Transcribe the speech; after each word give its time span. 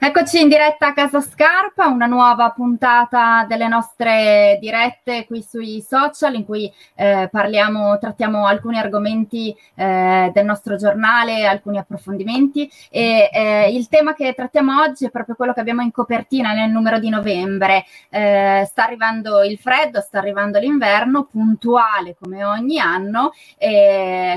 Eccoci 0.00 0.40
in 0.40 0.48
diretta 0.48 0.86
a 0.86 0.92
Casa 0.92 1.20
Scarpa, 1.20 1.88
una 1.88 2.06
nuova 2.06 2.50
puntata 2.50 3.44
delle 3.48 3.66
nostre 3.66 4.56
dirette 4.60 5.26
qui 5.26 5.42
sui 5.42 5.82
social 5.82 6.36
in 6.36 6.44
cui 6.44 6.72
eh, 6.94 7.28
parliamo, 7.28 7.98
trattiamo 7.98 8.46
alcuni 8.46 8.78
argomenti 8.78 9.52
eh, 9.74 10.30
del 10.32 10.44
nostro 10.44 10.76
giornale, 10.76 11.46
alcuni 11.46 11.78
approfondimenti 11.78 12.70
e 12.88 13.28
eh, 13.32 13.74
il 13.74 13.88
tema 13.88 14.14
che 14.14 14.34
trattiamo 14.34 14.80
oggi 14.82 15.04
è 15.04 15.10
proprio 15.10 15.34
quello 15.34 15.52
che 15.52 15.60
abbiamo 15.60 15.82
in 15.82 15.90
copertina 15.90 16.52
nel 16.52 16.70
numero 16.70 17.00
di 17.00 17.08
novembre. 17.08 17.84
Eh, 18.08 18.64
sta 18.70 18.84
arrivando 18.84 19.42
il 19.42 19.58
freddo, 19.58 20.00
sta 20.00 20.18
arrivando 20.18 20.60
l'inverno, 20.60 21.24
puntuale 21.24 22.14
come 22.16 22.44
ogni 22.44 22.78
anno, 22.78 23.32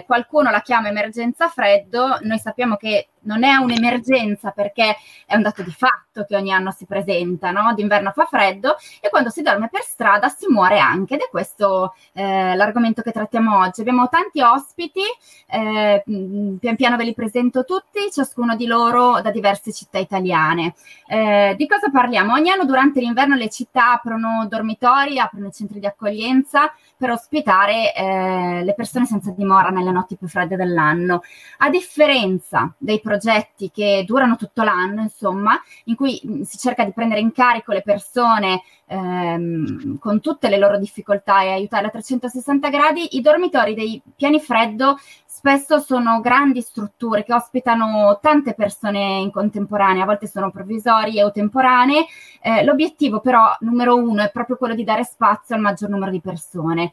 qualcuno 0.07 0.49
la 0.49 0.61
chiama 0.61 0.87
emergenza 0.87 1.49
freddo, 1.49 2.17
noi 2.21 2.39
sappiamo 2.39 2.77
che 2.77 3.09
non 3.23 3.43
è 3.43 3.55
un'emergenza 3.55 4.51
perché 4.51 4.95
è 5.25 5.35
un 5.35 5.41
dato 5.41 5.63
di 5.63 5.71
fatto 5.71 6.25
che 6.27 6.35
ogni 6.35 6.51
anno 6.51 6.71
si 6.71 6.85
presenta, 6.85 7.51
no? 7.51 7.73
D'inverno 7.73 8.11
fa 8.11 8.25
freddo 8.25 8.75
e 8.99 9.09
quando 9.09 9.29
si 9.29 9.41
dorme 9.41 9.69
per 9.69 9.81
strada 9.81 10.29
si 10.29 10.47
muore 10.47 10.79
anche 10.79 11.15
ed 11.15 11.21
è 11.21 11.29
questo 11.29 11.93
eh, 12.13 12.55
l'argomento 12.55 13.01
che 13.01 13.11
trattiamo 13.11 13.59
oggi. 13.59 13.81
Abbiamo 13.81 14.09
tanti 14.09 14.41
ospiti, 14.41 15.01
eh, 15.47 16.03
pian 16.05 16.75
piano 16.75 16.97
ve 16.97 17.03
li 17.03 17.13
presento 17.13 17.63
tutti, 17.63 18.11
ciascuno 18.11 18.55
di 18.55 18.65
loro 18.65 19.21
da 19.21 19.31
diverse 19.31 19.71
città 19.71 19.97
italiane. 19.99 20.73
Eh, 21.07 21.55
di 21.57 21.67
cosa 21.67 21.89
parliamo? 21.89 22.33
Ogni 22.33 22.49
anno 22.49 22.65
durante 22.65 22.99
l'inverno 22.99 23.35
le 23.35 23.49
città 23.49 23.93
aprono 23.93 24.47
dormitori, 24.49 25.19
aprono 25.19 25.49
centri 25.49 25.79
di 25.79 25.85
accoglienza 25.85 26.73
per 27.01 27.09
ospitare 27.09 27.95
eh, 27.95 28.63
le 28.63 28.75
persone 28.75 29.07
senza 29.07 29.31
dimora 29.31 29.69
nelle 29.69 29.89
notti 29.89 30.17
più 30.17 30.27
fredde 30.27 30.55
dell'anno. 30.55 31.23
A 31.57 31.69
differenza 31.71 32.71
dei 32.77 33.01
progetti 33.01 33.71
che 33.71 34.03
durano 34.05 34.35
tutto 34.35 34.61
l'anno, 34.61 35.01
insomma, 35.01 35.59
in 35.85 35.95
cui 35.95 36.21
mm, 36.23 36.41
si 36.43 36.59
cerca 36.59 36.83
di 36.83 36.93
prendere 36.93 37.19
in 37.19 37.31
carico 37.31 37.73
le 37.73 37.81
persone 37.81 38.61
ehm, 38.85 39.97
con 39.97 40.21
tutte 40.21 40.47
le 40.47 40.59
loro 40.59 40.77
difficoltà 40.77 41.41
e 41.41 41.49
aiutarle 41.49 41.87
a 41.87 41.89
360 41.89 42.69
gradi, 42.69 43.15
i 43.17 43.21
dormitori 43.21 43.73
dei 43.73 43.99
piani 44.15 44.39
freddo 44.39 44.99
spesso 45.41 45.79
sono 45.79 46.21
grandi 46.21 46.61
strutture 46.61 47.23
che 47.23 47.33
ospitano 47.33 48.19
tante 48.21 48.53
persone 48.53 49.17
in 49.21 49.31
contemporanea, 49.31 50.03
a 50.03 50.05
volte 50.05 50.27
sono 50.27 50.51
provvisorie 50.51 51.23
o 51.23 51.31
temporanee. 51.31 52.05
Eh, 52.41 52.63
l'obiettivo 52.63 53.21
però 53.21 53.55
numero 53.61 53.95
uno 53.95 54.21
è 54.21 54.29
proprio 54.29 54.57
quello 54.57 54.75
di 54.75 54.83
dare 54.83 55.03
spazio 55.03 55.55
al 55.55 55.61
maggior 55.61 55.89
numero 55.89 56.11
di 56.11 56.21
persone 56.21 56.91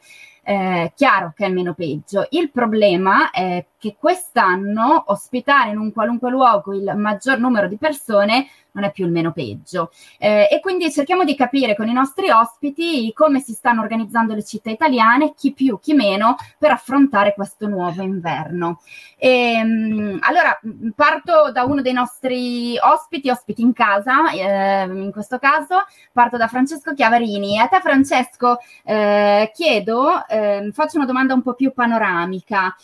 eh, 0.48 0.92
chiaro 0.94 1.34
che 1.36 1.44
è 1.44 1.50
meno 1.50 1.74
peggio. 1.74 2.26
Il 2.30 2.50
problema 2.50 3.30
è 3.30 3.66
che 3.78 3.96
quest'anno 3.98 5.04
ospitare 5.06 5.70
in 5.70 5.78
un 5.78 5.92
qualunque 5.92 6.30
luogo 6.30 6.74
il 6.74 6.92
maggior 6.96 7.38
numero 7.38 7.68
di 7.68 7.76
persone 7.76 8.48
non 8.78 8.84
è 8.84 8.92
più 8.92 9.04
il 9.04 9.12
meno 9.12 9.32
peggio. 9.32 9.90
Eh, 10.18 10.48
e 10.50 10.60
quindi 10.60 10.90
cerchiamo 10.92 11.24
di 11.24 11.34
capire 11.34 11.74
con 11.74 11.88
i 11.88 11.92
nostri 11.92 12.30
ospiti 12.30 13.12
come 13.12 13.40
si 13.40 13.52
stanno 13.52 13.82
organizzando 13.82 14.34
le 14.34 14.44
città 14.44 14.70
italiane, 14.70 15.34
chi 15.34 15.52
più, 15.52 15.78
chi 15.80 15.94
meno, 15.94 16.36
per 16.58 16.70
affrontare 16.70 17.34
questo 17.34 17.66
nuovo 17.66 18.02
inverno. 18.02 18.80
E, 19.16 19.54
ehm, 19.54 20.18
allora, 20.22 20.58
parto 20.94 21.50
da 21.52 21.64
uno 21.64 21.82
dei 21.82 21.92
nostri 21.92 22.78
ospiti, 22.78 23.28
ospiti 23.30 23.62
in 23.62 23.72
casa, 23.72 24.30
eh, 24.30 24.84
in 24.84 25.10
questo 25.12 25.38
caso, 25.38 25.84
parto 26.12 26.36
da 26.36 26.46
Francesco 26.46 26.94
Chiavarini. 26.94 27.58
A 27.58 27.66
te 27.66 27.80
Francesco 27.80 28.58
eh, 28.84 29.50
chiedo, 29.52 30.26
ehm, 30.28 30.70
faccio 30.70 30.96
una 30.96 31.06
domanda 31.06 31.34
un 31.34 31.42
po' 31.42 31.54
più 31.54 31.72
panoramica, 31.72 32.74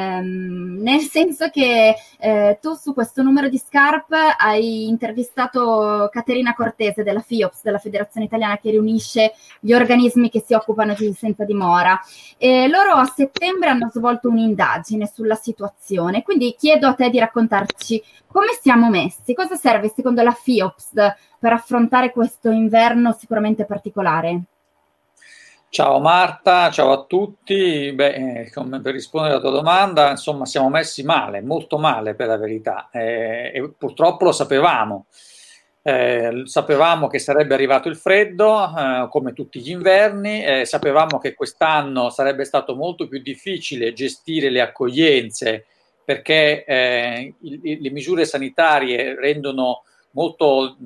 ehm, 0.00 0.78
nel 0.80 1.00
senso 1.00 1.48
che 1.48 1.94
eh, 2.18 2.58
tu 2.60 2.74
su 2.74 2.94
questo 2.94 3.22
numero 3.22 3.48
di 3.48 3.58
scarpe 3.58 4.16
hai 4.36 4.88
intervistato 4.88 6.08
Caterina 6.10 6.54
Cortese 6.54 7.02
della 7.02 7.20
FIOPS, 7.20 7.62
della 7.62 7.78
Federazione 7.78 8.26
Italiana 8.26 8.58
che 8.58 8.70
riunisce 8.70 9.32
gli 9.60 9.72
organismi 9.72 10.30
che 10.30 10.42
si 10.44 10.54
occupano 10.54 10.94
di 10.94 11.12
senza 11.12 11.44
dimora. 11.44 12.00
E 12.38 12.68
loro 12.68 12.92
a 12.92 13.04
settembre 13.04 13.70
hanno 13.70 13.90
svolto 13.92 14.28
un'indagine 14.28 15.10
sulla 15.12 15.34
situazione, 15.34 16.22
quindi 16.22 16.54
chiedo 16.58 16.86
a 16.86 16.94
te 16.94 17.10
di 17.10 17.18
raccontarci 17.18 18.02
come 18.26 18.56
siamo 18.60 18.88
messi, 18.88 19.34
cosa 19.34 19.56
serve 19.56 19.92
secondo 19.94 20.22
la 20.22 20.32
FIOPS 20.32 20.92
per 21.38 21.52
affrontare 21.52 22.12
questo 22.12 22.50
inverno 22.50 23.12
sicuramente 23.12 23.64
particolare. 23.64 24.42
Ciao 25.72 26.00
Marta, 26.00 26.68
ciao 26.72 26.90
a 26.90 27.04
tutti. 27.04 27.92
Beh, 27.92 28.42
eh, 28.42 28.50
per 28.82 28.92
rispondere 28.92 29.34
alla 29.34 29.42
tua 29.42 29.52
domanda, 29.52 30.10
insomma, 30.10 30.44
siamo 30.44 30.68
messi 30.68 31.04
male, 31.04 31.42
molto 31.42 31.78
male 31.78 32.16
per 32.16 32.26
la 32.26 32.36
verità, 32.36 32.88
eh, 32.90 33.52
e 33.54 33.72
purtroppo 33.78 34.24
lo 34.24 34.32
sapevamo. 34.32 35.06
Eh, 35.82 36.42
sapevamo 36.46 37.06
che 37.06 37.20
sarebbe 37.20 37.54
arrivato 37.54 37.88
il 37.88 37.94
freddo, 37.96 38.64
eh, 38.76 39.06
come 39.10 39.32
tutti 39.32 39.60
gli 39.60 39.70
inverni, 39.70 40.44
eh, 40.44 40.64
sapevamo 40.64 41.18
che 41.18 41.34
quest'anno 41.34 42.10
sarebbe 42.10 42.44
stato 42.44 42.74
molto 42.74 43.06
più 43.06 43.20
difficile 43.22 43.92
gestire 43.92 44.50
le 44.50 44.62
accoglienze 44.62 45.66
perché 46.04 46.64
eh, 46.64 47.34
il, 47.42 47.78
le 47.80 47.90
misure 47.90 48.24
sanitarie 48.24 49.14
rendono 49.14 49.84
molto 50.14 50.76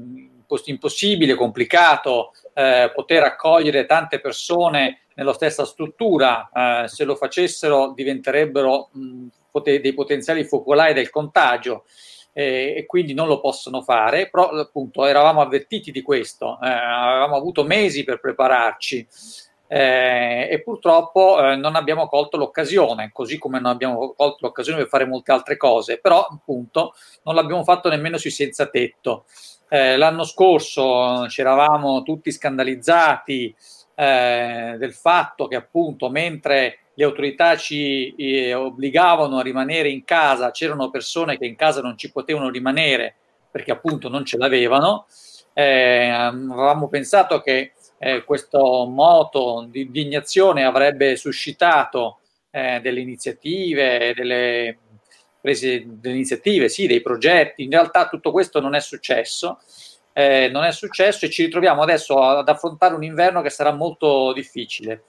impossibile, 0.71 1.35
complicato 1.35 2.33
eh, 2.55 2.91
poter 2.95 3.23
accogliere 3.23 3.87
tante 3.87 4.21
persone 4.21 5.07
nella 5.15 5.33
stessa 5.33 5.65
struttura. 5.65 6.51
Eh, 6.53 6.89
se 6.89 7.05
lo 7.05 7.17
facessero 7.17 7.93
diventerebbero 7.95 8.91
mh, 8.93 9.27
pot- 9.51 9.81
dei 9.81 9.95
potenziali 9.95 10.45
focolai 10.45 10.95
del 10.95 11.11
contagio. 11.11 11.85
Eh, 12.37 12.75
e 12.79 12.87
quindi 12.87 13.15
non 13.15 13.29
lo 13.29 13.39
possono 13.39 13.81
fare, 13.83 14.29
però 14.29 14.49
appunto 14.49 15.07
eravamo 15.07 15.41
avvertiti 15.41 15.93
di 15.93 16.03
questo, 16.03 16.59
eh, 16.61 16.69
avevamo 16.69 17.37
avuto 17.37 17.63
mesi 17.63 18.03
per 18.03 18.19
prepararci 18.19 19.07
eh, 19.67 20.49
e 20.51 20.63
purtroppo 20.63 21.43
eh, 21.43 21.57
non 21.57 21.75
abbiamo 21.75 22.07
colto 22.07 22.37
l'occasione, 22.37 23.11
così 23.13 23.39
come 23.39 23.59
non 23.59 23.73
abbiamo 23.73 24.13
colto 24.15 24.39
l'occasione 24.41 24.79
per 24.79 24.89
fare 24.89 25.07
molte 25.07 25.33
altre 25.33 25.57
cose, 25.57 25.99
però 25.99 26.23
appunto 26.23 26.95
non 27.25 27.35
l'abbiamo 27.35 27.65
fatto 27.65 27.89
nemmeno 27.89 28.19
sui 28.19 28.31
senza 28.31 28.67
tetto. 28.67 29.25
Eh, 29.75 29.97
l'anno 29.97 30.23
scorso 30.23 31.27
ci 31.29 31.41
eravamo 31.41 32.05
tutti 32.05 32.31
scandalizzati 32.31 33.53
eh, 33.97 34.77
del 34.79 34.95
fatto 34.95 35.49
che 35.49 35.57
appunto 35.57 36.11
mentre 36.11 36.79
le 36.95 37.03
autorità 37.03 37.57
ci 37.57 38.15
eh, 38.15 38.55
obbligavano 38.55 39.39
a 39.39 39.43
rimanere 39.43 39.89
in 39.89 40.05
casa, 40.05 40.53
c'erano 40.53 40.91
persone 40.91 41.37
che 41.39 41.47
in 41.47 41.57
casa 41.57 41.81
non 41.81 41.99
ci 41.99 42.13
potevano 42.13 42.51
rimanere 42.51 43.17
perché 43.51 43.73
appunto 43.73 44.09
non 44.09 44.25
ce 44.25 44.37
l'avevano. 44.37 45.07
Eh, 45.53 46.09
avevamo 46.09 46.87
pensato 46.87 47.41
che 47.41 47.73
eh, 47.99 48.23
questo 48.23 48.87
moto 48.87 49.67
di 49.69 49.81
indignazione 49.81 50.63
avrebbe 50.63 51.17
suscitato 51.17 52.21
eh, 52.53 52.79
delle 52.81 53.01
iniziative, 53.01 54.13
delle 54.15 54.79
prese 55.45 55.85
delle 55.87 56.15
iniziative, 56.15 56.71
sì, 56.71 56.87
dei 56.87 57.03
progetti. 57.03 57.65
In 57.65 57.71
realtà 57.71 58.09
tutto 58.09 58.33
questo 58.33 58.61
non 58.61 58.75
è 58.75 58.81
successo. 58.81 59.59
Eh, 60.15 60.49
non 60.51 60.65
è 60.65 60.73
successo 60.73 61.27
e 61.27 61.31
ci 61.31 61.45
ritroviamo 61.45 61.83
adesso 61.83 62.19
ad 62.23 62.49
affrontare 62.49 62.95
un 62.95 63.05
inverno 63.05 63.43
che 63.43 63.51
sarà 63.51 63.71
molto 63.71 64.33
difficile. 64.33 65.03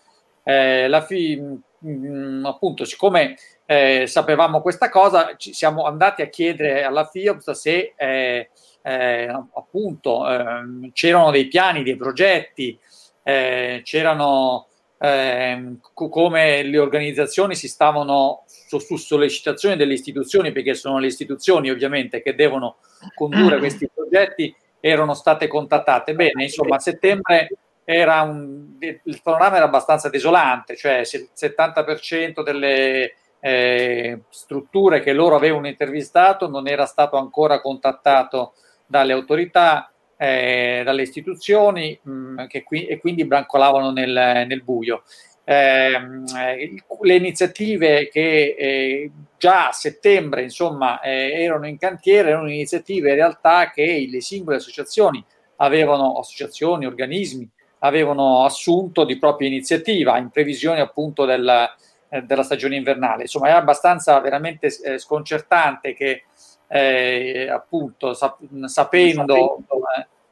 Eh, 0.44 0.90
fi- 1.07 1.38
mh, 1.38 1.62
mm, 1.88 2.45
appunto, 2.45 2.84
siccome 2.84 3.38
eh, 3.66 4.07
sapevamo 4.07 4.59
questa 4.59 4.90
cosa, 4.90 5.38
ci 5.38 5.53
siamo 5.53 5.85
andati 5.85 6.22
a 6.22 6.28
chiedere 6.28 6.84
alla 6.84 7.06
FIOPS 7.06 7.51
se 7.51 7.94
eh, 7.95 8.50
eh, 8.81 9.28
appunto 9.53 10.29
ehm, 10.29 10.91
c'erano 10.91 11.31
dei 11.31 11.47
piani, 11.47 11.81
dei 11.81 11.95
progetti, 11.95 12.78
eh, 13.24 13.79
c'erano 13.85 14.68
ehm, 15.06 15.80
come 15.94 16.64
le 16.64 16.80
organizzazioni 16.80 17.56
si 17.56 17.68
stavano 17.68 18.44
su, 18.46 18.80
su, 18.80 18.96
sollecitazione 18.98 19.76
delle 19.76 19.94
istituzioni, 19.94 20.52
perché 20.52 20.74
sono 20.74 20.98
le 20.98 21.08
istituzioni 21.08 21.70
ovviamente 21.70 22.22
che 22.22 22.36
devono 22.36 22.78
condurre 23.13 23.57
mm. 23.57 23.60
questi 23.60 23.90
progetti, 23.94 24.56
erano 24.80 25.13
state 25.13 25.48
contattate. 25.48 26.16
Bene, 26.16 26.44
insomma, 26.44 26.75
a 26.75 26.80
settembre 26.80 27.50
era 27.84 28.22
un, 28.22 28.78
il 28.80 29.19
panorama 29.22 29.57
era 29.57 29.66
abbastanza 29.66 30.10
desolante, 30.10 30.75
cioè 30.75 31.00
il 31.00 31.30
70% 31.36 32.42
delle 32.44 33.13
eh, 33.40 34.22
strutture 34.30 35.01
che 35.01 35.13
loro 35.13 35.36
avevano 35.36 35.68
intervistato 35.68 36.50
non 36.50 36.68
era 36.68 36.88
stato 36.88 37.18
ancora 37.18 37.62
contattato 37.62 38.54
dalle 38.88 39.13
autorità, 39.13 39.92
eh, 40.17 40.81
dalle 40.83 41.01
istituzioni 41.01 41.97
mh, 42.01 42.12
mm, 42.12 42.38
qui, 42.63 42.85
e 42.85 43.00
quindi 43.00 43.25
brancolavano 43.25 43.91
nel, 43.91 44.45
nel 44.47 44.63
buio. 44.63 45.03
Ehm, 45.47 46.25
eh, 46.35 46.83
le 47.01 47.15
iniziative 47.15 48.09
che 48.09 48.56
eh, 48.57 49.12
già 49.38 49.67
a 49.67 49.71
settembre 49.71 50.41
insomma 50.41 51.00
eh, 51.01 51.44
erano 51.44 51.67
in 51.67 51.77
cantiere 51.77 52.29
erano 52.29 52.50
iniziative 52.50 53.09
in 53.09 53.15
realtà 53.15 53.69
che 53.69 54.07
le 54.09 54.21
singole 54.21 54.57
associazioni 54.57 55.23
avevano 55.57 56.17
associazioni, 56.17 56.88
organismi 56.88 57.47
avevano 57.79 58.44
assunto 58.44 59.03
di 59.06 59.19
propria 59.19 59.47
iniziativa 59.47 60.17
in 60.17 60.31
previsione 60.31 60.79
appunto 60.79 61.25
del, 61.25 61.69
eh, 62.09 62.21
della 62.23 62.44
stagione 62.44 62.75
invernale 62.75 63.23
insomma 63.23 63.50
è 63.50 63.51
abbastanza 63.51 64.19
veramente 64.21 64.75
eh, 64.83 64.97
sconcertante 64.97 65.94
che 65.94 66.23
eh, 66.67 67.50
appunto 67.50 68.13
sap- 68.13 68.65
sapendo 68.65 69.59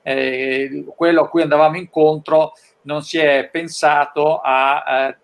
eh, 0.01 0.85
quello 0.95 1.21
a 1.21 1.29
cui 1.29 1.41
andavamo 1.41 1.77
incontro, 1.77 2.53
non 2.83 3.01
si 3.01 3.17
è 3.17 3.47
pensato 3.49 4.39
a, 4.39 4.83
a, 4.83 5.17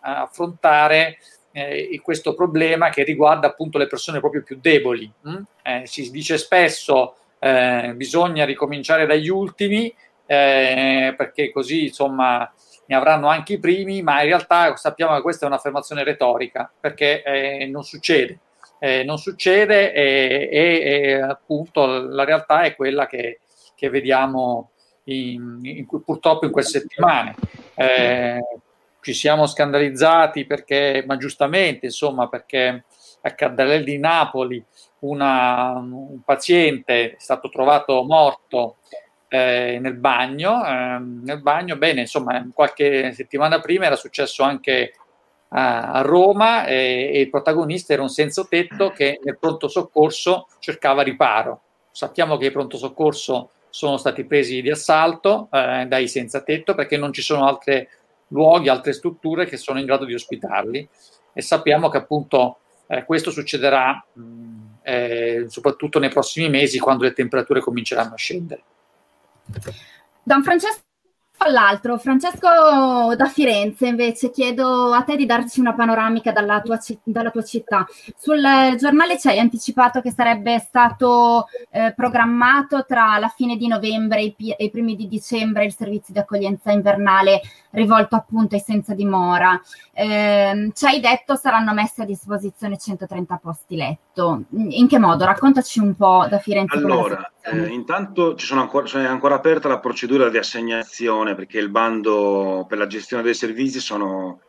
a 0.00 0.22
affrontare 0.22 1.18
eh, 1.52 2.00
questo 2.02 2.34
problema 2.34 2.90
che 2.90 3.02
riguarda 3.02 3.48
appunto 3.48 3.78
le 3.78 3.86
persone 3.86 4.20
proprio 4.20 4.42
più 4.42 4.58
deboli. 4.60 5.10
Mm? 5.28 5.42
Eh, 5.62 5.82
si 5.86 6.10
dice 6.10 6.38
spesso 6.38 7.16
eh, 7.38 7.92
bisogna 7.96 8.44
ricominciare 8.44 9.06
dagli 9.06 9.28
ultimi 9.28 9.92
eh, 10.26 11.14
perché 11.16 11.50
così 11.50 11.86
insomma 11.86 12.50
ne 12.86 12.96
avranno 12.96 13.28
anche 13.28 13.54
i 13.54 13.58
primi, 13.58 14.02
ma 14.02 14.20
in 14.20 14.28
realtà 14.28 14.74
sappiamo 14.76 15.14
che 15.14 15.22
questa 15.22 15.44
è 15.44 15.48
un'affermazione 15.48 16.04
retorica 16.04 16.70
perché 16.78 17.22
eh, 17.22 17.66
non 17.66 17.84
succede. 17.84 18.38
Eh, 18.82 19.04
non 19.04 19.18
succede 19.18 19.92
e, 19.92 20.48
e, 20.50 20.80
e, 20.82 21.20
appunto 21.20 21.84
la 21.86 22.24
realtà 22.24 22.62
è 22.62 22.74
quella 22.74 23.06
che, 23.06 23.40
che 23.74 23.90
vediamo 23.90 24.70
in, 25.04 25.58
in, 25.62 25.86
purtroppo 25.86 26.46
in 26.46 26.50
queste 26.50 26.80
settimane. 26.80 27.34
Eh, 27.74 28.42
ci 29.02 29.12
siamo 29.12 29.46
scandalizzati 29.46 30.46
perché, 30.46 31.04
ma 31.06 31.16
giustamente, 31.18 31.86
insomma, 31.86 32.28
perché 32.28 32.84
a 33.20 33.30
Caddarelli 33.32 33.84
di 33.84 33.98
Napoli 33.98 34.64
una, 35.00 35.72
un 35.72 36.22
paziente 36.24 37.12
è 37.12 37.14
stato 37.18 37.50
trovato 37.50 38.02
morto 38.04 38.76
eh, 39.28 39.78
nel 39.80 39.94
bagno, 39.94 40.66
eh, 40.66 40.98
nel 40.98 41.40
bagno, 41.40 41.76
bene, 41.76 42.00
insomma, 42.00 42.46
qualche 42.52 43.12
settimana 43.12 43.60
prima 43.60 43.86
era 43.86 43.96
successo 43.96 44.42
anche 44.42 44.94
a, 45.52 46.02
Roma 46.02 46.66
e, 46.66 47.10
e, 47.12 47.20
il 47.20 47.30
protagonista 47.30 47.92
era 47.92 48.02
un 48.02 48.08
senza 48.08 48.44
tetto 48.44 48.90
che 48.90 49.20
nel 49.22 49.38
pronto 49.38 49.68
soccorso 49.68 50.48
cercava 50.58 51.02
riparo. 51.02 51.62
Sappiamo 51.90 52.36
che 52.36 52.46
i 52.46 52.50
pronto 52.50 52.76
soccorso 52.76 53.50
sono 53.68 53.96
stati 53.96 54.24
presi 54.24 54.62
di 54.62 54.70
assalto 54.70 55.48
eh, 55.52 55.86
dai 55.86 56.08
senza 56.08 56.42
tetto 56.42 56.74
perché 56.74 56.96
non 56.96 57.12
ci 57.12 57.22
sono 57.22 57.46
altre 57.46 57.88
luoghi, 58.28 58.68
altre 58.68 58.92
strutture 58.92 59.46
che 59.46 59.56
sono 59.56 59.78
in 59.78 59.86
grado 59.86 60.04
di 60.04 60.14
ospitarli 60.14 60.88
e 61.32 61.42
sappiamo 61.42 61.88
che 61.88 61.98
appunto 61.98 62.58
eh, 62.86 63.04
questo 63.04 63.30
succederà 63.30 64.04
mh, 64.12 64.60
eh, 64.82 65.44
soprattutto 65.48 65.98
nei 65.98 66.10
prossimi 66.10 66.48
mesi 66.48 66.78
quando 66.78 67.04
le 67.04 67.12
temperature 67.12 67.60
cominceranno 67.60 68.14
a 68.14 68.16
scendere. 68.16 68.62
Don 70.22 70.42
Francesco 70.42 70.89
all'altro. 71.42 71.98
Francesco 71.98 73.14
da 73.16 73.26
Firenze, 73.26 73.86
invece, 73.86 74.30
chiedo 74.30 74.92
a 74.92 75.02
te 75.02 75.16
di 75.16 75.26
darci 75.26 75.60
una 75.60 75.74
panoramica 75.74 76.32
dalla 76.32 76.60
tua, 76.60 76.78
dalla 77.02 77.30
tua 77.30 77.42
città. 77.42 77.86
Sul 78.16 78.42
giornale 78.78 79.18
ci 79.18 79.28
hai 79.28 79.38
anticipato 79.38 80.00
che 80.00 80.10
sarebbe 80.10 80.58
stato 80.58 81.46
eh, 81.70 81.92
programmato 81.94 82.84
tra 82.86 83.18
la 83.18 83.28
fine 83.28 83.56
di 83.56 83.66
novembre 83.66 84.20
e 84.20 84.34
i, 84.36 84.54
i, 84.58 84.70
primi 84.70 84.96
di 84.96 85.08
dicembre 85.08 85.64
il 85.64 85.74
servizio 85.74 86.12
di 86.12 86.20
accoglienza 86.20 86.72
invernale 86.72 87.40
rivolto 87.70 88.16
appunto 88.16 88.54
ai 88.54 88.60
senza 88.60 88.94
dimora. 88.94 89.60
Eh, 89.92 90.70
ci 90.74 90.86
hai 90.86 91.00
detto 91.00 91.36
saranno 91.36 91.72
messi 91.72 92.00
a 92.00 92.04
disposizione 92.04 92.76
130 92.76 93.36
posti 93.42 93.76
letto. 93.76 94.09
In 94.50 94.86
che 94.88 94.98
modo? 94.98 95.24
Raccontaci 95.24 95.78
un 95.80 95.94
po' 95.94 96.26
da 96.28 96.38
Firenze. 96.38 96.76
Allora, 96.76 97.32
eh, 97.42 97.66
intanto 97.66 98.34
ci 98.34 98.46
sono 98.46 98.60
ancora, 98.60 98.86
cioè 98.86 99.02
è 99.02 99.06
ancora 99.06 99.36
aperta 99.36 99.68
la 99.68 99.80
procedura 99.80 100.28
di 100.28 100.38
assegnazione 100.38 101.34
perché 101.34 101.58
il 101.58 101.70
bando 101.70 102.66
per 102.68 102.78
la 102.78 102.86
gestione 102.86 103.22
dei 103.22 103.34
servizi 103.34 103.80
sono 103.80 104.40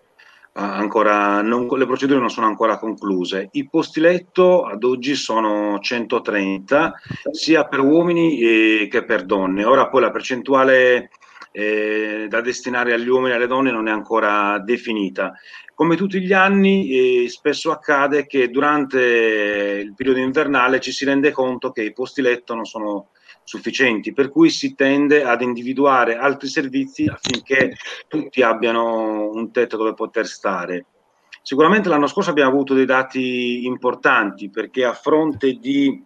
ancora 0.53 1.41
non, 1.41 1.67
le 1.77 1.85
procedure 1.85 2.19
non 2.19 2.29
sono 2.29 2.47
ancora 2.47 2.77
concluse. 2.77 3.49
I 3.51 3.69
posti 3.69 3.99
letto 3.99 4.63
ad 4.63 4.83
oggi 4.83 5.15
sono 5.15 5.79
130 5.79 6.93
sia 7.31 7.65
per 7.65 7.79
uomini 7.79 8.39
eh, 8.39 8.87
che 8.89 9.05
per 9.05 9.25
donne. 9.25 9.63
Ora 9.63 9.87
poi 9.87 10.01
la 10.01 10.11
percentuale 10.11 11.09
eh, 11.51 12.27
da 12.29 12.41
destinare 12.41 12.93
agli 12.93 13.07
uomini 13.07 13.31
e 13.31 13.35
alle 13.35 13.47
donne 13.47 13.71
non 13.71 13.87
è 13.87 13.91
ancora 13.91 14.59
definita. 14.59 15.33
Come 15.81 15.95
tutti 15.95 16.21
gli 16.21 16.31
anni, 16.31 17.23
eh, 17.23 17.27
spesso 17.27 17.71
accade 17.71 18.27
che 18.27 18.51
durante 18.51 18.99
il 19.83 19.95
periodo 19.95 20.19
invernale 20.19 20.79
ci 20.79 20.91
si 20.91 21.05
rende 21.05 21.31
conto 21.31 21.71
che 21.71 21.81
i 21.81 21.91
posti 21.91 22.21
letto 22.21 22.53
non 22.53 22.65
sono 22.65 23.07
sufficienti, 23.43 24.13
per 24.13 24.29
cui 24.29 24.51
si 24.51 24.75
tende 24.75 25.23
ad 25.23 25.41
individuare 25.41 26.17
altri 26.17 26.49
servizi 26.49 27.07
affinché 27.07 27.73
tutti 28.07 28.43
abbiano 28.43 29.31
un 29.31 29.51
tetto 29.51 29.75
dove 29.75 29.95
poter 29.95 30.27
stare. 30.27 30.85
Sicuramente 31.41 31.89
l'anno 31.89 32.05
scorso 32.05 32.29
abbiamo 32.29 32.51
avuto 32.51 32.75
dei 32.75 32.85
dati 32.85 33.65
importanti 33.65 34.51
perché 34.51 34.85
a 34.85 34.93
fronte 34.93 35.53
di 35.53 35.99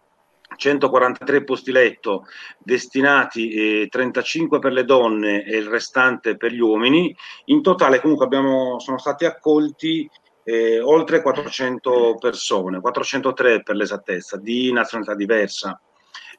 143 0.55 1.43
posti 1.43 1.71
letto 1.71 2.25
destinati, 2.57 3.81
eh, 3.83 3.87
35 3.89 4.59
per 4.59 4.71
le 4.71 4.83
donne 4.83 5.43
e 5.43 5.57
il 5.57 5.67
restante 5.67 6.37
per 6.37 6.51
gli 6.51 6.59
uomini. 6.59 7.15
In 7.45 7.61
totale 7.61 8.01
comunque 8.01 8.25
abbiamo, 8.25 8.79
sono 8.79 8.97
stati 8.97 9.25
accolti 9.25 10.09
eh, 10.43 10.79
oltre 10.79 11.21
400 11.21 12.17
persone, 12.19 12.79
403 12.79 13.63
per 13.63 13.75
l'esattezza, 13.75 14.37
di 14.37 14.71
nazionalità 14.71 15.15
diversa. 15.15 15.79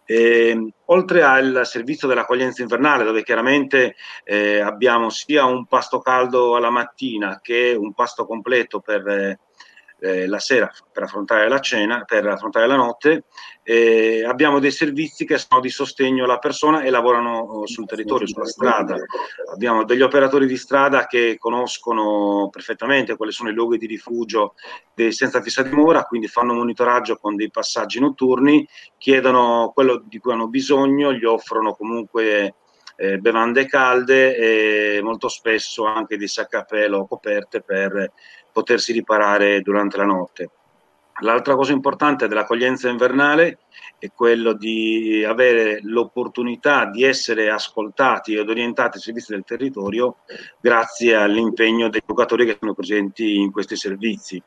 Eh, 0.09 0.73
oltre 0.85 1.23
al 1.25 1.63
servizio 1.65 2.07
dell'accoglienza 2.07 2.63
invernale, 2.63 3.03
dove 3.03 3.25
chiaramente 3.25 3.97
eh, 4.23 4.61
abbiamo 4.61 5.11
sia 5.11 5.45
un 5.45 5.67
pasto 5.67 5.99
caldo 5.99 6.55
alla 6.55 6.71
mattina 6.71 7.41
che 7.43 7.77
un 7.77 7.93
pasto 7.93 8.25
completo 8.25 8.79
per 8.79 9.37
eh, 9.99 10.17
eh, 10.17 10.27
la 10.27 10.39
sera 10.39 10.71
per 10.93 11.05
affrontare 11.05 11.49
la 11.49 11.59
cena, 11.59 12.05
per 12.05 12.27
affrontare 12.27 12.67
la 12.67 12.77
notte, 12.77 13.25
eh, 13.63 14.25
abbiamo 14.25 14.59
dei 14.59 14.71
servizi 14.71 15.25
che 15.25 15.39
sono 15.39 15.61
di 15.61 15.71
sostegno 15.71 16.25
alla 16.25 16.39
persona 16.39 16.83
e 16.83 16.91
lavorano 16.91 17.39
oh, 17.39 17.67
sul 17.67 17.87
territorio, 17.87 18.27
sulla 18.27 18.47
strada. 18.47 18.97
Abbiamo 19.53 19.85
degli 19.85 20.03
operatori 20.03 20.47
di 20.47 20.57
strada 20.57 21.07
che 21.07 21.37
conoscono 21.39 22.49
perfettamente 22.51 23.17
quali 23.17 23.33
sono 23.33 23.51
i 23.51 23.55
luoghi 23.55 23.79
di 23.79 23.87
rifugio 23.87 24.55
dei 24.95 25.13
senza 25.13 25.41
fissa 25.41 25.63
dimora, 25.63 26.05
quindi 26.05 26.29
fanno 26.29 26.55
monitoraggio 26.55 27.17
con 27.17 27.37
dei 27.37 27.51
passaggi 27.51 28.01
notturni, 28.01 28.67
chiedono 28.99 29.73
quello 29.75 30.03
di 30.07 30.19
cui 30.19 30.33
hanno 30.33 30.49
bisogno, 30.49 31.13
gli 31.13 31.25
offrono 31.25 31.75
comunque 31.75 32.55
eh, 32.97 33.19
bevande 33.19 33.67
calde 33.67 34.37
e 34.37 35.03
molto 35.03 35.29
spesso 35.29 35.85
anche 35.85 36.17
di 36.17 36.27
sacca 36.27 36.61
a 36.61 36.65
pelo 36.65 37.07
coperte 37.07 37.61
per 37.61 38.11
potersi 38.57 38.93
riparare 38.93 39.61
durante 39.61 39.99
la 39.99 40.07
notte. 40.07 40.51
L'altra 41.21 41.55
cosa 41.55 41.73
importante 41.73 42.27
dell'accoglienza 42.27 42.89
invernale 42.89 43.59
è 43.99 44.11
quello 44.15 44.55
di 44.55 45.23
avere 45.27 45.81
l'opportunità 45.83 46.87
di 46.87 47.05
essere 47.05 47.51
ascoltati 47.51 48.35
ed 48.35 48.49
orientati 48.49 48.97
ai 48.97 49.03
servizi 49.03 49.33
del 49.33 49.45
territorio 49.45 50.17
grazie 50.59 51.15
all'impegno 51.15 51.91
dei 51.91 52.03
giocatori 52.07 52.47
che 52.47 52.57
sono 52.59 52.73
presenti 52.73 53.37
in 53.37 53.53
questi 53.53 53.77
servizi. 53.77 54.43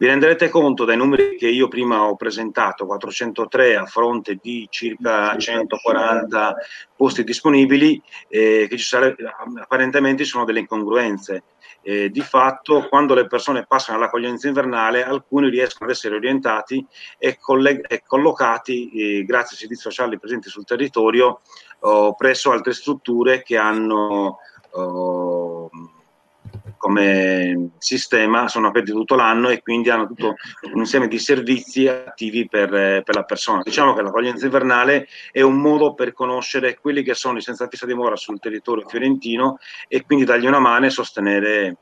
Vi 0.00 0.06
renderete 0.06 0.48
conto 0.48 0.84
dai 0.84 0.96
numeri 0.96 1.36
che 1.36 1.48
io 1.48 1.66
prima 1.66 2.04
ho 2.04 2.14
presentato, 2.14 2.86
403 2.86 3.74
a 3.74 3.84
fronte 3.84 4.38
di 4.40 4.68
circa 4.70 5.36
140 5.36 6.54
posti 6.94 7.24
disponibili, 7.24 8.00
eh, 8.28 8.68
che 8.70 8.78
sarebbe, 8.78 9.24
apparentemente 9.60 10.22
sono 10.22 10.44
delle 10.44 10.60
incongruenze. 10.60 11.42
Eh, 11.82 12.10
di 12.10 12.20
fatto, 12.20 12.86
quando 12.88 13.12
le 13.14 13.26
persone 13.26 13.66
passano 13.66 13.98
all'accoglienza 13.98 14.46
invernale, 14.46 15.04
alcuni 15.04 15.50
riescono 15.50 15.90
ad 15.90 15.96
essere 15.96 16.14
orientati 16.14 16.86
e, 17.18 17.36
coll- 17.40 17.80
e 17.84 18.02
collocati, 18.06 18.90
eh, 18.90 19.24
grazie 19.24 19.54
ai 19.54 19.62
servizi 19.62 19.82
sociali 19.82 20.16
presenti 20.16 20.48
sul 20.48 20.64
territorio, 20.64 21.40
oh, 21.80 22.14
presso 22.14 22.52
altre 22.52 22.72
strutture 22.72 23.42
che 23.42 23.56
hanno... 23.56 24.38
Oh, 24.70 25.57
come 26.78 27.72
sistema 27.78 28.48
sono 28.48 28.68
aperti 28.68 28.92
tutto 28.92 29.14
l'anno 29.14 29.50
e 29.50 29.60
quindi 29.60 29.90
hanno 29.90 30.06
tutto 30.06 30.36
un 30.72 30.78
insieme 30.78 31.08
di 31.08 31.18
servizi 31.18 31.86
attivi 31.86 32.48
per, 32.48 32.70
per, 32.70 33.14
la 33.14 33.24
persona. 33.24 33.60
Diciamo 33.62 33.92
che 33.92 34.02
l'accoglienza 34.02 34.46
invernale 34.46 35.08
è 35.30 35.42
un 35.42 35.60
modo 35.60 35.92
per 35.92 36.14
conoscere 36.14 36.78
quelli 36.80 37.02
che 37.02 37.14
sono 37.14 37.38
i 37.38 37.42
senza 37.42 37.68
fissa 37.68 37.84
dimora 37.84 38.16
sul 38.16 38.38
territorio 38.38 38.88
fiorentino 38.88 39.58
e 39.86 40.04
quindi 40.06 40.24
dargli 40.24 40.46
una 40.46 40.60
mano 40.60 40.86
e 40.86 40.90
sostenere 40.90 41.76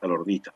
la 0.00 0.08
loro 0.08 0.22
vita. 0.22 0.52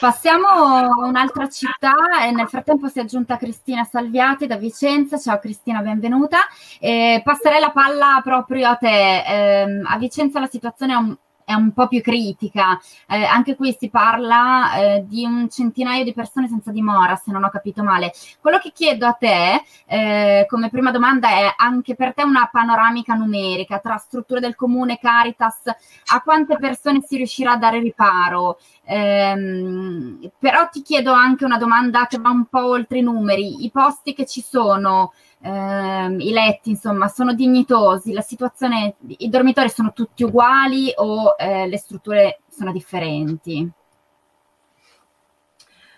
Passiamo 0.00 0.46
a 0.46 1.06
un'altra 1.06 1.46
città 1.50 2.24
e 2.26 2.30
nel 2.30 2.48
frattempo 2.48 2.88
si 2.88 3.00
è 3.00 3.02
aggiunta 3.02 3.36
Cristina 3.36 3.84
Salviati 3.84 4.46
da 4.46 4.56
Vicenza. 4.56 5.18
Ciao 5.18 5.38
Cristina, 5.38 5.82
benvenuta. 5.82 6.38
Eh, 6.78 7.20
passerei 7.22 7.60
la 7.60 7.70
palla 7.70 8.18
proprio 8.24 8.70
a 8.70 8.76
te. 8.76 8.88
Eh, 8.88 9.82
a 9.84 9.98
Vicenza 9.98 10.40
la 10.40 10.46
situazione 10.46 10.94
è 10.94 10.96
un, 10.96 11.14
è 11.50 11.54
un 11.54 11.72
po' 11.72 11.88
più 11.88 12.00
critica. 12.00 12.80
Eh, 13.08 13.24
anche 13.24 13.56
qui 13.56 13.76
si 13.78 13.90
parla 13.90 14.74
eh, 14.74 15.04
di 15.06 15.24
un 15.24 15.48
centinaio 15.50 16.04
di 16.04 16.12
persone 16.12 16.46
senza 16.46 16.70
dimora, 16.70 17.16
se 17.16 17.32
non 17.32 17.42
ho 17.42 17.50
capito 17.50 17.82
male. 17.82 18.12
Quello 18.40 18.58
che 18.58 18.70
chiedo 18.72 19.06
a 19.06 19.12
te, 19.12 19.62
eh, 19.86 20.46
come 20.48 20.70
prima 20.70 20.92
domanda, 20.92 21.28
è 21.28 21.54
anche 21.56 21.96
per 21.96 22.14
te 22.14 22.22
una 22.22 22.48
panoramica 22.50 23.14
numerica 23.14 23.80
tra 23.80 23.96
strutture 23.96 24.38
del 24.38 24.54
comune, 24.54 24.98
Caritas, 24.98 25.62
a 26.12 26.22
quante 26.22 26.56
persone 26.56 27.02
si 27.02 27.16
riuscirà 27.16 27.52
a 27.52 27.56
dare 27.56 27.80
riparo? 27.80 28.58
Ehm, 28.84 30.30
però 30.38 30.68
ti 30.68 30.82
chiedo 30.82 31.12
anche 31.12 31.44
una 31.44 31.58
domanda 31.58 32.06
che 32.06 32.18
va 32.18 32.30
un 32.30 32.46
po' 32.46 32.66
oltre 32.66 32.98
i 32.98 33.02
numeri. 33.02 33.64
I 33.64 33.70
posti 33.70 34.14
che 34.14 34.26
ci 34.26 34.40
sono, 34.40 35.12
ehm, 35.42 36.20
i 36.20 36.30
letti, 36.30 36.70
insomma, 36.70 37.08
sono 37.08 37.34
dignitosi? 37.34 38.12
La 38.12 38.20
situazione, 38.20 38.94
i 39.06 39.28
dormitori 39.28 39.68
sono 39.68 39.92
tutti 39.92 40.24
uguali 40.24 40.92
o 40.96 41.34
eh, 41.38 41.66
le 41.66 41.78
strutture 41.78 42.40
sono 42.48 42.72
differenti? 42.72 43.70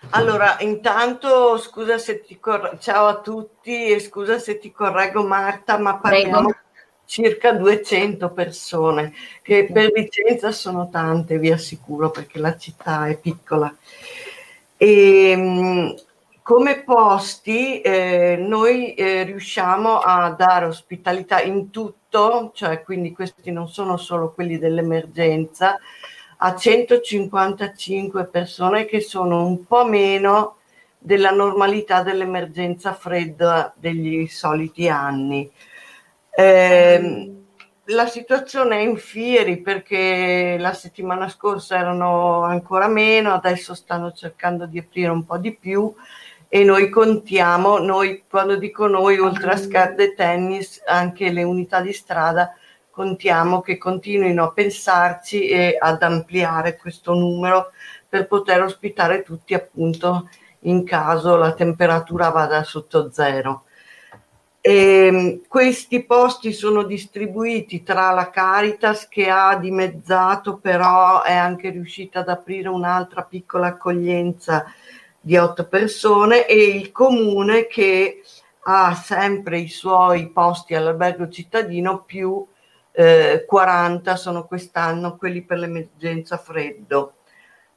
Allora, 0.09 0.57
intanto 0.59 1.57
scusa 1.57 1.97
se 1.97 2.21
ti 2.21 2.37
correggo, 2.39 2.77
ciao 2.77 3.07
a 3.07 3.21
tutti 3.21 3.87
e 3.87 3.99
scusa 3.99 4.37
se 4.37 4.59
ti 4.59 4.71
correggo 4.71 5.23
Marta, 5.25 5.77
ma 5.77 5.97
parliamo 5.97 6.47
Prego 6.47 6.61
circa 7.05 7.51
200 7.53 8.31
persone, 8.31 9.13
che 9.41 9.69
per 9.71 9.91
Vicenza 9.91 10.51
sono 10.51 10.89
tante, 10.89 11.37
vi 11.37 11.51
assicuro, 11.51 12.09
perché 12.09 12.39
la 12.39 12.57
città 12.57 13.07
è 13.07 13.17
piccola. 13.17 13.73
E, 14.77 15.29
ehm, 15.29 15.95
come 16.43 16.83
posti 16.83 17.79
eh, 17.79 18.35
noi 18.37 18.93
eh, 18.95 19.23
riusciamo 19.23 19.99
a 19.99 20.29
dare 20.31 20.65
ospitalità 20.65 21.41
in 21.41 21.69
tutto, 21.69 22.51
cioè 22.53 22.83
quindi 22.83 23.13
questi 23.13 23.49
non 23.49 23.69
sono 23.69 23.95
solo 23.95 24.33
quelli 24.33 24.59
dell'emergenza, 24.59 25.79
a 26.37 26.55
155 26.55 28.25
persone 28.25 28.83
che 28.85 28.99
sono 28.99 29.45
un 29.45 29.65
po' 29.65 29.85
meno 29.85 30.57
della 30.97 31.31
normalità 31.31 32.03
dell'emergenza 32.03 32.93
fredda 32.93 33.73
degli 33.77 34.27
soliti 34.27 34.89
anni. 34.89 35.49
Eh, 36.29 37.31
la 37.87 38.07
situazione 38.07 38.77
è 38.77 38.81
in 38.81 38.97
fieri 38.97 39.61
perché 39.61 40.57
la 40.59 40.73
settimana 40.73 41.29
scorsa 41.29 41.77
erano 41.77 42.43
ancora 42.43 42.87
meno, 42.87 43.33
adesso 43.33 43.73
stanno 43.73 44.11
cercando 44.11 44.65
di 44.65 44.79
aprire 44.79 45.09
un 45.09 45.25
po' 45.25 45.37
di 45.37 45.55
più 45.55 45.93
e 46.55 46.63
noi 46.63 46.87
contiamo, 46.89 47.79
noi, 47.79 48.25
quando 48.29 48.57
dico 48.57 48.85
noi, 48.85 49.17
oltre 49.17 49.53
a 49.53 49.57
scarpe 49.57 50.03
e 50.03 50.13
tennis, 50.13 50.83
anche 50.85 51.31
le 51.31 51.41
unità 51.41 51.81
di 51.81 51.91
strada, 51.93 52.55
contiamo 52.91 53.61
che 53.61 53.79
continuino 53.79 54.43
a 54.43 54.51
pensarci 54.51 55.47
e 55.47 55.75
ad 55.79 56.03
ampliare 56.03 56.77
questo 56.77 57.15
numero 57.15 57.71
per 58.07 58.27
poter 58.27 58.61
ospitare 58.61 59.23
tutti 59.23 59.55
appunto 59.55 60.29
in 60.59 60.83
caso 60.85 61.37
la 61.37 61.53
temperatura 61.53 62.29
vada 62.29 62.61
sotto 62.61 63.11
zero. 63.11 63.63
E 64.61 65.07
ehm, 65.07 65.41
questi 65.47 66.03
posti 66.03 66.53
sono 66.53 66.83
distribuiti 66.83 67.81
tra 67.81 68.11
la 68.11 68.29
Caritas 68.29 69.07
che 69.07 69.27
ha 69.27 69.55
dimezzato, 69.55 70.57
però 70.57 71.23
è 71.23 71.33
anche 71.33 71.71
riuscita 71.71 72.19
ad 72.19 72.29
aprire 72.29 72.69
un'altra 72.69 73.23
piccola 73.23 73.69
accoglienza 73.69 74.65
di 75.25 75.37
otto 75.37 75.67
persone 75.67 76.45
e 76.45 76.65
il 76.65 76.91
comune 76.91 77.65
che 77.67 78.23
ha 78.65 78.93
sempre 78.93 79.59
i 79.59 79.69
suoi 79.69 80.29
posti 80.31 80.75
all'albergo 80.75 81.29
cittadino 81.29 82.03
più 82.03 82.45
eh, 82.91 83.45
40 83.47 84.17
sono 84.17 84.45
quest'anno 84.45 85.15
quelli 85.15 85.41
per 85.41 85.59
l'emergenza 85.59 86.35
freddo. 86.35 87.13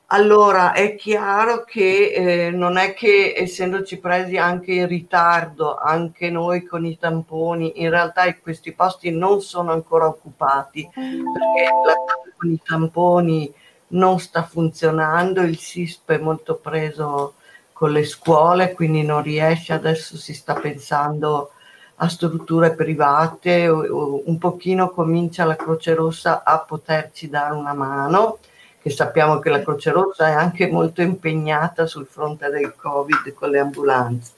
Allora 0.07 0.73
è 0.73 0.97
chiaro 0.97 1.63
che 1.63 2.47
eh, 2.47 2.51
non 2.51 2.77
è 2.79 2.95
che 2.95 3.35
essendoci 3.37 3.99
presi 3.99 4.37
anche 4.37 4.73
in 4.73 4.89
ritardo, 4.89 5.77
anche 5.77 6.31
noi 6.31 6.65
con 6.65 6.85
i 6.85 6.99
tamponi, 6.99 7.81
in 7.81 7.91
realtà 7.91 8.33
questi 8.39 8.73
posti 8.73 9.13
non 9.13 9.41
sono 9.41 9.71
ancora 9.71 10.07
occupati 10.07 10.89
perché 10.93 11.71
la 11.85 11.95
con 12.37 12.51
i 12.51 12.61
tamponi 12.63 13.55
non 13.89 14.19
sta 14.19 14.43
funzionando, 14.43 15.43
il 15.43 15.59
SISP 15.59 16.11
è 16.13 16.19
molto 16.19 16.57
preso 16.57 17.35
con 17.77 17.93
le 17.93 18.05
scuole, 18.05 18.73
quindi 18.73 19.03
non 19.03 19.21
riesce, 19.21 19.75
adesso 19.75 20.17
si 20.17 20.33
sta 20.33 20.55
pensando 20.55 21.51
a 21.97 22.09
strutture 22.09 22.75
private, 22.75 23.69
o, 23.69 23.85
o 23.85 24.23
un 24.25 24.39
pochino 24.39 24.89
comincia 24.89 25.45
la 25.45 25.57
Croce 25.57 25.93
Rossa 25.93 26.43
a 26.43 26.59
poterci 26.61 27.29
dare 27.29 27.53
una 27.53 27.75
mano 27.75 28.39
che 28.81 28.89
sappiamo 28.89 29.41
che 29.41 29.51
la 29.51 29.61
Croce 29.61 29.91
Rossa 29.91 30.29
è 30.29 30.33
anche 30.33 30.69
molto 30.69 31.03
impegnata 31.03 31.85
sul 31.85 32.07
fronte 32.07 32.49
del 32.49 32.75
Covid 32.75 33.35
con 33.35 33.51
le 33.51 33.59
ambulanze. 33.59 34.33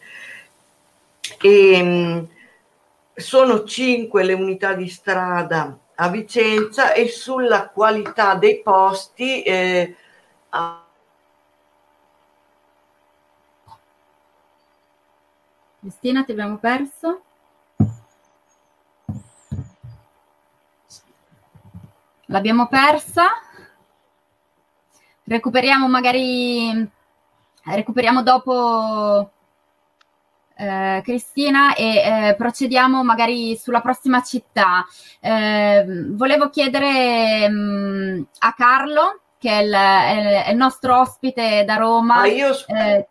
E, 1.40 1.72
ehm, 1.74 2.28
sono 3.14 3.62
cinque 3.62 4.24
le 4.24 4.32
unità 4.32 4.72
di 4.72 4.88
strada 4.88 5.78
a 5.94 6.08
Vicenza 6.08 6.92
e 6.92 7.06
sulla 7.06 7.68
qualità 7.68 8.34
dei 8.34 8.60
posti 8.62 9.42
eh, 9.42 9.94
Cristina 15.80 16.24
ti 16.24 16.32
abbiamo 16.32 16.58
perso? 16.58 17.22
L'abbiamo 22.26 22.66
persa? 22.68 23.26
recuperiamo 25.28 25.88
magari, 25.88 26.90
recuperiamo 27.64 28.22
dopo 28.22 29.30
eh, 30.56 31.00
Cristina 31.04 31.74
e 31.74 32.28
eh, 32.28 32.34
procediamo 32.34 33.04
magari 33.04 33.56
sulla 33.56 33.80
prossima 33.80 34.22
città. 34.22 34.84
Eh, 35.20 35.84
volevo 36.08 36.48
chiedere 36.48 37.48
mh, 37.48 37.54
mm, 37.54 38.22
a 38.38 38.54
Carlo, 38.54 39.20
che 39.38 39.50
è 39.50 39.62
il, 39.62 39.72
è 39.72 40.50
il, 40.50 40.56
nostro 40.56 40.98
ospite 40.98 41.64
da 41.64 41.76
Roma. 41.76 42.22
Ah, 42.22 42.26
io... 42.26 42.52
Eh, 42.66 43.06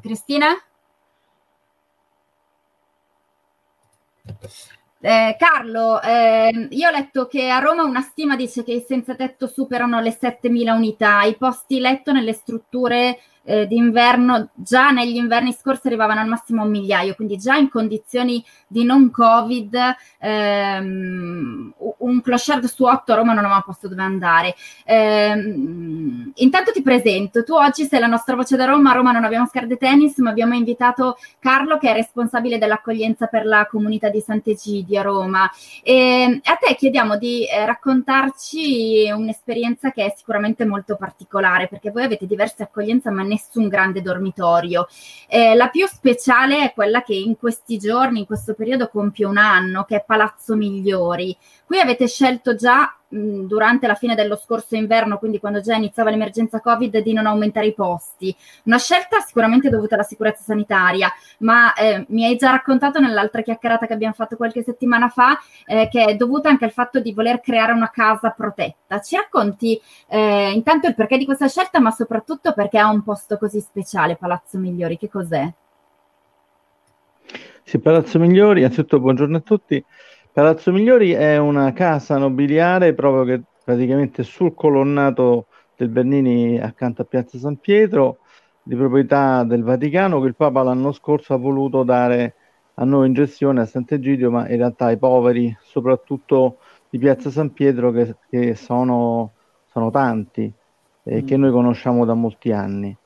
Cristina? 0.00 0.48
Eh, 5.00 5.36
Carlo, 5.38 6.00
eh, 6.00 6.68
io 6.70 6.88
ho 6.88 6.90
letto 6.90 7.26
che 7.26 7.50
a 7.50 7.58
Roma 7.58 7.82
una 7.82 8.00
stima 8.00 8.36
dice 8.36 8.64
che 8.64 8.72
i 8.72 8.84
senza 8.86 9.14
tetto 9.14 9.46
superano 9.46 10.00
le 10.00 10.16
7.000 10.18 10.72
unità, 10.72 11.22
i 11.24 11.36
posti 11.36 11.78
letto 11.78 12.10
nelle 12.10 12.32
strutture 12.32 13.18
eh, 13.44 13.66
d'inverno 13.66 14.50
già 14.54 14.90
negli 14.90 15.16
inverni 15.16 15.52
scorsi 15.52 15.86
arrivavano 15.86 16.20
al 16.20 16.28
massimo 16.28 16.62
un 16.64 16.70
migliaio, 16.70 17.14
quindi 17.14 17.36
già 17.36 17.56
in 17.56 17.68
condizioni 17.68 18.44
di 18.66 18.84
non 18.84 19.10
Covid 19.10 19.76
ehm, 20.18 21.74
un 21.98 22.20
clochard 22.20 22.64
su 22.64 22.84
otto 22.84 23.12
a 23.12 23.16
Roma 23.16 23.32
non 23.32 23.44
aveva 23.44 23.62
posto 23.64 23.88
dove 23.88 24.02
andare. 24.02 24.54
Ehm, 24.84 26.32
intanto 26.34 26.72
ti 26.72 26.82
presento, 26.82 27.44
tu 27.44 27.54
oggi 27.54 27.84
sei 27.84 28.00
la 28.00 28.06
nostra 28.06 28.34
voce 28.34 28.56
da 28.56 28.64
Roma, 28.64 28.90
a 28.90 28.94
Roma 28.94 29.12
non 29.12 29.24
abbiamo 29.24 29.46
scarde 29.46 29.76
tennis, 29.76 30.18
ma 30.18 30.30
abbiamo 30.30 30.54
invitato 30.54 31.16
Carlo 31.38 31.78
che 31.78 31.90
è 31.90 31.94
responsabile 31.94 32.58
dell'accoglienza 32.58 33.26
per 33.26 33.46
la 33.46 33.66
comunità 33.66 34.08
di 34.08 34.20
Sant'Egidio 34.20 35.00
a 35.00 35.02
Roma. 35.02 35.50
E 35.82 36.40
a 36.42 36.56
te 36.56 36.74
chiediamo 36.74 37.16
di 37.16 37.46
eh, 37.46 37.64
raccontarci 37.64 39.10
un'esperienza 39.14 39.90
che 39.90 40.06
è 40.06 40.14
sicuramente 40.16 40.64
molto 40.64 40.96
particolare, 40.96 41.68
perché 41.68 41.90
voi 41.90 42.04
avete 42.04 42.26
diverse 42.26 42.62
accoglienze, 42.62 43.10
ma 43.10 43.22
nessun 43.34 43.68
grande 43.68 44.00
dormitorio. 44.00 44.86
Eh, 45.28 45.54
la 45.54 45.68
più 45.68 45.86
speciale 45.86 46.64
è 46.64 46.72
quella 46.72 47.02
che 47.02 47.14
in 47.14 47.36
questi 47.36 47.78
giorni, 47.78 48.20
in 48.20 48.26
questo 48.26 48.54
periodo, 48.54 48.88
compie 48.88 49.26
un 49.26 49.36
anno, 49.36 49.84
che 49.84 49.96
è 49.96 50.04
Palazzo 50.04 50.54
Migliori. 50.54 51.36
Qui 51.64 51.78
avete 51.80 52.06
scelto 52.06 52.54
già 52.54 52.96
mh, 53.14 53.46
durante 53.46 53.86
la 53.86 53.94
fine 53.94 54.14
dello 54.14 54.36
scorso 54.36 54.74
inverno, 54.74 55.18
quindi 55.18 55.38
quando 55.38 55.60
già 55.60 55.74
iniziava 55.74 56.10
l'emergenza 56.10 56.60
Covid, 56.60 56.98
di 56.98 57.12
non 57.12 57.26
aumentare 57.26 57.66
i 57.66 57.74
posti. 57.74 58.34
Una 58.64 58.78
scelta 58.78 59.20
sicuramente 59.20 59.68
dovuta 59.68 59.94
alla 59.94 60.04
sicurezza 60.04 60.42
sanitaria, 60.42 61.12
ma 61.38 61.72
eh, 61.74 62.04
mi 62.08 62.24
hai 62.24 62.36
già 62.36 62.50
raccontato 62.50 63.00
nell'altra 63.00 63.42
chiacchierata 63.42 63.86
che 63.86 63.92
abbiamo 63.92 64.14
fatto 64.14 64.36
qualche 64.36 64.62
settimana 64.62 65.08
fa 65.08 65.38
eh, 65.66 65.88
che 65.88 66.04
è 66.04 66.16
dovuta 66.16 66.48
anche 66.48 66.64
al 66.64 66.72
fatto 66.72 67.00
di 67.00 67.12
voler 67.12 67.40
creare 67.40 67.72
una 67.72 67.90
casa 67.90 68.30
protetta. 68.30 69.00
Ci 69.00 69.16
racconti 69.16 69.80
eh, 70.08 70.50
intanto 70.52 70.88
il 70.88 70.94
perché 70.94 71.18
di 71.18 71.24
questa 71.24 71.48
scelta, 71.48 71.80
ma 71.80 71.90
soprattutto 71.90 72.52
perché 72.52 72.78
ha 72.78 72.90
un 72.90 73.02
posto 73.02 73.38
così 73.38 73.60
speciale, 73.60 74.16
Palazzo 74.16 74.58
Migliori, 74.58 74.98
che 74.98 75.08
cos'è? 75.08 75.52
Sì, 77.62 77.78
Palazzo 77.78 78.18
Migliori, 78.18 78.60
innanzitutto 78.60 79.00
buongiorno 79.00 79.38
a 79.38 79.40
tutti. 79.40 79.84
Palazzo 80.34 80.72
Migliori 80.72 81.12
è 81.12 81.36
una 81.36 81.72
casa 81.72 82.18
nobiliare 82.18 82.92
proprio 82.92 83.22
che 83.22 83.44
praticamente 83.62 84.24
sul 84.24 84.52
colonnato 84.52 85.46
del 85.76 85.88
Bernini 85.88 86.60
accanto 86.60 87.02
a 87.02 87.04
Piazza 87.04 87.38
San 87.38 87.58
Pietro, 87.58 88.18
di 88.60 88.74
proprietà 88.74 89.44
del 89.44 89.62
Vaticano, 89.62 90.20
che 90.20 90.26
il 90.26 90.34
Papa 90.34 90.64
l'anno 90.64 90.90
scorso 90.90 91.34
ha 91.34 91.36
voluto 91.36 91.84
dare 91.84 92.34
a 92.74 92.84
noi 92.84 93.06
in 93.06 93.12
gestione 93.12 93.60
a 93.60 93.64
Sant'Egidio, 93.64 94.32
ma 94.32 94.48
in 94.48 94.56
realtà 94.56 94.86
ai 94.86 94.96
poveri, 94.96 95.56
soprattutto 95.62 96.56
di 96.90 96.98
Piazza 96.98 97.30
San 97.30 97.52
Pietro 97.52 97.92
che, 97.92 98.16
che 98.28 98.56
sono, 98.56 99.34
sono, 99.70 99.92
tanti 99.92 100.52
e 101.04 101.22
mm. 101.22 101.26
che 101.26 101.36
noi 101.36 101.52
conosciamo 101.52 102.04
da 102.04 102.14
molti 102.14 102.50
anni. 102.50 102.96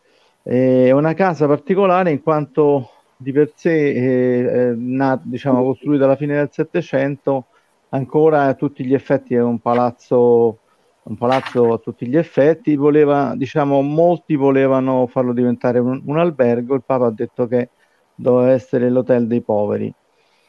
È 0.42 0.92
una 0.92 1.12
casa 1.12 1.46
particolare 1.46 2.10
in 2.10 2.22
quanto 2.22 2.88
di 3.20 3.32
per 3.32 3.52
sé 3.54 3.92
è, 3.94 4.44
è 4.44 4.72
nat, 4.74 5.22
diciamo, 5.24 5.62
costruita 5.62 6.04
alla 6.04 6.16
fine 6.16 6.36
del 6.36 6.48
Settecento, 6.52 7.46
ancora 7.90 8.44
a 8.44 8.54
tutti 8.54 8.84
gli 8.84 8.94
effetti 8.94 9.34
è 9.34 9.42
un 9.42 9.58
palazzo, 9.58 10.58
un 11.02 11.16
palazzo 11.16 11.72
a 11.72 11.78
tutti 11.78 12.06
gli 12.06 12.16
effetti, 12.16 12.76
voleva, 12.76 13.34
diciamo, 13.36 13.82
molti 13.82 14.36
volevano 14.36 15.06
farlo 15.08 15.32
diventare 15.32 15.80
un, 15.80 16.00
un 16.04 16.18
albergo, 16.18 16.74
il 16.74 16.84
Papa 16.86 17.06
ha 17.06 17.10
detto 17.10 17.48
che 17.48 17.70
doveva 18.14 18.52
essere 18.52 18.88
l'hotel 18.88 19.26
dei 19.26 19.42
poveri. 19.42 19.92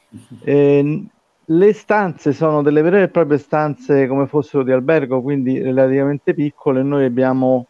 E, 0.44 1.08
le 1.52 1.74
stanze 1.74 2.32
sono 2.32 2.62
delle 2.62 2.84
vere 2.84 3.04
e 3.04 3.08
proprie 3.10 3.40
stanze 3.40 4.06
come 4.06 4.28
fossero 4.28 4.64
di 4.64 4.72
albergo, 4.72 5.20
quindi 5.22 5.60
relativamente 5.60 6.36
piccole. 6.36 6.84
Noi 6.84 7.06
abbiamo, 7.06 7.68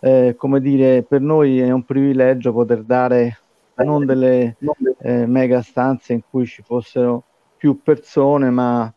eh, 0.00 0.34
come 0.36 0.60
dire, 0.60 1.04
per 1.04 1.20
noi 1.20 1.60
è 1.60 1.70
un 1.70 1.84
privilegio 1.84 2.52
poter 2.52 2.82
dare 2.82 3.38
non 3.84 4.06
delle 4.06 4.56
eh, 5.00 5.26
mega 5.26 5.62
stanze 5.62 6.12
in 6.12 6.22
cui 6.28 6.46
ci 6.46 6.62
fossero 6.62 7.24
più 7.56 7.82
persone, 7.82 8.50
ma 8.50 8.92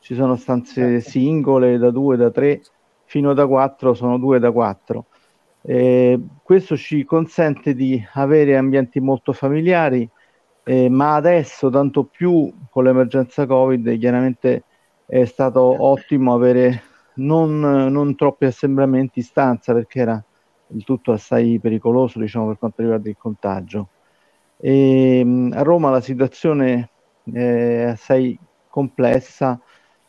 ci 0.00 0.14
sono 0.14 0.36
stanze 0.36 1.00
singole 1.00 1.78
da 1.78 1.90
due, 1.90 2.16
da 2.16 2.30
tre, 2.30 2.62
fino 3.04 3.32
da 3.34 3.46
quattro, 3.46 3.94
sono 3.94 4.18
due 4.18 4.38
da 4.38 4.50
quattro. 4.50 5.06
Eh, 5.62 6.20
questo 6.42 6.76
ci 6.76 7.04
consente 7.04 7.74
di 7.74 8.02
avere 8.14 8.56
ambienti 8.56 9.00
molto 9.00 9.32
familiari, 9.32 10.08
eh, 10.64 10.88
ma 10.88 11.14
adesso 11.14 11.70
tanto 11.70 12.04
più 12.04 12.52
con 12.70 12.84
l'emergenza 12.84 13.46
Covid 13.46 13.98
chiaramente 13.98 14.64
è 15.06 15.24
stato 15.24 15.60
ottimo 15.84 16.34
avere 16.34 16.82
non, 17.14 17.58
non 17.60 18.14
troppi 18.14 18.44
assembramenti 18.44 19.20
in 19.20 19.24
stanza 19.24 19.72
perché 19.72 20.00
era 20.00 20.22
il 20.68 20.84
tutto 20.84 21.12
assai 21.12 21.58
pericoloso 21.58 22.18
diciamo 22.18 22.48
per 22.48 22.58
quanto 22.58 22.82
riguarda 22.82 23.08
il 23.08 23.16
contagio. 23.18 23.88
E, 24.60 25.18
ehm, 25.20 25.52
a 25.54 25.62
Roma 25.62 25.90
la 25.90 26.00
situazione 26.00 26.90
è 27.32 27.82
assai 27.84 28.38
complessa. 28.68 29.60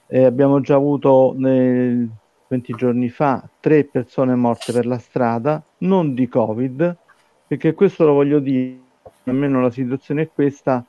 Eh, 0.08 0.24
abbiamo 0.26 0.60
già 0.62 0.76
avuto 0.76 1.34
nel, 1.38 2.10
20 2.50 2.74
giorni 2.74 3.10
fa 3.10 3.48
tre 3.60 3.86
persone 3.86 4.34
morte 4.36 4.74
per 4.74 4.86
la 4.88 4.98
strada, 4.98 5.64
non 5.80 6.16
di 6.16 6.28
Covid, 6.28 6.98
perché 7.48 7.74
questo 7.76 8.06
lo 8.06 8.14
voglio 8.14 8.40
dire, 8.40 8.80
almeno 9.26 9.62
la 9.62 9.70
situazione 9.70 10.24
è 10.24 10.30
questa, 10.34 10.84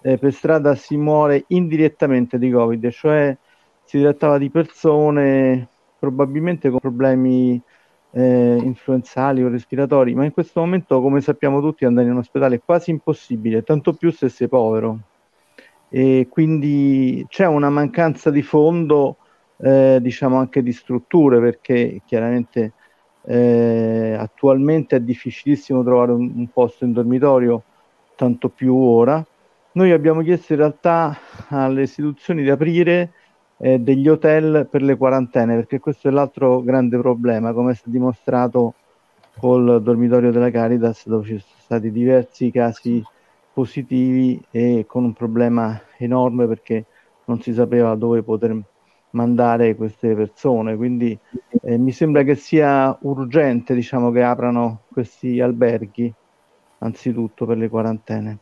eh, 0.00 0.16
per 0.16 0.32
strada 0.32 0.74
si 0.74 0.96
muore 0.96 1.44
indirettamente 1.48 2.38
di 2.38 2.50
Covid, 2.50 2.88
cioè 2.88 3.36
si 3.84 4.00
trattava 4.00 4.38
di 4.38 4.50
persone 4.50 5.68
probabilmente 5.98 6.70
con 6.70 6.80
problemi 6.80 7.60
eh, 8.12 8.58
influenzali 8.62 9.42
o 9.42 9.48
respiratori, 9.48 10.14
ma 10.14 10.24
in 10.24 10.32
questo 10.32 10.60
momento, 10.60 11.00
come 11.00 11.20
sappiamo 11.20 11.60
tutti, 11.60 11.84
andare 11.84 12.08
in 12.08 12.16
ospedale 12.16 12.56
è 12.56 12.62
quasi 12.64 12.90
impossibile, 12.90 13.62
tanto 13.62 13.94
più 13.94 14.12
se 14.12 14.28
sei 14.28 14.48
povero. 14.48 14.98
E 15.88 16.28
quindi 16.30 17.24
c'è 17.28 17.46
una 17.46 17.70
mancanza 17.70 18.30
di 18.30 18.42
fondo, 18.42 19.16
eh, 19.58 19.98
diciamo 20.00 20.36
anche 20.38 20.62
di 20.62 20.72
strutture, 20.72 21.40
perché 21.40 22.00
chiaramente 22.06 22.72
eh, 23.24 24.16
attualmente 24.18 24.96
è 24.96 25.00
difficilissimo 25.00 25.82
trovare 25.82 26.12
un, 26.12 26.32
un 26.34 26.48
posto 26.48 26.84
in 26.84 26.92
dormitorio, 26.92 27.62
tanto 28.16 28.48
più 28.48 28.74
ora. 28.74 29.24
Noi 29.72 29.90
abbiamo 29.90 30.22
chiesto 30.22 30.52
in 30.52 30.58
realtà 30.58 31.16
alle 31.48 31.82
istituzioni 31.82 32.42
di 32.42 32.50
aprire 32.50 33.12
eh, 33.64 33.78
degli 33.78 34.08
hotel 34.08 34.66
per 34.68 34.82
le 34.82 34.96
quarantene, 34.96 35.54
perché 35.54 35.78
questo 35.78 36.08
è 36.08 36.10
l'altro 36.10 36.62
grande 36.62 36.98
problema, 36.98 37.52
come 37.52 37.70
è 37.72 37.74
stato 37.74 37.90
dimostrato 37.90 38.74
col 39.38 39.80
dormitorio 39.82 40.32
della 40.32 40.50
Caritas, 40.50 41.06
dove 41.06 41.24
ci 41.24 41.38
sono 41.38 41.60
stati 41.60 41.92
diversi 41.92 42.50
casi 42.50 43.02
positivi 43.52 44.42
e 44.50 44.84
con 44.88 45.04
un 45.04 45.12
problema 45.12 45.80
enorme 45.98 46.46
perché 46.48 46.86
non 47.26 47.40
si 47.40 47.52
sapeva 47.54 47.94
dove 47.94 48.22
poter 48.24 48.58
mandare 49.10 49.76
queste 49.76 50.14
persone. 50.14 50.76
Quindi 50.76 51.16
eh, 51.62 51.78
mi 51.78 51.92
sembra 51.92 52.24
che 52.24 52.34
sia 52.34 52.96
urgente 53.02 53.74
diciamo, 53.74 54.10
che 54.10 54.22
aprano 54.24 54.82
questi 54.92 55.40
alberghi, 55.40 56.12
anzitutto 56.78 57.46
per 57.46 57.58
le 57.58 57.68
quarantene. 57.68 58.38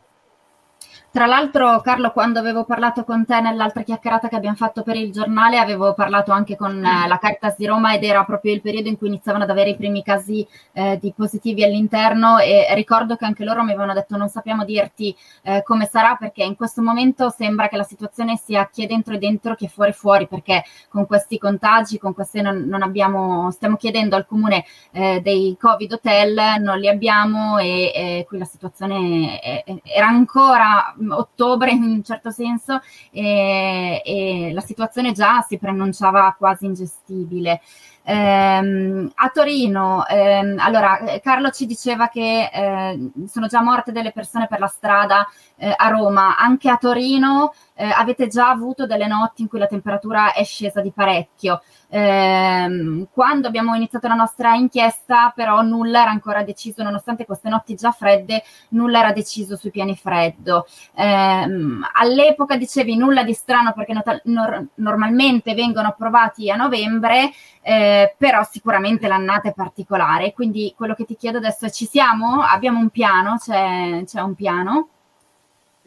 Tra 1.13 1.27
l'altro, 1.27 1.81
Carlo, 1.81 2.13
quando 2.13 2.39
avevo 2.39 2.63
parlato 2.63 3.03
con 3.03 3.27
te 3.27 3.41
nell'altra 3.41 3.83
chiacchierata 3.83 4.29
che 4.29 4.37
abbiamo 4.37 4.55
fatto 4.55 4.85
per 4.85 4.95
il 4.95 5.11
giornale, 5.11 5.59
avevo 5.59 5.93
parlato 5.93 6.31
anche 6.31 6.55
con 6.55 6.85
eh, 6.85 7.09
la 7.09 7.19
Caritas 7.19 7.57
di 7.57 7.67
Roma 7.67 7.95
ed 7.95 8.05
era 8.05 8.23
proprio 8.23 8.53
il 8.53 8.61
periodo 8.61 8.89
in 8.89 8.97
cui 8.97 9.09
iniziavano 9.09 9.43
ad 9.43 9.51
avere 9.51 9.71
i 9.71 9.77
primi 9.77 10.05
casi 10.05 10.47
eh, 10.73 11.01
di 11.03 11.13
positivi 11.13 11.65
all'interno 11.65 12.39
e 12.39 12.73
ricordo 12.77 13.17
che 13.17 13.25
anche 13.25 13.43
loro 13.43 13.65
mi 13.65 13.73
avevano 13.73 13.93
detto 13.93 14.17
non 14.17 14.29
sappiamo 14.29 14.65
dirti 14.65 15.13
eh, 15.43 15.65
come 15.65 15.87
sarà 15.91 16.15
perché 16.15 16.45
in 16.45 16.55
questo 16.55 16.81
momento 16.81 17.29
sembra 17.31 17.67
che 17.67 17.77
la 17.77 17.83
situazione 17.83 18.37
sia 18.37 18.69
chi 18.73 18.85
è 18.85 18.87
dentro 18.87 19.15
e 19.15 19.19
dentro 19.19 19.57
che 19.57 19.67
fuori 19.67 19.93
fuori 19.93 20.29
perché 20.29 20.63
con 20.89 21.07
questi 21.07 21.39
contagi, 21.39 21.99
con 21.99 22.15
queste 22.15 22.41
non, 22.41 22.67
non 22.69 22.83
abbiamo, 22.83 23.51
stiamo 23.51 23.75
chiedendo 23.75 24.15
al 24.15 24.27
comune 24.27 24.65
eh, 24.93 25.21
dei 25.21 25.57
Covid 25.59 25.93
hotel, 25.93 26.61
non 26.61 26.79
li 26.79 26.89
abbiamo 26.89 27.59
e, 27.59 27.91
e 27.93 28.25
qui 28.29 28.39
la 28.39 28.45
situazione 28.45 29.41
è, 29.41 29.65
è, 29.65 29.75
era 29.83 30.07
ancora 30.07 30.95
ottobre 31.09 31.71
in 31.71 31.83
un 31.83 32.03
certo 32.05 32.31
senso 32.31 32.81
e, 33.11 34.03
e 34.05 34.51
la 34.53 34.61
situazione 34.61 35.13
già 35.13 35.41
si 35.43 35.59
preannunciava 35.59 36.35
quasi 36.39 36.67
ingestibile. 36.67 37.61
Ehm, 38.03 39.11
a 39.15 39.29
Torino, 39.29 40.07
ehm, 40.07 40.59
allora 40.59 40.99
Carlo 41.23 41.51
ci 41.51 41.67
diceva 41.67 42.09
che 42.09 42.51
eh, 42.53 43.11
sono 43.27 43.47
già 43.47 43.63
morte 43.63 43.93
delle 43.93 44.11
persone 44.13 44.47
per 44.49 44.59
la 44.59 44.67
strada 44.67 45.29
eh, 45.57 45.73
a 45.77 45.89
Roma, 45.89 46.37
anche 46.37 46.69
a 46.71 46.77
Torino 46.77 47.53
eh, 47.75 47.85
avete 47.87 48.27
già 48.29 48.49
avuto 48.51 48.87
delle 48.87 49.07
notti 49.07 49.43
in 49.43 49.49
cui 49.49 49.59
la 49.59 49.67
temperatura 49.67 50.33
è 50.33 50.45
scesa 50.45 50.81
di 50.81 50.93
parecchio. 50.93 51.63
Eh, 51.89 53.07
quando 53.13 53.49
abbiamo 53.49 53.75
iniziato 53.75 54.07
la 54.07 54.15
nostra 54.15 54.55
inchiesta, 54.55 55.33
però, 55.35 55.63
nulla 55.63 56.03
era 56.03 56.11
ancora 56.11 56.43
deciso, 56.43 56.83
nonostante 56.83 57.25
queste 57.25 57.49
notti 57.49 57.75
già 57.75 57.91
fredde, 57.91 58.43
nulla 58.71 59.01
era 59.01 59.13
deciso 59.13 59.57
sui 59.57 59.71
piani 59.71 59.97
freddo. 59.97 60.67
Eh, 60.95 61.47
all'epoca 61.95 62.57
dicevi 62.57 62.97
nulla 62.97 63.23
di 63.25 63.33
strano 63.33 63.73
perché 63.73 63.93
not- 63.93 64.21
nor- 64.25 64.67
normalmente 64.75 65.55
vengono 65.55 65.89
approvati 65.89 66.51
a 66.51 66.57
novembre, 66.57 67.31
eh, 67.63 68.15
però 68.17 68.43
sicuramente 68.45 69.07
l'annata 69.09 69.49
è 69.49 69.55
particolare. 69.55 70.33
Quindi 70.33 70.75
quello 70.77 70.95
che 70.95 71.05
ti 71.05 71.17
chiedo 71.17 71.39
adesso 71.39 71.67
è: 71.67 71.71
ci 71.71 71.87
siamo? 71.87 72.43
Abbiamo 72.43 72.79
un 72.79 72.91
piano? 72.91 73.37
C'è, 73.39 74.03
c'è 74.05 74.21
un 74.21 74.35
piano? 74.35 74.89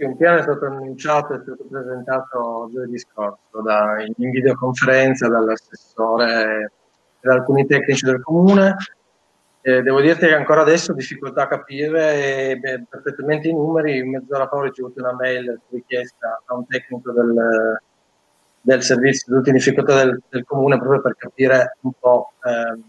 un 0.05 0.17
piano 0.17 0.39
è 0.39 0.41
stato 0.41 0.65
annunciato 0.65 1.33
e 1.33 1.39
stato 1.41 1.65
presentato 1.69 2.69
giovedì 2.71 2.97
scorso 2.97 3.61
da, 3.63 4.03
in 4.17 4.29
videoconferenza 4.31 5.27
dall'assessore 5.27 6.71
e 7.21 7.27
da 7.27 7.33
alcuni 7.33 7.65
tecnici 7.65 8.05
del 8.05 8.21
comune. 8.21 8.75
Eh, 9.61 9.81
devo 9.81 10.01
dirti 10.01 10.25
che 10.25 10.35
ancora 10.35 10.61
adesso 10.61 10.91
ho 10.91 10.95
difficoltà 10.95 11.43
a 11.43 11.47
capire 11.47 12.49
e, 12.51 12.57
beh, 12.57 12.85
perfettamente 12.89 13.47
i 13.47 13.53
numeri. 13.53 14.03
Mezz'ora 14.03 14.47
fa 14.47 14.57
ho 14.57 14.63
ricevuto 14.63 14.99
una 14.99 15.13
mail 15.13 15.57
richiesta 15.69 16.41
a 16.45 16.53
un 16.53 16.67
tecnico 16.67 17.13
del, 17.13 17.81
del 18.65 18.81
servizio 18.81 19.25
di 19.27 19.37
ultima 19.37 19.57
difficoltà 19.57 20.03
del, 20.05 20.21
del, 20.29 20.45
comune 20.45 20.77
proprio 20.77 21.01
per 21.01 21.15
capire 21.17 21.77
un 21.81 21.91
po' 21.99 22.31
eh, 22.43 22.79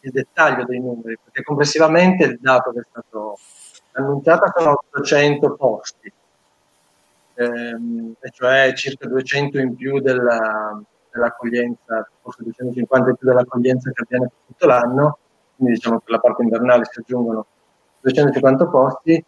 il 0.00 0.10
dettaglio 0.10 0.64
dei 0.64 0.80
numeri, 0.80 1.16
perché 1.22 1.44
complessivamente 1.44 2.24
il 2.24 2.38
dato 2.40 2.72
che 2.72 2.80
è 2.80 2.86
stato 2.90 3.38
annunciato 3.92 4.52
sono 4.56 4.72
800 4.72 5.54
posti 5.54 6.12
ehm, 7.34 8.14
e 8.18 8.30
cioè 8.30 8.72
circa 8.74 9.06
200 9.06 9.58
in 9.60 9.76
più 9.76 10.00
della, 10.00 10.82
dell'accoglienza, 11.12 12.08
forse 12.20 12.42
250 12.42 13.10
in 13.10 13.16
più 13.16 13.28
dell'accoglienza 13.28 13.90
che 13.92 14.02
avviene 14.02 14.26
per 14.26 14.38
tutto 14.46 14.66
l'anno, 14.66 15.18
quindi 15.54 15.74
diciamo 15.74 16.00
che 16.00 16.10
la 16.10 16.18
parte 16.18 16.42
invernale 16.42 16.84
si 16.84 16.98
aggiungono 16.98 17.46
250 18.00 18.66
posti, 18.66 19.24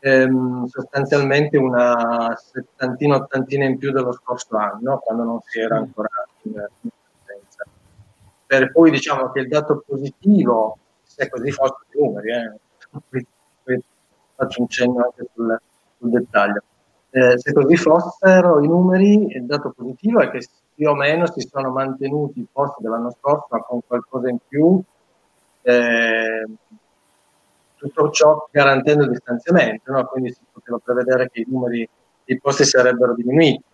ehm, 0.00 0.66
sostanzialmente 0.66 1.56
una 1.56 2.34
settantina, 2.36 3.16
ottantina 3.16 3.64
in 3.64 3.78
più 3.78 3.92
dello 3.92 4.12
scorso 4.12 4.56
anno, 4.56 4.98
quando 4.98 5.22
non 5.22 5.40
si 5.42 5.60
era 5.60 5.76
ancora 5.76 6.08
in, 6.42 6.52
in 6.52 6.90
presenza. 7.24 7.64
Per 8.46 8.72
cui 8.72 8.90
diciamo 8.90 9.30
che 9.30 9.40
il 9.40 9.48
dato 9.48 9.84
positivo, 9.86 10.78
se 11.02 11.28
così 11.28 11.50
fossero 11.52 11.84
i 11.92 12.00
numeri, 12.00 12.30
eh, 12.30 13.82
faccio 14.34 14.60
un 14.62 14.68
cenno 14.68 15.04
anche 15.04 15.28
sul, 15.32 15.60
sul 15.98 16.10
dettaglio. 16.10 16.62
Eh, 17.10 17.38
se 17.38 17.52
così 17.52 17.76
fossero 17.76 18.60
i 18.60 18.66
numeri, 18.66 19.26
il 19.36 19.44
dato 19.44 19.72
positivo 19.76 20.20
è 20.20 20.30
che 20.30 20.46
più 20.74 20.88
o 20.88 20.94
meno 20.94 21.26
si 21.26 21.46
sono 21.46 21.70
mantenuti 21.70 22.40
i 22.40 22.46
posti 22.50 22.82
dell'anno 22.82 23.14
scorso, 23.18 23.48
ma 23.50 23.60
con 23.60 23.80
qualcosa 23.86 24.28
in 24.30 24.38
più, 24.48 24.80
eh, 25.62 26.46
tutto 27.80 28.10
ciò 28.10 28.48
garantendo 28.50 29.04
il 29.04 29.10
distanziamento, 29.10 29.90
no? 29.90 30.04
quindi 30.06 30.32
si 30.32 30.40
poteva 30.52 30.78
prevedere 30.78 31.30
che 31.30 31.40
i 31.40 31.46
numeri 31.48 31.88
dei 32.24 32.38
posti 32.38 32.64
sarebbero 32.64 33.14
diminuiti. 33.14 33.64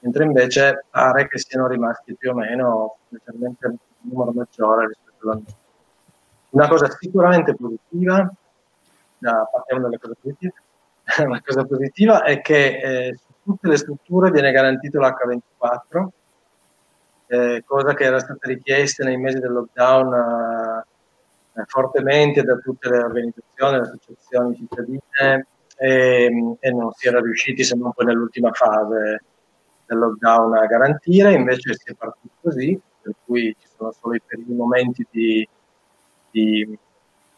mentre 0.00 0.24
invece 0.24 0.84
pare 0.90 1.26
che 1.26 1.38
siano 1.38 1.66
rimasti 1.66 2.14
più 2.14 2.30
o 2.30 2.34
meno 2.34 2.98
leggermente 3.08 3.66
un 3.66 3.76
numero 4.00 4.32
maggiore 4.32 4.88
rispetto 4.88 5.24
all'anno. 5.24 5.44
Una 6.50 6.68
cosa 6.68 6.88
sicuramente 6.90 7.54
positiva, 7.54 8.30
da, 9.18 9.48
partiamo 9.50 9.82
dalle 9.82 9.98
cose 9.98 10.14
positive, 10.20 10.54
una 11.24 11.42
cosa 11.44 11.64
positiva 11.64 12.22
è 12.22 12.40
che 12.40 12.66
eh, 12.78 13.16
su 13.16 13.32
tutte 13.42 13.68
le 13.68 13.76
strutture 13.76 14.30
viene 14.30 14.52
garantito 14.52 15.00
l'H24, 15.00 16.06
eh, 17.28 17.62
cosa 17.66 17.94
che 17.94 18.04
era 18.04 18.20
stata 18.20 18.46
richiesta 18.46 19.02
nei 19.02 19.16
mesi 19.16 19.38
del 19.38 19.52
lockdown 19.52 20.14
eh, 20.14 20.84
fortemente 21.66 22.42
da 22.42 22.56
tutte 22.56 22.88
le 22.88 22.98
organizzazioni, 22.98 23.76
le 23.76 23.82
associazioni 23.82 24.56
cittadine 24.56 25.46
e, 25.76 26.56
e, 26.60 26.70
non 26.70 26.92
si 26.92 27.08
era 27.08 27.20
riusciti 27.20 27.64
se 27.64 27.74
non 27.76 27.92
poi 27.92 28.06
nell'ultima 28.06 28.52
fase 28.52 29.22
del 29.86 29.98
lockdown 29.98 30.54
a 30.54 30.66
garantire, 30.66 31.32
invece 31.32 31.74
si 31.74 31.90
è 31.90 31.94
partito 31.94 32.34
così, 32.40 32.78
per 33.00 33.14
cui 33.24 33.54
ci 33.58 33.68
sono 33.76 33.92
solo 33.92 34.14
i 34.14 34.22
primi 34.24 34.54
momenti 34.54 35.06
di, 35.10 35.48
di 36.30 36.78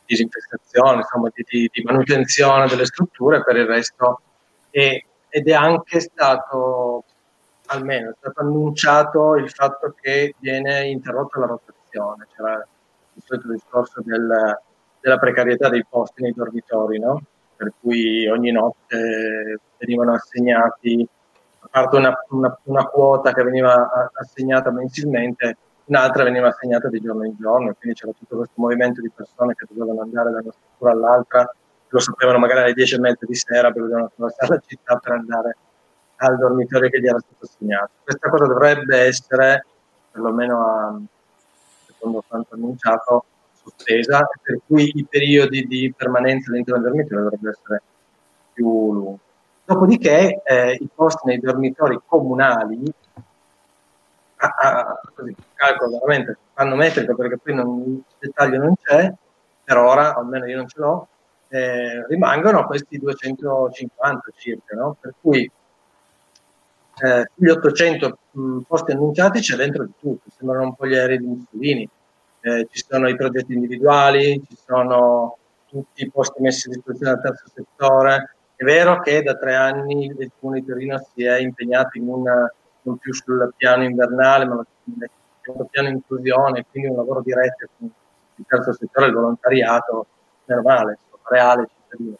disinfestazione, 0.06 0.98
insomma 0.98 1.30
di, 1.34 1.44
di, 1.46 1.70
di, 1.70 1.82
manutenzione 1.82 2.66
delle 2.66 2.86
strutture, 2.86 3.42
per 3.42 3.56
il 3.56 3.66
resto. 3.66 4.20
È, 4.70 5.04
ed 5.30 5.46
è 5.46 5.52
anche 5.52 6.00
stato, 6.00 7.04
almeno 7.66 8.10
è 8.10 8.14
stato 8.16 8.40
annunciato 8.40 9.36
il 9.36 9.50
fatto 9.50 9.94
che 10.00 10.34
viene 10.38 10.88
interrotta 10.88 11.40
la 11.40 11.46
rotazione, 11.46 12.26
c'era 12.34 12.66
il 13.18 13.24
solito 13.24 13.52
discorso 13.52 14.00
del, 14.04 14.58
della 15.00 15.18
precarietà 15.18 15.68
dei 15.68 15.84
posti 15.88 16.22
nei 16.22 16.32
dormitori, 16.32 16.98
no? 16.98 17.22
per 17.56 17.72
cui 17.80 18.26
ogni 18.28 18.52
notte 18.52 19.60
venivano 19.78 20.14
assegnati, 20.14 21.06
a 21.60 21.68
parte 21.68 21.96
una, 21.96 22.16
una, 22.30 22.56
una 22.64 22.84
quota 22.84 23.32
che 23.32 23.42
veniva 23.42 24.10
assegnata 24.14 24.70
mensilmente, 24.70 25.56
un'altra 25.86 26.22
veniva 26.22 26.48
assegnata 26.48 26.88
di 26.88 27.00
giorno 27.00 27.24
in 27.24 27.34
giorno, 27.36 27.74
quindi 27.74 27.98
c'era 27.98 28.12
tutto 28.16 28.36
questo 28.36 28.54
movimento 28.56 29.00
di 29.00 29.10
persone 29.10 29.54
che 29.54 29.66
dovevano 29.68 30.02
andare 30.02 30.30
da 30.30 30.38
una 30.38 30.52
struttura 30.52 30.92
all'altra, 30.92 31.52
lo 31.88 31.98
sapevano 31.98 32.38
magari 32.38 32.60
alle 32.60 32.74
10 32.74 32.94
e 32.94 33.00
mezza 33.00 33.26
di 33.26 33.34
sera, 33.34 33.72
perché 33.72 33.80
dovevano 33.80 34.06
attraversare 34.06 34.54
la 34.54 34.62
città 34.64 34.96
per 34.98 35.12
andare 35.12 35.56
al 36.16 36.38
dormitorio 36.38 36.90
che 36.90 37.00
gli 37.00 37.06
era 37.06 37.18
stato 37.18 37.44
assegnato. 37.44 37.90
Questa 38.04 38.28
cosa 38.28 38.46
dovrebbe 38.46 38.98
essere, 38.98 39.66
perlomeno 40.12 40.64
a, 40.64 41.00
secondo 41.98 42.24
quanto 42.26 42.54
annunciato, 42.54 43.24
sospesa, 43.52 44.26
per 44.40 44.60
cui 44.66 44.90
i 44.94 45.04
periodi 45.04 45.66
di 45.66 45.92
permanenza 45.94 46.50
all'interno 46.50 46.80
del 46.80 46.90
dormitorio 46.90 47.24
dovrebbero 47.24 47.50
essere 47.50 47.82
più 48.52 48.92
lunghi. 48.92 49.20
Dopodiché 49.64 50.40
eh, 50.44 50.78
i 50.80 50.88
posti 50.94 51.26
nei 51.26 51.38
dormitori 51.38 52.00
comunali 52.06 52.90
a, 54.36 54.46
a, 54.46 55.00
così, 55.14 55.34
calcolo 55.54 55.98
veramente 55.98 56.38
metrico 56.54 57.14
perché 57.14 57.38
poi 57.38 57.54
non, 57.54 57.82
il 57.86 58.04
dettaglio 58.18 58.58
non 58.58 58.74
c'è, 58.80 59.12
per 59.64 59.76
ora, 59.76 60.14
almeno 60.14 60.46
io 60.46 60.56
non 60.56 60.68
ce 60.68 60.80
l'ho, 60.80 61.08
eh, 61.48 62.06
rimangono 62.06 62.64
questi 62.66 62.98
250 62.98 64.30
circa, 64.36 64.76
no? 64.76 64.96
per 64.98 65.14
cui 65.20 65.50
eh, 67.00 67.30
gli 67.34 67.48
800 67.48 68.18
mh, 68.30 68.58
posti 68.66 68.92
annunciati 68.92 69.40
c'è 69.40 69.56
dentro 69.56 69.84
di 69.84 69.92
tutto, 69.98 70.30
sembrano 70.36 70.64
un 70.64 70.74
po' 70.74 70.86
gli 70.86 70.94
aerei 70.94 71.18
di 71.18 71.26
Mussolini, 71.26 71.88
eh, 72.40 72.66
ci 72.70 72.84
sono 72.88 73.08
i 73.08 73.16
progetti 73.16 73.52
individuali, 73.52 74.42
ci 74.48 74.56
sono 74.56 75.36
tutti 75.68 76.02
i 76.02 76.10
posti 76.10 76.40
messi 76.42 76.68
a 76.68 76.72
disposizione 76.72 77.14
dal 77.14 77.22
terzo 77.22 77.44
settore, 77.54 78.36
è 78.56 78.64
vero 78.64 79.00
che 79.00 79.22
da 79.22 79.36
tre 79.36 79.54
anni 79.54 80.06
il 80.06 80.30
Comune 80.38 80.60
di 80.60 80.66
Torino 80.66 80.98
si 81.14 81.24
è 81.24 81.38
impegnato 81.38 81.98
in 81.98 82.08
una 82.08 82.52
non 82.82 82.96
più 82.96 83.12
sul 83.12 83.52
piano 83.56 83.84
invernale, 83.84 84.44
ma 84.46 84.64
sul 84.82 85.68
piano 85.70 85.88
inclusione, 85.88 86.64
quindi 86.70 86.88
un 86.88 86.96
lavoro 86.96 87.20
diretto 87.20 87.68
con 87.78 87.90
il 88.34 88.44
terzo 88.46 88.72
settore, 88.72 89.06
il 89.06 89.14
volontariato, 89.14 90.06
normale, 90.46 90.98
reale, 91.28 91.68
cittadino. 91.82 92.16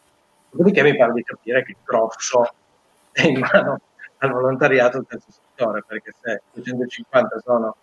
Dopodiché 0.50 0.82
mi 0.82 0.96
pare 0.96 1.12
di 1.12 1.22
capire 1.22 1.64
che 1.64 1.72
il 1.72 1.76
grosso 1.82 2.42
è 3.12 3.26
in 3.26 3.38
mano 3.38 3.80
al 4.18 4.32
volontariato 4.32 4.98
del 4.98 5.06
terzo 5.06 5.30
settore, 5.30 5.84
perché 5.86 6.14
se 6.20 6.42
250 6.52 7.40
sono 7.44 7.76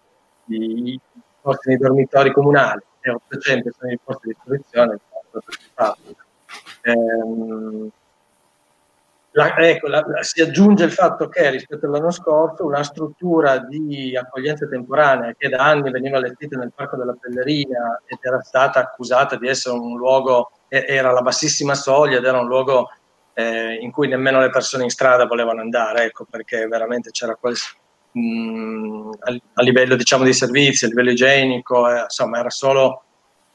i 0.48 1.00
posti 1.41 1.69
nei 1.69 1.78
dormitori 1.78 2.32
comunali 2.32 2.82
e 3.02 3.12
800 3.12 3.71
sono 3.78 3.91
i 3.91 4.00
posti 4.04 4.28
di 4.28 4.36
istruzione. 4.38 5.00
Ehm, 6.82 7.91
la, 9.32 9.54
ecco, 9.58 9.88
la, 9.88 10.06
si 10.21 10.41
aggiunge 10.41 10.86
il 10.86 10.91
fatto 10.91 11.28
che 11.28 11.50
rispetto 11.50 11.88
all'anno 11.88 12.12
scorso 12.12 12.65
una 12.65 12.84
struttura 12.84 13.58
di 13.58 14.15
accoglienza 14.15 14.65
temporanea 14.65 15.34
che 15.38 15.50
da 15.50 15.62
anni 15.62 15.91
veniva 15.91 16.17
allestita 16.17 16.58
nel 16.58 16.71
Parco 16.74 16.95
della 16.95 17.17
Pellerina 17.19 18.02
ed 18.06 18.19
era 18.21 18.39
stata 18.41 18.80
accusata 18.80 19.36
di 19.36 19.50
essere 19.50 19.78
un 19.78 19.98
luogo, 19.98 20.52
era 20.69 21.12
la 21.12 21.21
bassissima 21.21 21.76
soglia 21.76 22.17
ed 22.17 22.24
era 22.24 22.39
un 22.39 22.48
luogo 22.48 22.89
eh, 23.38 23.74
in 23.82 23.91
cui 23.91 24.08
nemmeno 24.08 24.39
le 24.39 24.50
persone 24.50 24.84
in 24.84 24.89
strada 24.89 25.26
volevano 25.26 25.60
andare, 25.60 26.06
ecco, 26.06 26.26
perché 26.28 26.67
veramente 26.67 27.12
c'era 27.12 27.36
quel, 27.36 27.56
mh, 28.12 28.19
mm, 28.19 29.12
a, 29.19 29.38
a, 29.56 29.62
livello 29.62 29.95
diciamo, 29.95 30.24
di 30.24 30.34
servizi, 30.34 30.86
a 30.86 30.88
livello 30.88 31.12
igienico, 31.12 31.89
eh, 31.89 32.04
insomma 32.04 32.39
era 32.39 32.50
solo, 32.50 33.04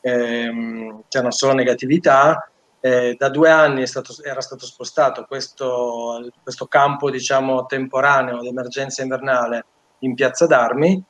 ehm, 0.02 1.04
c'erano 1.08 1.32
solo 1.32 1.54
negatività. 1.54 2.46
Eh, 2.82 3.14
da 3.18 3.28
due 3.30 3.50
anni 3.50 3.86
stato, 3.86 4.14
era 4.22 4.40
stato 4.40 4.64
spostato 4.64 5.24
questo, 5.24 6.30
questo 6.42 6.66
campo 6.66 7.10
diciamo, 7.10 7.66
temporaneo 7.66 8.40
d'emergenza 8.40 9.02
invernale 9.02 9.64
in 10.00 10.14
Piazza 10.14 10.46
d'Armi, 10.46 11.02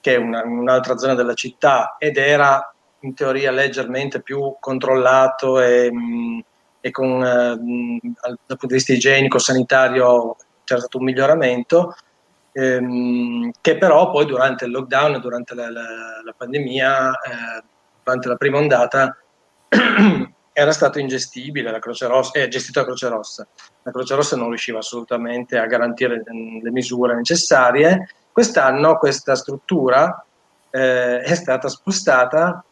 che 0.00 0.14
è 0.14 0.16
una, 0.16 0.42
un'altra 0.44 0.96
zona 0.96 1.14
della 1.14 1.34
città, 1.34 1.96
ed 1.98 2.16
era 2.16 2.72
in 3.00 3.14
teoria 3.14 3.52
leggermente 3.52 4.22
più 4.22 4.56
controllato 4.58 5.60
e, 5.60 5.92
mh, 5.92 6.44
e 6.80 6.90
con, 6.90 7.22
eh, 7.24 7.56
dal 8.20 8.38
punto 8.46 8.66
di 8.66 8.74
vista 8.74 8.92
igienico, 8.92 9.38
sanitario, 9.38 10.36
c'era 10.64 10.80
stato 10.80 10.98
un 10.98 11.04
miglioramento, 11.04 11.94
ehm, 12.52 13.50
che 13.60 13.78
però 13.78 14.10
poi 14.10 14.26
durante 14.26 14.64
il 14.66 14.70
lockdown, 14.70 15.20
durante 15.20 15.54
la, 15.54 15.70
la, 15.70 16.22
la 16.24 16.34
pandemia, 16.36 17.10
eh, 17.10 17.62
durante 18.02 18.28
la 18.28 18.36
prima 18.36 18.58
ondata, 18.58 19.16
era 20.52 20.72
stato 20.72 20.98
ingestibile, 20.98 21.70
la 21.70 21.78
Croce 21.78 22.06
Rossa, 22.06 22.38
è 22.38 22.48
gestito 22.48 22.80
la 22.80 22.86
Croce 22.86 23.08
Rossa. 23.08 23.46
La 23.82 23.92
Croce 23.92 24.14
Rossa 24.16 24.36
non 24.36 24.48
riusciva 24.48 24.78
assolutamente 24.78 25.56
a 25.56 25.66
garantire 25.66 26.22
le 26.24 26.70
misure 26.70 27.14
necessarie. 27.14 28.08
Quest'anno 28.32 28.96
questa 28.96 29.36
struttura 29.36 30.24
eh, 30.70 31.20
è 31.20 31.34
stata 31.34 31.68
spostata 31.68 32.64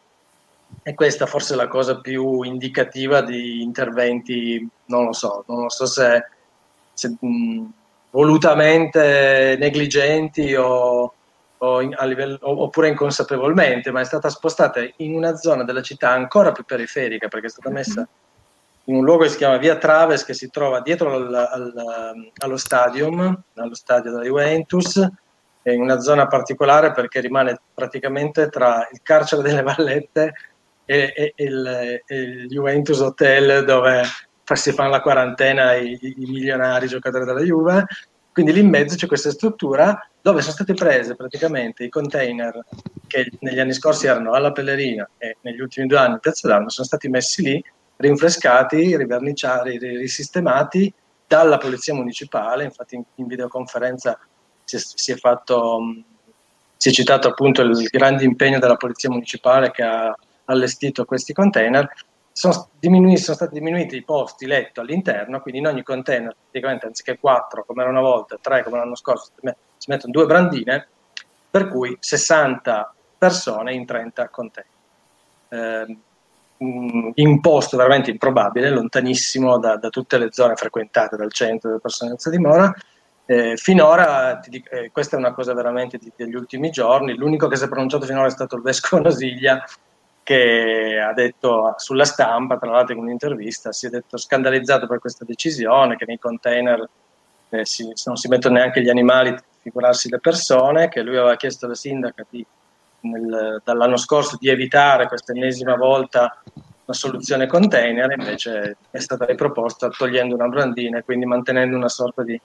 e 0.83 0.93
questa 0.93 1.25
forse 1.25 1.53
è 1.53 1.57
la 1.57 1.67
cosa 1.67 1.99
più 1.99 2.43
indicativa 2.43 3.21
di 3.21 3.61
interventi, 3.61 4.67
non 4.85 5.05
lo 5.05 5.13
so, 5.13 5.43
non 5.47 5.63
lo 5.63 5.69
so 5.69 5.85
se, 5.85 6.25
se 6.93 7.15
mh, 7.19 7.65
volutamente 8.11 9.57
negligenti 9.59 10.55
o, 10.55 11.13
o 11.57 11.81
in, 11.81 11.95
livello, 12.03 12.37
oppure 12.41 12.87
inconsapevolmente, 12.89 13.91
ma 13.91 13.99
è 13.99 14.05
stata 14.05 14.29
spostata 14.29 14.79
in 14.97 15.13
una 15.13 15.35
zona 15.35 15.63
della 15.63 15.81
città 15.81 16.11
ancora 16.11 16.51
più 16.51 16.63
periferica 16.63 17.27
perché 17.27 17.47
è 17.47 17.49
stata 17.49 17.69
messa 17.69 18.07
in 18.89 18.95
un 18.95 19.03
luogo 19.03 19.23
che 19.23 19.29
si 19.29 19.37
chiama 19.37 19.57
Via 19.57 19.77
Traves 19.77 20.23
che 20.23 20.33
si 20.33 20.49
trova 20.49 20.81
dietro 20.81 21.13
al, 21.13 21.33
al, 21.33 22.31
allo 22.37 22.57
stadium, 22.57 23.41
allo 23.55 23.75
stadio 23.75 24.11
della 24.11 24.23
Juventus, 24.23 24.95
in 25.63 25.81
una 25.81 25.99
zona 25.99 26.27
particolare 26.27 26.93
perché 26.93 27.19
rimane 27.19 27.59
praticamente 27.73 28.47
tra 28.47 28.87
il 28.91 29.01
carcere 29.03 29.41
delle 29.41 29.61
Vallette 29.61 30.33
e, 30.87 31.13
e, 31.15 31.33
e, 31.35 31.43
il, 31.43 32.01
il, 32.07 32.47
Juventus 32.47 32.99
Hotel 32.99 33.63
dove 33.65 34.03
si 34.53 34.71
fanno 34.71 34.89
la 34.89 35.01
quarantena 35.01 35.75
i, 35.75 35.99
i 36.01 36.25
milionari 36.25 36.87
giocatori 36.87 37.25
della 37.25 37.41
Juve 37.41 37.85
quindi 38.31 38.53
lì 38.53 38.61
in 38.61 38.69
mezzo 38.69 38.95
c'è 38.95 39.07
questa 39.07 39.31
struttura 39.31 39.99
dove 40.21 40.41
sono 40.41 40.53
state 40.53 40.73
prese 40.73 41.15
praticamente 41.15 41.83
i 41.83 41.89
container 41.89 42.65
che 43.07 43.31
negli 43.39 43.59
anni 43.59 43.73
scorsi 43.73 44.07
erano 44.07 44.33
alla 44.33 44.51
Pellerina 44.51 45.09
e 45.17 45.37
negli 45.41 45.59
ultimi 45.59 45.87
due 45.87 45.97
anni 45.97 46.13
in 46.13 46.19
Piazza 46.19 46.47
d'Arma 46.47 46.69
sono 46.69 46.85
stati 46.85 47.09
messi 47.09 47.41
lì, 47.41 47.63
rinfrescati, 47.95 48.95
riverniciati, 48.95 49.77
risistemati 49.77 50.93
dalla 51.25 51.57
Polizia 51.57 51.93
Municipale. 51.93 52.63
Infatti 52.63 52.95
in, 52.95 53.03
in 53.15 53.27
videoconferenza 53.27 54.19
si 54.63 54.75
è, 54.75 54.79
si 54.79 55.11
è 55.11 55.15
fatto 55.15 55.79
si 56.77 56.89
è 56.89 56.91
citato 56.91 57.27
appunto 57.27 57.63
il 57.63 57.87
grande 57.87 58.23
impegno 58.23 58.59
della 58.59 58.75
Polizia 58.75 59.09
Municipale 59.09 59.71
che 59.71 59.81
ha 59.81 60.15
allestito 60.47 61.05
questi 61.05 61.33
container 61.33 61.89
sono, 62.31 62.69
diminuiti, 62.79 63.21
sono 63.21 63.35
stati 63.35 63.55
diminuiti 63.55 63.95
i 63.95 64.03
posti 64.03 64.45
letto 64.45 64.81
all'interno, 64.81 65.41
quindi 65.41 65.59
in 65.59 65.67
ogni 65.67 65.81
container, 65.81 66.35
praticamente 66.39 66.85
anziché 66.85 67.17
4 67.17 67.63
come 67.65 67.81
era 67.81 67.89
una 67.89 68.01
volta, 68.01 68.37
3 68.39 68.63
come 68.63 68.77
l'anno 68.77 68.95
scorso, 68.95 69.31
si 69.41 69.89
mettono 69.89 70.11
due 70.11 70.27
brandine, 70.27 70.87
per 71.49 71.67
cui 71.67 71.97
60 71.99 72.93
persone 73.17 73.73
in 73.73 73.85
30 73.85 74.29
container. 74.29 74.71
Eh, 75.49 75.97
in 76.59 77.39
posto 77.39 77.77
veramente 77.77 78.11
improbabile, 78.11 78.69
lontanissimo 78.69 79.57
da, 79.59 79.77
da, 79.77 79.89
tutte 79.89 80.17
le 80.17 80.29
zone 80.31 80.55
frequentate 80.55 81.15
dal 81.15 81.31
centro 81.31 81.69
delle 81.69 81.81
persone 81.81 82.11
senza 82.11 82.29
dimora, 82.29 82.73
Eh, 83.29 83.57
finora, 83.57 84.39
dico, 84.47 84.69
eh, 84.69 84.89
questa 84.89 85.17
è 85.17 85.19
una 85.19 85.33
cosa 85.33 85.53
veramente 85.53 85.97
di, 85.97 86.09
degli 86.15 86.33
ultimi 86.33 86.69
giorni, 86.69 87.13
l'unico 87.13 87.49
che 87.49 87.57
si 87.57 87.65
è 87.65 87.67
pronunciato 87.67 88.05
finora 88.05 88.27
è 88.27 88.31
stato 88.31 88.55
il 88.55 88.61
vescovo 88.61 89.01
Nosiglia, 89.03 89.61
che 90.27 90.99
ha 90.99 91.13
detto 91.13 91.73
sulla 91.77 92.03
stampa, 92.03 92.57
tra 92.57 92.69
l'altro 92.69 92.93
in 92.93 92.99
un'intervista, 92.99 93.71
si 93.71 93.85
è 93.85 93.89
detto 93.89 94.17
scandalizzato 94.17 94.85
per 94.85 94.99
questa 94.99 95.23
decisione, 95.23 95.95
che 95.95 96.03
nei 96.05 96.19
container 96.19 96.85
eh, 97.47 97.65
si, 97.65 97.89
non 98.03 98.17
si 98.17 98.27
mettono 98.27 98.55
neanche 98.55 98.81
gli 98.81 98.89
animali, 98.89 99.33
figurarsi 99.61 100.09
le 100.09 100.19
persone, 100.19 100.89
che 100.89 101.01
lui 101.01 101.15
aveva 101.15 101.37
chiesto 101.37 101.65
alla 101.65 101.75
sindaca 101.75 102.25
di, 102.29 102.45
nel, 103.03 103.61
dall'anno 103.63 103.95
scorso 103.95 104.35
di 104.37 104.49
evitare 104.49 105.07
questa 105.07 105.31
ennesima 105.31 105.77
volta 105.77 106.43
la 106.83 106.93
soluzione 106.93 107.47
container, 107.47 108.11
invece 108.11 108.75
è 108.91 108.99
stata 108.99 109.23
riproposta 109.23 109.87
togliendo 109.87 110.35
una 110.35 110.49
brandina 110.49 110.97
e 110.97 111.03
quindi 111.05 111.25
mantenendo 111.25 111.77
una 111.77 111.87
sorta 111.87 112.23
di 112.23 112.37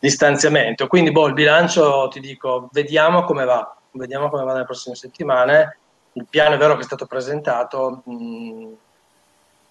distanziamento. 0.00 0.88
Quindi, 0.88 1.12
boh, 1.12 1.28
il 1.28 1.34
bilancio 1.34 2.08
ti 2.08 2.18
dico, 2.18 2.68
vediamo 2.72 3.22
come 3.22 3.44
va, 3.44 3.72
vediamo 3.92 4.28
come 4.28 4.42
va 4.42 4.54
nelle 4.54 4.64
prossime 4.64 4.96
settimane. 4.96 5.76
Il 6.12 6.26
piano 6.28 6.54
è 6.54 6.58
vero 6.58 6.74
che 6.74 6.80
è 6.82 6.84
stato 6.84 7.06
presentato, 7.06 8.02
mh, 8.04 8.72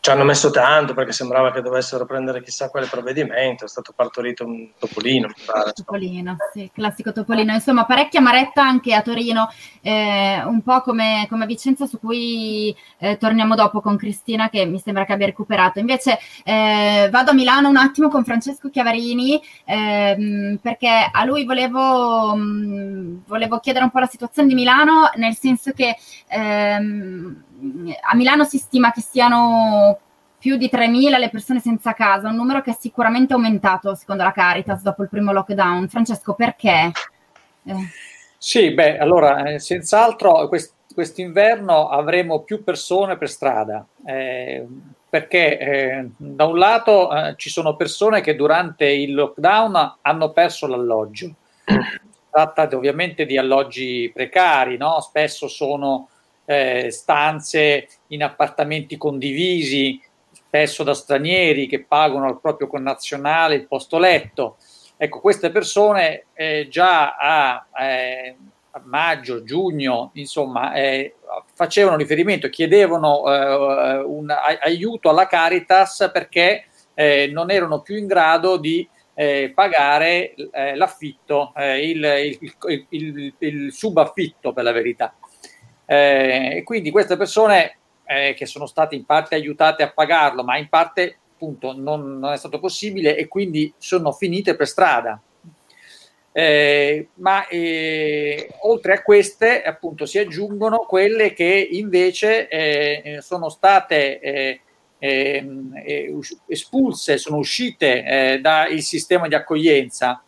ci 0.02 0.10
hanno 0.12 0.24
messo 0.24 0.50
tanto 0.50 0.94
perché 0.94 1.12
sembrava 1.12 1.52
che 1.52 1.62
dovessero 1.62 2.06
prendere 2.06 2.42
chissà 2.42 2.70
quale 2.70 2.88
provvedimento, 2.88 3.66
è 3.66 3.68
stato 3.68 3.92
partorito 3.94 4.46
un 4.46 4.70
topolino, 4.80 5.28
mi 5.28 5.44
pare. 5.46 5.74
Topolino, 5.74 6.38
sì, 6.54 6.70
classico 6.74 7.12
topolino. 7.12 7.54
Insomma, 7.54 7.86
parecchia 7.86 8.22
maretta 8.22 8.64
anche 8.64 8.94
a 8.94 9.02
Torino, 9.02 9.50
eh, 9.82 10.42
un 10.46 10.62
po' 10.62 10.82
come, 10.82 11.26
come 11.30 11.46
Vicenza 11.46 11.86
su 11.86 12.00
cui 12.00 12.74
eh, 13.00 13.18
torniamo 13.18 13.56
dopo 13.56 13.82
con 13.82 13.98
Cristina 13.98 14.50
che 14.50 14.66
mi 14.66 14.80
sembra 14.80 15.04
che 15.04 15.12
abbia 15.12 15.26
recuperato. 15.26 15.80
Invece 15.80 16.18
eh, 16.46 17.10
vado 17.12 17.32
a 17.32 17.34
Milano 17.34 17.68
un 17.68 17.78
attimo 17.78 18.08
con 18.08 18.24
Francesco 18.24 18.70
Chiavarini 18.70 19.42
ehm, 19.66 20.60
perché 20.62 21.10
a 21.12 21.26
lui 21.26 21.44
volevo, 21.44 22.36
mh, 22.36 22.42
mm, 22.42 23.18
volevo, 23.28 23.60
chiedere 23.60 23.84
un 23.84 23.92
po' 23.92 24.00
la 24.00 24.08
situazione 24.08 24.48
di 24.48 24.54
Milano, 24.54 25.10
nel 25.16 25.36
senso 25.36 25.74
che... 25.74 25.98
Ehm, 26.30 27.44
a 28.02 28.16
Milano 28.16 28.44
si 28.44 28.58
stima 28.58 28.92
che 28.92 29.02
siano 29.02 30.00
più 30.40 30.56
di 30.56 30.70
3.000 30.72 31.20
le 31.20 31.30
persone 31.30 31.60
senza 31.60 31.94
casa, 31.94 32.30
un 32.30 32.36
numero 32.36 32.62
che 32.62 32.72
è 32.72 32.78
sicuramente 32.80 33.34
aumentato 33.34 33.94
secondo 33.94 34.24
la 34.24 34.32
Caritas 34.32 34.82
dopo 34.82 35.04
il 35.04 35.10
primo 35.10 35.34
lockdown. 35.34 35.90
Francesco, 35.90 36.34
perché? 36.34 36.92
Eh. 37.66 37.74
Sì, 38.38 38.74
beh, 38.74 38.98
allora, 38.98 39.44
eh, 39.44 39.60
senz'altro 39.60 40.48
quest- 40.48 40.74
quest'inverno 40.94 41.90
avremo 41.90 42.42
più 42.44 42.64
persone 42.64 43.18
per 43.18 43.30
strada, 43.30 43.86
eh, 44.06 44.66
perché 45.10 45.60
eh, 45.60 46.10
da 46.16 46.46
un 46.46 46.58
lato 46.58 47.14
eh, 47.14 47.34
ci 47.36 47.50
sono 47.50 47.76
persone 47.76 48.22
che 48.22 48.36
durante 48.36 48.86
il 48.86 49.14
lockdown 49.14 49.98
hanno 50.02 50.32
perso 50.32 50.68
l'alloggio. 50.68 51.36
Si 51.66 52.20
tratta 52.32 52.70
ovviamente 52.76 53.26
di 53.26 53.38
alloggi 53.38 54.10
precari, 54.14 54.78
no? 54.78 55.02
spesso 55.02 55.50
sono 55.50 56.08
eh, 56.50 56.90
stanze 56.90 57.88
in 58.08 58.24
appartamenti 58.24 58.98
condivisi, 58.98 60.02
spesso 60.32 60.82
da 60.82 60.96
stranieri 60.96 61.68
che 61.68 61.84
pagano 61.84 62.26
al 62.26 62.42
proprio 62.42 62.68
connazionale 62.68 63.54
il 63.54 63.68
posto 63.68 64.00
letto. 64.00 64.58
Ecco, 64.98 65.20
queste 65.20 65.52
persone 65.52 66.26
eh, 66.34 66.68
già 66.68 67.16
a, 67.16 67.68
eh, 67.80 68.36
a, 68.72 68.82
maggio, 68.84 69.44
giugno, 69.44 70.10
insomma, 70.14 70.74
eh, 70.74 71.18
facevano 71.54 71.98
riferimento, 71.98 72.50
chiedevano 72.50 73.32
eh, 73.32 73.98
un 73.98 74.34
aiuto 74.64 75.10
alla 75.10 75.28
Caritas 75.28 76.10
perché 76.12 76.66
eh, 76.96 77.30
non 77.32 77.52
erano 77.52 77.82
più 77.82 77.96
in 77.96 78.08
grado 78.08 78.58
di 78.58 78.90
eh, 79.14 79.52
pagare 79.54 80.34
l'affitto, 80.76 81.52
il, 81.58 82.40
il, 82.62 82.86
il, 82.90 83.34
il 83.38 83.72
subaffitto 83.72 84.52
per 84.52 84.64
la 84.64 84.72
verità. 84.72 85.14
Eh, 85.92 86.58
e 86.58 86.64
quindi 86.64 86.92
queste 86.92 87.18
persone 87.18 87.78
eh, 88.06 88.36
che 88.36 88.46
sono 88.46 88.68
state 88.68 88.94
in 88.94 89.06
parte 89.06 89.34
aiutate 89.34 89.82
a 89.82 89.92
pagarlo, 89.92 90.44
ma 90.44 90.56
in 90.56 90.70
parte 90.70 91.18
appunto 91.34 91.74
non, 91.76 92.20
non 92.20 92.32
è 92.32 92.38
stato 92.38 92.60
possibile 92.60 93.18
e 93.18 93.28
quindi 93.28 93.74
sono 93.76 94.12
finite 94.12 94.56
per 94.56 94.68
strada. 94.68 95.20
Eh, 96.32 97.08
ma 97.16 97.48
eh, 97.48 98.54
oltre 98.62 98.94
a 98.94 99.02
queste 99.02 99.64
appunto 99.64 100.06
si 100.06 100.20
aggiungono 100.20 100.86
quelle 100.88 101.34
che 101.34 101.68
invece 101.72 102.48
eh, 102.48 103.18
sono 103.22 103.50
state 103.50 104.20
eh, 104.20 104.62
ehm, 105.00 105.74
eh, 105.84 106.16
espulse, 106.46 107.18
sono 107.18 107.38
uscite 107.38 108.04
eh, 108.04 108.40
dal 108.40 108.80
sistema 108.82 109.28
di 109.28 109.34
accoglienza. 109.34 110.22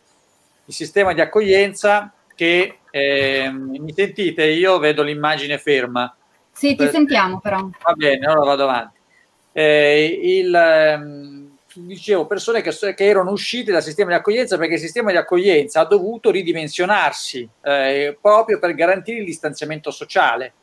Il 0.64 0.74
sistema 0.74 1.12
di 1.12 1.20
accoglienza 1.20 2.12
che 2.42 2.78
eh, 2.90 3.52
mi 3.52 3.92
sentite? 3.92 4.44
Io 4.46 4.80
vedo 4.80 5.04
l'immagine 5.04 5.58
ferma. 5.58 6.12
Sì, 6.50 6.74
ti 6.74 6.88
sentiamo 6.88 7.38
però. 7.38 7.68
Va 7.80 7.92
bene, 7.92 8.26
allora 8.26 8.44
vado 8.44 8.64
avanti. 8.64 8.98
Eh, 9.52 10.18
il, 10.20 10.52
ehm, 10.52 11.56
dicevo, 11.74 12.26
persone 12.26 12.60
che, 12.60 12.72
che, 12.72 13.04
erano 13.04 13.30
uscite 13.30 13.70
dal 13.70 13.82
sistema 13.82 14.10
di 14.10 14.16
accoglienza 14.16 14.58
perché 14.58 14.74
il 14.74 14.80
sistema 14.80 15.12
di 15.12 15.18
accoglienza 15.18 15.80
ha 15.80 15.84
dovuto 15.84 16.32
ridimensionarsi 16.32 17.48
eh, 17.62 18.18
proprio 18.20 18.58
per 18.58 18.74
garantire 18.74 19.20
il 19.20 19.24
distanziamento 19.24 19.92
sociale 19.92 20.54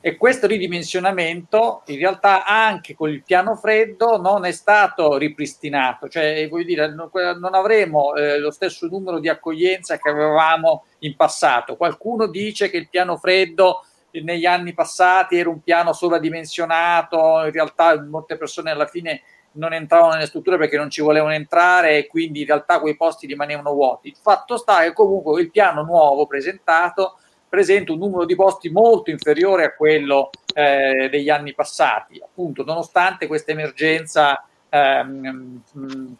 e 0.00 0.16
questo 0.16 0.46
ridimensionamento 0.46 1.82
in 1.86 1.98
realtà 1.98 2.46
anche 2.46 2.94
con 2.94 3.10
il 3.10 3.22
piano 3.22 3.56
freddo 3.56 4.18
non 4.18 4.44
è 4.46 4.52
stato 4.52 5.18
ripristinato, 5.18 6.08
cioè 6.08 6.48
voglio 6.48 6.64
dire 6.64 6.94
non 6.94 7.54
avremo 7.54 8.14
eh, 8.14 8.38
lo 8.38 8.50
stesso 8.50 8.86
numero 8.86 9.18
di 9.18 9.28
accoglienza 9.28 9.98
che 9.98 10.08
avevamo 10.08 10.84
in 11.00 11.14
passato. 11.14 11.76
Qualcuno 11.76 12.26
dice 12.26 12.70
che 12.70 12.78
il 12.78 12.88
piano 12.88 13.16
freddo 13.16 13.84
negli 14.12 14.46
anni 14.46 14.72
passati 14.72 15.36
era 15.36 15.50
un 15.50 15.60
piano 15.62 15.92
sovradimensionato, 15.92 17.44
in 17.44 17.52
realtà 17.52 18.00
molte 18.02 18.38
persone 18.38 18.70
alla 18.70 18.86
fine 18.86 19.22
non 19.56 19.72
entravano 19.72 20.14
nelle 20.14 20.26
strutture 20.26 20.56
perché 20.56 20.76
non 20.76 20.90
ci 20.90 21.02
volevano 21.02 21.32
entrare 21.32 21.98
e 21.98 22.06
quindi 22.06 22.40
in 22.40 22.46
realtà 22.46 22.80
quei 22.80 22.96
posti 22.96 23.26
rimanevano 23.26 23.72
vuoti. 23.72 24.08
Il 24.08 24.16
fatto 24.20 24.56
sta 24.56 24.82
che 24.82 24.92
comunque 24.92 25.40
il 25.40 25.50
piano 25.50 25.82
nuovo 25.82 26.26
presentato 26.26 27.18
presenta 27.56 27.92
un 27.92 27.98
numero 28.00 28.26
di 28.26 28.34
posti 28.34 28.68
molto 28.68 29.10
inferiore 29.10 29.64
a 29.64 29.72
quello 29.72 30.28
eh, 30.52 31.08
degli 31.10 31.30
anni 31.30 31.54
passati, 31.54 32.20
appunto, 32.22 32.64
nonostante 32.64 33.26
questa 33.26 33.52
emergenza, 33.52 34.46
ehm, 34.68 35.62
mm, 35.78 36.12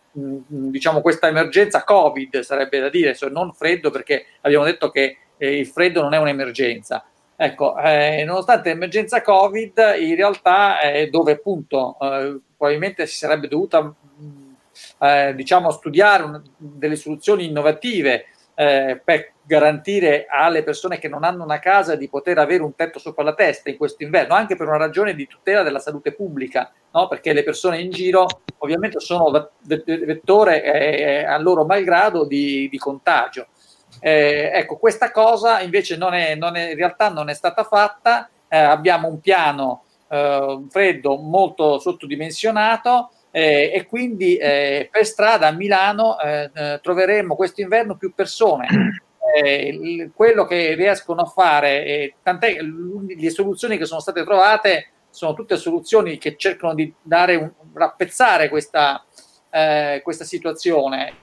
diciamo 0.48 1.02
questa 1.02 1.28
emergenza 1.28 1.84
Covid, 1.84 2.40
sarebbe 2.40 2.80
da 2.80 2.88
dire, 2.88 3.14
cioè 3.14 3.28
non 3.28 3.52
freddo, 3.52 3.90
perché 3.90 4.24
abbiamo 4.40 4.64
detto 4.64 4.88
che 4.90 5.18
eh, 5.36 5.58
il 5.58 5.66
freddo 5.66 6.00
non 6.00 6.14
è 6.14 6.18
un'emergenza. 6.18 7.04
Ecco, 7.36 7.76
eh, 7.76 8.24
nonostante 8.24 8.70
l'emergenza 8.70 9.20
Covid, 9.20 9.94
in 9.98 10.16
realtà 10.16 10.80
eh, 10.80 11.10
dove 11.10 11.32
appunto 11.32 11.98
eh, 12.00 12.40
probabilmente 12.56 13.06
si 13.06 13.16
sarebbe 13.18 13.46
dovuta 13.46 13.82
mm, 13.82 14.52
eh, 15.00 15.34
diciamo 15.34 15.70
studiare 15.70 16.22
un, 16.22 16.42
delle 16.56 16.96
soluzioni 16.96 17.44
innovative 17.44 18.28
eh, 18.58 19.00
per 19.04 19.34
garantire 19.42 20.26
alle 20.28 20.64
persone 20.64 20.98
che 20.98 21.08
non 21.08 21.22
hanno 21.22 21.44
una 21.44 21.60
casa 21.60 21.94
di 21.94 22.08
poter 22.08 22.38
avere 22.38 22.62
un 22.62 22.74
tetto 22.74 22.98
sopra 22.98 23.22
la 23.22 23.34
testa 23.34 23.70
in 23.70 23.76
questo 23.76 24.02
inverno, 24.02 24.34
anche 24.34 24.56
per 24.56 24.66
una 24.66 24.78
ragione 24.78 25.14
di 25.14 25.26
tutela 25.26 25.62
della 25.62 25.78
salute 25.78 26.12
pubblica, 26.12 26.72
no? 26.92 27.06
perché 27.06 27.32
le 27.32 27.44
persone 27.44 27.80
in 27.80 27.90
giro 27.90 28.26
ovviamente 28.58 28.98
sono 28.98 29.50
vettore 29.60 30.62
eh, 30.64 31.24
a 31.24 31.38
loro 31.38 31.64
malgrado 31.64 32.24
di, 32.24 32.68
di 32.68 32.78
contagio. 32.78 33.48
Eh, 34.00 34.50
ecco, 34.52 34.78
questa 34.78 35.10
cosa 35.10 35.60
invece 35.60 35.96
non 35.96 36.14
è, 36.14 36.34
non 36.34 36.56
è, 36.56 36.70
in 36.70 36.76
realtà 36.76 37.10
non 37.10 37.28
è 37.28 37.34
stata 37.34 37.62
fatta, 37.62 38.28
eh, 38.48 38.56
abbiamo 38.56 39.06
un 39.06 39.20
piano 39.20 39.84
eh, 40.08 40.64
freddo 40.70 41.16
molto 41.16 41.78
sottodimensionato, 41.78 43.10
eh, 43.36 43.70
e 43.74 43.84
quindi 43.84 44.38
eh, 44.38 44.88
per 44.90 45.04
strada 45.04 45.48
a 45.48 45.52
Milano 45.52 46.18
eh, 46.18 46.50
eh 46.54 46.80
troveremo 46.82 47.36
questo 47.36 47.60
inverno 47.60 47.96
più 47.96 48.14
persone. 48.14 48.66
Eh, 49.36 50.12
quello 50.14 50.46
che 50.46 50.74
riescono 50.74 51.22
a 51.22 51.26
fare, 51.26 51.84
eh, 51.84 52.14
tant'è 52.22 52.58
le 52.58 53.30
soluzioni 53.30 53.76
che 53.76 53.84
sono 53.84 54.00
state 54.00 54.22
trovate 54.22 54.90
sono 55.10 55.34
tutte 55.34 55.56
soluzioni 55.56 56.16
che 56.16 56.36
cercano 56.36 56.74
di 56.74 56.94
dare 57.02 57.34
un, 57.34 57.50
rappezzare 57.74 58.48
questa, 58.48 59.04
questa 60.02 60.24
situazione. 60.24 61.16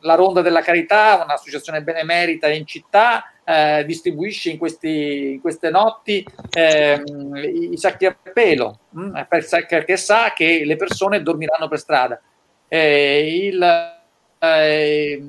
La 0.00 0.14
Ronda 0.14 0.42
della 0.42 0.60
Carità, 0.60 1.22
un'associazione 1.22 1.82
benemerita 1.82 2.48
in 2.48 2.66
città, 2.66 3.32
eh, 3.44 3.84
distribuisce 3.86 4.50
in, 4.50 4.58
questi, 4.58 5.32
in, 5.32 5.40
queste 5.40 5.70
notti 5.70 6.24
eh, 6.52 7.02
i, 7.72 7.76
sacchi 7.76 8.06
a 8.06 8.16
pelo, 8.32 8.80
mh, 8.90 9.00
mm, 9.00 9.16
perché 9.66 9.96
sa 9.96 10.32
che 10.32 10.64
le 10.64 10.76
persone 10.76 11.22
dormiranno 11.22 11.68
per 11.68 11.78
strada. 11.78 12.20
Eh, 12.68 13.46
il 13.46 13.96
eh, 14.38 15.22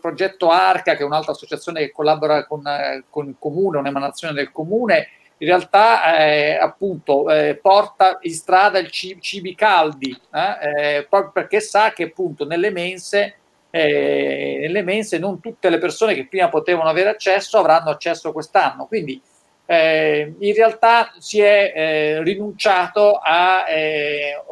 progetto 0.00 0.48
Arca, 0.48 0.94
che 0.94 1.02
è 1.02 1.06
un'altra 1.06 1.32
associazione 1.32 1.80
che 1.80 1.92
collabora 1.92 2.46
con, 2.46 2.62
con 3.08 3.28
il 3.28 3.36
comune, 3.38 3.78
un'emanazione 3.78 4.34
del 4.34 4.50
comune, 4.50 5.08
in 5.38 5.46
realtà 5.46 6.18
eh, 6.18 6.56
appunto 6.56 7.30
eh, 7.30 7.58
porta 7.60 8.18
in 8.22 8.32
strada 8.32 8.78
il 8.78 8.90
cibi, 8.90 9.20
cibi 9.22 9.54
caldi, 9.54 10.18
eh, 10.32 10.96
eh, 10.96 11.06
proprio 11.08 11.32
perché 11.32 11.60
sa 11.60 11.92
che 11.92 12.04
appunto 12.04 12.46
nelle 12.46 12.70
mense 12.70 13.36
eh, 13.70 14.58
nelle 14.60 14.82
mense, 14.82 15.18
non 15.18 15.40
tutte 15.40 15.70
le 15.70 15.78
persone 15.78 16.14
che 16.14 16.26
prima 16.26 16.48
potevano 16.48 16.88
avere 16.88 17.10
accesso 17.10 17.58
avranno 17.58 17.90
accesso 17.90 18.32
quest'anno. 18.32 18.86
Quindi 18.86 19.20
eh, 19.66 20.34
in 20.38 20.54
realtà 20.54 21.12
si 21.18 21.40
è 21.40 21.72
eh, 21.74 22.22
rinunciato 22.22 23.20
a 23.22 23.68
eh, 23.68 24.42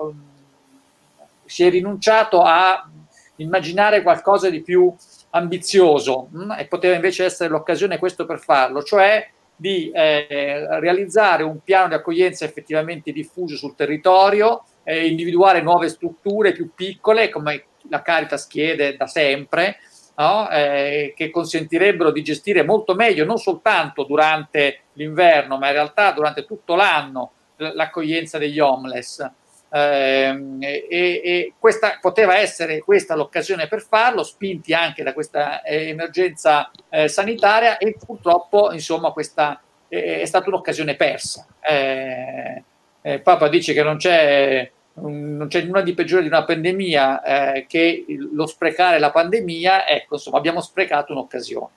si 1.45 1.65
è 1.65 1.71
rinunciato 1.71 2.43
a 2.43 2.89
immaginare 3.37 4.03
qualcosa 4.03 4.51
di 4.51 4.61
più 4.61 4.95
ambizioso 5.31 6.29
mh, 6.31 6.45
mm, 6.45 6.51
e 6.53 6.67
poteva 6.67 6.95
invece 6.95 7.25
essere 7.25 7.49
l'occasione 7.49 7.99
questo 7.99 8.27
per 8.27 8.39
farlo, 8.39 8.83
cioè 8.83 9.27
di 9.57 9.91
eh, 9.91 10.79
realizzare 10.79 11.43
un 11.43 11.59
piano 11.65 11.89
di 11.89 11.95
accoglienza 11.95 12.45
effettivamente 12.45 13.11
diffuso 13.11 13.57
sul 13.57 13.75
territorio, 13.75 14.65
eh, 14.85 15.09
individuare 15.09 15.63
nuove 15.63 15.89
strutture 15.89 16.53
più 16.53 16.71
piccole 16.75 17.29
come 17.29 17.65
la 17.89 18.03
Caritas 18.03 18.47
chiede 18.47 18.97
da 18.97 19.07
sempre, 19.07 19.79
no? 20.17 20.49
eh, 20.51 21.13
che 21.17 21.31
consentirebbero 21.31 22.11
di 22.11 22.23
gestire 22.23 22.63
molto 22.63 22.95
meglio, 22.95 23.25
non 23.25 23.39
soltanto 23.39 24.05
durante 24.05 24.81
l'inverno, 24.95 25.59
ma 25.59 25.69
in 25.69 25.75
realtà 25.75 26.13
durante 26.13 26.45
tutto 26.45 26.75
l'anno 26.75 27.33
l'accoglienza 27.57 28.39
degli 28.39 28.61
homeless. 28.61 29.31
Eh, 29.71 30.57
e, 30.61 30.87
e, 30.89 31.53
questa 31.59 31.99
poteva 32.01 32.39
essere 32.39 32.79
questa 32.81 33.15
l'occasione 33.15 33.69
per 33.69 33.83
farlo, 33.83 34.23
spinti 34.23 34.73
anche 34.73 35.03
da 35.03 35.13
questa 35.13 35.63
eh, 35.63 35.89
emergenza 35.89 36.71
eh, 36.89 37.09
sanitaria 37.09 37.77
e 37.77 37.95
purtroppo 38.03 38.73
insomma 38.73 39.11
questa 39.11 39.61
è 39.89 40.25
stata 40.25 40.49
un'occasione 40.49 40.97
persa. 40.97 41.47
Eh, 41.61 42.63
eh, 43.01 43.21
Papa 43.21 43.49
dice 43.49 43.73
che 43.73 43.83
non 43.83 43.97
c'è, 43.97 44.71
non 45.03 45.47
c'è 45.49 45.63
nulla 45.63 45.83
di 45.83 45.95
peggiore 45.95 46.23
di 46.23 46.29
una 46.29 46.45
pandemia 46.45 47.23
eh, 47.55 47.67
che 47.67 48.05
lo 48.33 48.47
sprecare 48.47 48.99
la 48.99 49.11
pandemia, 49.11 49.87
ecco 49.87 50.15
insomma 50.15 50.39
abbiamo 50.39 50.61
sprecato 50.61 51.13
un'occasione. 51.13 51.69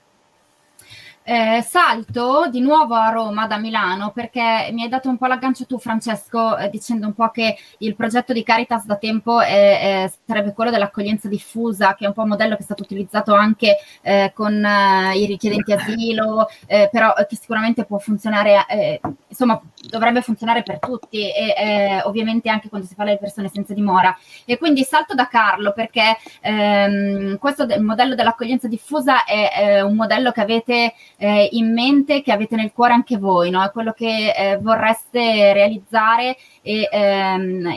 Eh, 1.23 1.61
salto 1.61 2.47
di 2.49 2.61
nuovo 2.61 2.95
a 2.95 3.11
Roma 3.11 3.45
da 3.45 3.57
Milano 3.57 4.09
perché 4.11 4.71
mi 4.73 4.81
hai 4.81 4.89
dato 4.89 5.07
un 5.07 5.17
po' 5.17 5.27
l'aggancio 5.27 5.67
tu 5.67 5.77
Francesco 5.77 6.57
eh, 6.57 6.67
dicendo 6.71 7.05
un 7.05 7.13
po' 7.13 7.29
che 7.29 7.55
il 7.77 7.95
progetto 7.95 8.33
di 8.33 8.41
Caritas 8.41 8.85
da 8.85 8.95
tempo 8.95 9.39
è, 9.39 10.11
sarebbe 10.25 10.51
quello 10.53 10.71
dell'accoglienza 10.71 11.27
diffusa 11.27 11.93
che 11.93 12.05
è 12.05 12.07
un 12.07 12.13
po' 12.13 12.23
un 12.23 12.29
modello 12.29 12.55
che 12.55 12.61
è 12.61 12.63
stato 12.63 12.81
utilizzato 12.81 13.35
anche 13.35 13.77
eh, 14.01 14.31
con 14.33 14.65
eh, 14.65 15.15
i 15.15 15.27
richiedenti 15.27 15.71
asilo 15.73 16.47
eh, 16.65 16.89
però 16.91 17.13
che 17.13 17.35
sicuramente 17.35 17.85
può 17.85 17.99
funzionare 17.99 18.65
eh, 18.67 18.99
insomma 19.27 19.61
dovrebbe 19.89 20.23
funzionare 20.23 20.63
per 20.63 20.79
tutti 20.79 21.31
e 21.31 22.01
ovviamente 22.03 22.49
anche 22.49 22.69
quando 22.69 22.87
si 22.87 22.95
parla 22.95 23.11
di 23.11 23.17
persone 23.19 23.49
senza 23.51 23.73
dimora. 23.73 24.15
E 24.45 24.57
quindi 24.57 24.83
salto 24.83 25.13
da 25.13 25.27
Carlo 25.27 25.73
perché 25.73 26.17
ehm, 26.41 27.37
questo 27.37 27.65
de- 27.65 27.79
modello 27.79 28.15
dell'accoglienza 28.15 28.67
diffusa 28.67 29.23
è 29.23 29.81
un 29.81 29.95
modello 29.95 30.31
che 30.31 30.41
avete 30.41 30.93
eh, 31.21 31.49
in 31.51 31.71
mente 31.71 32.23
che 32.23 32.31
avete 32.31 32.55
nel 32.55 32.71
cuore 32.73 32.93
anche 32.93 33.17
voi, 33.17 33.51
no? 33.51 33.69
quello 33.71 33.91
che 33.91 34.33
eh, 34.35 34.57
vorreste 34.57 35.53
realizzare 35.53 36.35
e 36.63 36.89
ehm, 36.91 37.69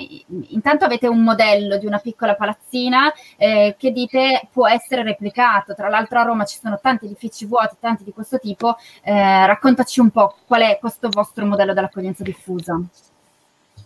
intanto 0.49 0.87
avete 0.87 1.09
un 1.09 1.23
modello 1.23 1.77
di 1.77 1.85
una 1.85 1.99
piccola 1.99 2.37
palazzina 2.37 3.13
eh, 3.37 3.77
che 3.79 3.93
dite 3.93 4.49
può 4.51 4.67
essere 4.67 5.03
replicato, 5.03 5.75
tra 5.75 5.91
l'altro 5.91 6.21
a 6.21 6.23
Roma 6.23 6.47
ci 6.47 6.59
sono 6.59 6.79
tanti 6.81 7.05
edifici 7.05 7.45
vuoti, 7.45 7.77
tanti 7.79 8.03
di 8.03 8.13
questo 8.13 8.39
tipo, 8.39 8.77
eh, 9.03 9.47
raccontaci 9.47 10.01
un 10.01 10.09
po' 10.09 10.37
qual 10.47 10.63
è 10.63 10.79
questo 10.81 11.11
vostro 11.11 11.45
modello 11.45 11.75
dell'accoglienza 11.75 12.23
diffusa. 12.23 12.81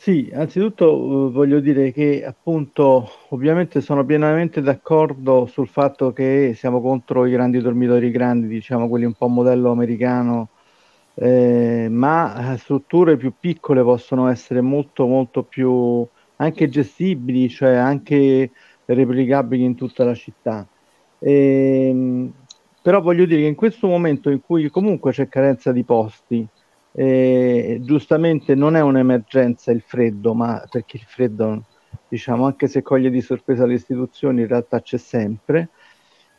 Sì, 0.09 0.31
anzitutto 0.33 0.97
uh, 1.27 1.31
voglio 1.33 1.61
dire 1.61 1.92
che 1.92 2.25
appunto 2.25 3.07
ovviamente 3.31 3.83
sono 3.83 4.07
pienamente 4.07 4.62
d'accordo 4.62 5.44
sul 5.44 5.68
fatto 5.68 6.12
che 6.14 6.55
siamo 6.57 6.81
contro 6.81 7.27
i 7.27 7.31
grandi 7.31 7.59
dormitori 7.61 8.11
grandi, 8.11 8.47
diciamo 8.49 8.88
quelli 8.88 9.05
un 9.05 9.14
po' 9.16 9.29
modello 9.29 9.71
americano, 9.71 10.53
eh, 11.14 11.88
ma 11.90 12.55
eh, 12.55 12.57
strutture 12.57 13.18
più 13.18 13.35
piccole 13.38 13.83
possono 13.83 14.29
essere 14.29 14.62
molto 14.62 15.07
molto 15.07 15.44
più 15.44 16.09
anche 16.37 16.68
gestibili, 16.71 17.51
cioè 17.51 17.75
anche 17.75 18.51
replicabili 18.87 19.62
in 19.62 19.75
tutta 19.77 20.05
la 20.05 20.14
città. 20.14 20.66
E, 21.18 21.88
ehm, 21.90 22.33
però 22.81 23.03
voglio 23.03 23.27
dire 23.27 23.42
che 23.42 23.47
in 23.49 23.55
questo 23.57 23.87
momento 23.88 24.31
in 24.31 24.40
cui 24.40 24.71
comunque 24.71 25.12
c'è 25.12 25.29
carenza 25.29 25.71
di 25.73 25.85
posti, 25.85 26.49
eh, 27.01 27.79
giustamente 27.81 28.57
non 28.57 28.75
è 28.75 28.81
un'emergenza 28.81 29.71
il 29.71 29.83
freddo, 29.83 30.35
ma 30.35 30.65
perché 30.69 30.97
il 30.97 31.05
freddo, 31.07 31.63
diciamo, 32.09 32.45
anche 32.45 32.67
se 32.67 32.83
coglie 32.83 33.09
di 33.09 33.21
sorpresa 33.21 33.67
le 33.67 33.75
istituzioni, 33.75 34.41
in 34.41 34.49
realtà 34.49 34.81
c'è 34.81 34.97
sempre. 34.97 35.69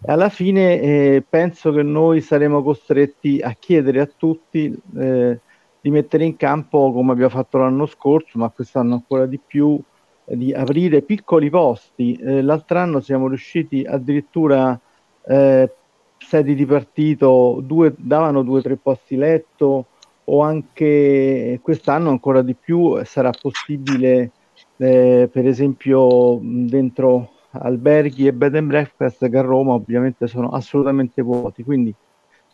Alla 0.06 0.28
fine 0.28 0.82
eh, 0.82 1.24
penso 1.28 1.72
che 1.72 1.82
noi 1.82 2.20
saremo 2.20 2.62
costretti 2.62 3.40
a 3.40 3.56
chiedere 3.58 4.02
a 4.02 4.06
tutti 4.06 4.78
eh, 4.98 5.40
di 5.80 5.90
mettere 5.92 6.26
in 6.26 6.36
campo, 6.36 6.92
come 6.92 7.14
abbiamo 7.14 7.30
fatto 7.30 7.58
l'anno 7.58 7.86
scorso, 7.86 8.38
ma 8.38 8.50
quest'anno 8.50 8.96
ancora 8.96 9.26
di 9.28 9.40
più, 9.40 9.80
di 10.26 10.52
aprire 10.54 11.04
piccoli 11.04 11.50
posti. 11.50 12.16
Eh, 12.16 12.42
l'altro 12.42 12.80
anno 12.80 13.00
siamo 13.00 13.30
riusciti 13.30 13.86
addirittura 13.86 14.78
eh, 15.26 15.72
sedi 16.18 16.54
di 16.54 16.66
partito, 16.66 17.62
due, 17.64 17.94
davano 17.98 18.44
due 18.44 18.60
o 18.60 18.62
tre 18.62 18.76
posti 18.76 19.16
letto, 19.16 19.86
o 20.32 20.42
anche 20.42 21.60
quest'anno 21.62 22.10
ancora 22.10 22.42
di 22.42 22.54
più 22.54 23.04
sarà 23.04 23.32
possibile 23.32 24.32
eh, 24.78 25.30
per 25.32 25.48
esempio 25.48 26.40
dentro 26.42 27.32
alberghi 27.52 28.28
e 28.28 28.34
bed 28.34 28.56
and 28.56 28.68
breakfast 28.68 29.28
che 29.28 29.38
a 29.38 29.42
Roma 29.42 29.74
ovviamente 29.74 30.28
sono 30.28 30.50
assolutamente 30.50 31.22
vuoti. 31.22 31.64
Quindi 31.64 31.94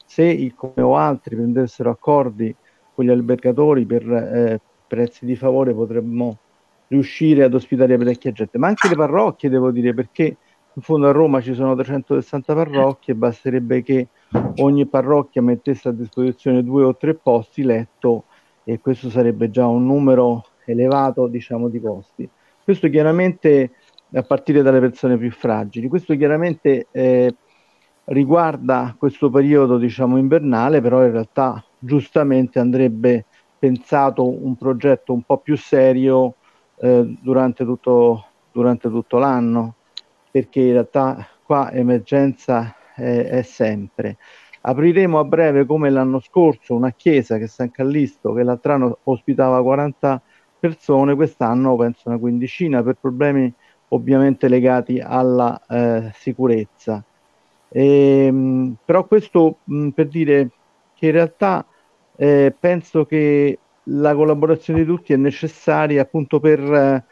se 0.06 0.24
il 0.24 0.54
come 0.56 0.82
o 0.82 0.96
altri 0.96 1.36
prendessero 1.36 1.90
accordi 1.90 2.56
con 2.94 3.06
gli 3.06 3.10
albergatori 3.10 3.86
per 3.86 4.10
eh, 4.10 4.62
prezzi 4.88 5.26
di 5.26 5.36
favore 5.36 5.74
potremmo 5.74 6.38
riuscire 6.88 7.44
ad 7.44 7.54
ospitare 7.54 7.98
parecchia 7.98 8.32
gente. 8.32 8.58
Ma 8.58 8.68
anche 8.68 8.88
le 8.88 8.96
parrocchie 8.96 9.50
devo 9.50 9.72
dire 9.72 9.94
perché 9.94 10.38
in 10.78 10.82
fondo 10.82 11.08
a 11.08 11.12
Roma 11.12 11.42
ci 11.42 11.54
sono 11.54 11.76
360 11.76 12.54
parrocchie 12.54 13.16
basterebbe 13.16 13.82
che 13.84 14.08
ogni 14.58 14.86
parrocchia 14.86 15.42
mettesse 15.42 15.90
a 15.90 15.92
disposizione 15.92 16.64
due 16.64 16.84
o 16.84 16.96
tre 16.96 17.16
posti 17.16 17.64
letto 17.64 18.26
e 18.64 18.80
questo 18.80 19.10
sarebbe 19.10 19.50
già 19.50 19.68
un 19.68 19.86
numero 19.86 20.46
elevato 20.66 21.28
diciamo 21.28 21.70
di 21.70 21.80
posti. 21.80 22.30
Questo 22.64 22.90
chiaramente 22.90 23.72
a 24.14 24.24
partire 24.24 24.62
dalle 24.62 24.80
persone 24.80 25.18
più 25.18 25.32
fragili. 25.32 25.88
Questo 25.88 26.16
chiaramente 26.16 26.88
eh, 26.92 27.36
riguarda 28.06 28.96
questo 28.98 29.30
periodo 29.30 29.78
diciamo 29.78 30.18
invernale, 30.18 30.82
però 30.82 31.04
in 31.04 31.12
realtà 31.12 31.64
giustamente 31.78 32.60
andrebbe 32.60 33.26
pensato 33.58 34.28
un 34.28 34.56
progetto 34.56 35.14
un 35.14 35.24
po' 35.24 35.38
più 35.38 35.58
serio 35.58 36.36
eh, 36.78 37.18
durante, 37.22 37.66
tutto, 37.66 38.26
durante 38.52 38.90
tutto 38.90 39.18
l'anno, 39.18 39.76
perché 40.32 40.62
in 40.62 40.72
realtà 40.74 41.28
qua 41.44 41.72
emergenza 41.72 42.76
eh, 42.98 43.28
è 43.30 43.42
sempre. 43.42 44.18
Apriremo 44.62 45.20
a 45.20 45.24
breve, 45.24 45.66
come 45.66 45.90
l'anno 45.90 46.20
scorso, 46.20 46.74
una 46.76 46.92
chiesa 46.92 47.38
che 47.38 47.44
è 47.44 47.48
San 47.48 47.72
Callisto, 47.72 48.34
che 48.34 48.44
l'altro 48.44 48.74
anno 48.74 48.98
ospitava 49.04 49.62
40 49.62 50.22
persone, 50.60 51.16
quest'anno 51.16 51.76
penso 51.76 52.10
una 52.10 52.18
quindicina, 52.18 52.82
per 52.82 52.98
problemi 53.00 53.54
ovviamente 53.90 54.48
legati 54.48 55.00
alla 55.00 55.62
eh, 55.70 56.12
sicurezza. 56.16 57.04
E, 57.70 58.26
ehm, 58.26 58.76
però 58.84 59.06
questo 59.06 59.58
mh, 59.64 59.90
per 59.90 60.08
dire 60.08 60.50
che 60.96 61.08
in 61.08 61.12
realtà 61.12 61.66
eh, 62.16 62.54
penso 62.58 63.06
che 63.06 63.60
la 63.90 64.16
collaborazione 64.16 64.80
di 64.80 64.86
tutti 64.86 65.14
è 65.14 65.18
necessaria 65.18 66.02
appunto 66.02 66.40
per, 66.40 67.04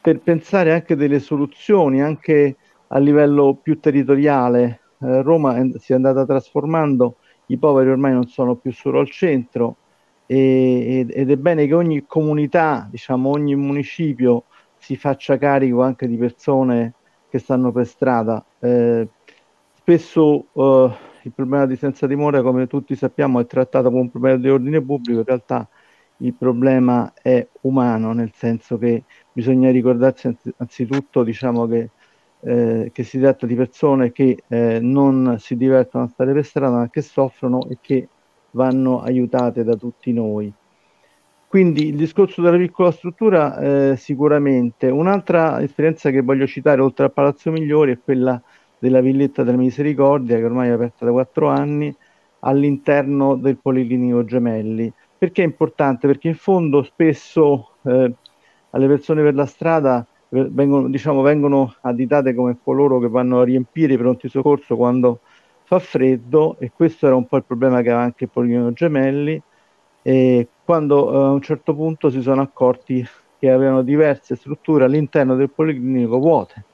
per 0.00 0.18
pensare 0.20 0.72
anche 0.72 0.96
delle 0.96 1.20
soluzioni, 1.20 2.02
anche 2.02 2.56
a 2.88 2.98
livello 2.98 3.54
più 3.54 3.78
territoriale, 3.78 4.80
eh, 5.00 5.22
Roma 5.22 5.56
è, 5.56 5.78
si 5.78 5.92
è 5.92 5.94
andata 5.94 6.24
trasformando, 6.24 7.16
i 7.46 7.58
poveri 7.58 7.90
ormai 7.90 8.12
non 8.12 8.26
sono 8.28 8.54
più 8.56 8.72
solo 8.72 9.00
al 9.00 9.10
centro 9.10 9.76
e, 10.26 11.06
ed 11.08 11.30
è 11.30 11.36
bene 11.36 11.66
che 11.66 11.74
ogni 11.74 12.04
comunità, 12.06 12.86
diciamo 12.90 13.30
ogni 13.30 13.56
municipio 13.56 14.44
si 14.76 14.96
faccia 14.96 15.36
carico 15.36 15.82
anche 15.82 16.06
di 16.06 16.16
persone 16.16 16.94
che 17.28 17.38
stanno 17.38 17.72
per 17.72 17.86
strada. 17.86 18.44
Eh, 18.60 19.08
spesso 19.74 20.46
eh, 20.52 20.90
il 21.22 21.32
problema 21.32 21.66
di 21.66 21.76
senza 21.76 22.06
dimora, 22.06 22.42
come 22.42 22.66
tutti 22.66 22.94
sappiamo, 22.94 23.40
è 23.40 23.46
trattato 23.46 23.88
come 23.88 24.02
un 24.02 24.10
problema 24.10 24.36
di 24.38 24.48
ordine 24.48 24.80
pubblico, 24.80 25.20
in 25.20 25.24
realtà 25.26 25.68
il 26.18 26.34
problema 26.34 27.12
è 27.20 27.46
umano, 27.62 28.12
nel 28.12 28.32
senso 28.34 28.78
che 28.78 29.04
bisogna 29.32 29.70
ricordarsi 29.70 30.34
anzitutto 30.58 31.22
diciamo, 31.24 31.66
che 31.66 31.90
eh, 32.42 32.90
che 32.92 33.02
si 33.02 33.18
tratta 33.18 33.46
di 33.46 33.54
persone 33.54 34.12
che 34.12 34.42
eh, 34.48 34.78
non 34.80 35.36
si 35.38 35.56
divertono 35.56 36.04
a 36.04 36.08
stare 36.08 36.32
per 36.32 36.44
strada, 36.44 36.76
ma 36.76 36.90
che 36.90 37.02
soffrono 37.02 37.68
e 37.68 37.78
che 37.80 38.08
vanno 38.52 39.00
aiutate 39.02 39.64
da 39.64 39.74
tutti 39.74 40.12
noi. 40.12 40.52
Quindi 41.46 41.88
il 41.88 41.96
discorso 41.96 42.42
della 42.42 42.56
piccola 42.56 42.92
struttura 42.92 43.58
eh, 43.58 43.96
sicuramente. 43.96 44.88
Un'altra 44.88 45.60
esperienza 45.60 46.10
che 46.10 46.22
voglio 46.22 46.46
citare 46.46 46.80
oltre 46.80 47.06
a 47.06 47.08
Palazzo 47.08 47.50
Migliori 47.50 47.92
è 47.92 47.98
quella 47.98 48.40
della 48.78 49.00
Villetta 49.00 49.42
della 49.42 49.56
Misericordia, 49.56 50.36
che 50.36 50.44
ormai 50.44 50.68
è 50.68 50.72
aperta 50.72 51.04
da 51.04 51.10
quattro 51.10 51.48
anni, 51.48 51.94
all'interno 52.40 53.34
del 53.34 53.56
Policlinico 53.56 54.24
Gemelli. 54.24 54.92
Perché 55.18 55.42
è 55.42 55.44
importante? 55.44 56.06
Perché 56.06 56.28
in 56.28 56.36
fondo 56.36 56.82
spesso 56.84 57.72
eh, 57.82 58.14
alle 58.70 58.86
persone 58.86 59.22
per 59.22 59.34
la 59.34 59.46
strada 59.46 60.06
vengono, 60.30 60.88
diciamo, 60.88 61.22
vengono 61.22 61.74
additate 61.82 62.34
come 62.34 62.56
coloro 62.62 62.98
che 62.98 63.08
vanno 63.08 63.40
a 63.40 63.44
riempire 63.44 63.94
i 63.94 63.98
pronti 63.98 64.28
soccorso 64.28 64.76
quando 64.76 65.20
fa 65.64 65.78
freddo 65.78 66.56
e 66.58 66.72
questo 66.74 67.06
era 67.06 67.16
un 67.16 67.26
po' 67.26 67.36
il 67.36 67.44
problema 67.44 67.80
che 67.82 67.90
aveva 67.90 68.02
anche 68.02 68.26
Policlinico 68.26 68.72
Gemelli 68.72 69.40
e 70.02 70.48
quando 70.64 71.12
eh, 71.12 71.16
a 71.16 71.30
un 71.30 71.42
certo 71.42 71.74
punto 71.74 72.10
si 72.10 72.22
sono 72.22 72.42
accorti 72.42 73.06
che 73.38 73.50
avevano 73.50 73.82
diverse 73.82 74.36
strutture 74.36 74.84
all'interno 74.84 75.34
del 75.34 75.50
Policlinico 75.50 76.18
vuote. 76.18 76.64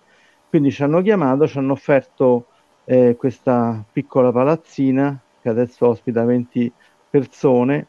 Quindi 0.48 0.70
ci 0.70 0.82
hanno 0.82 1.02
chiamato, 1.02 1.46
ci 1.46 1.58
hanno 1.58 1.72
offerto 1.72 2.46
eh, 2.84 3.16
questa 3.16 3.84
piccola 3.92 4.32
palazzina 4.32 5.20
che 5.40 5.48
adesso 5.48 5.88
ospita 5.88 6.24
20 6.24 6.72
persone 7.10 7.88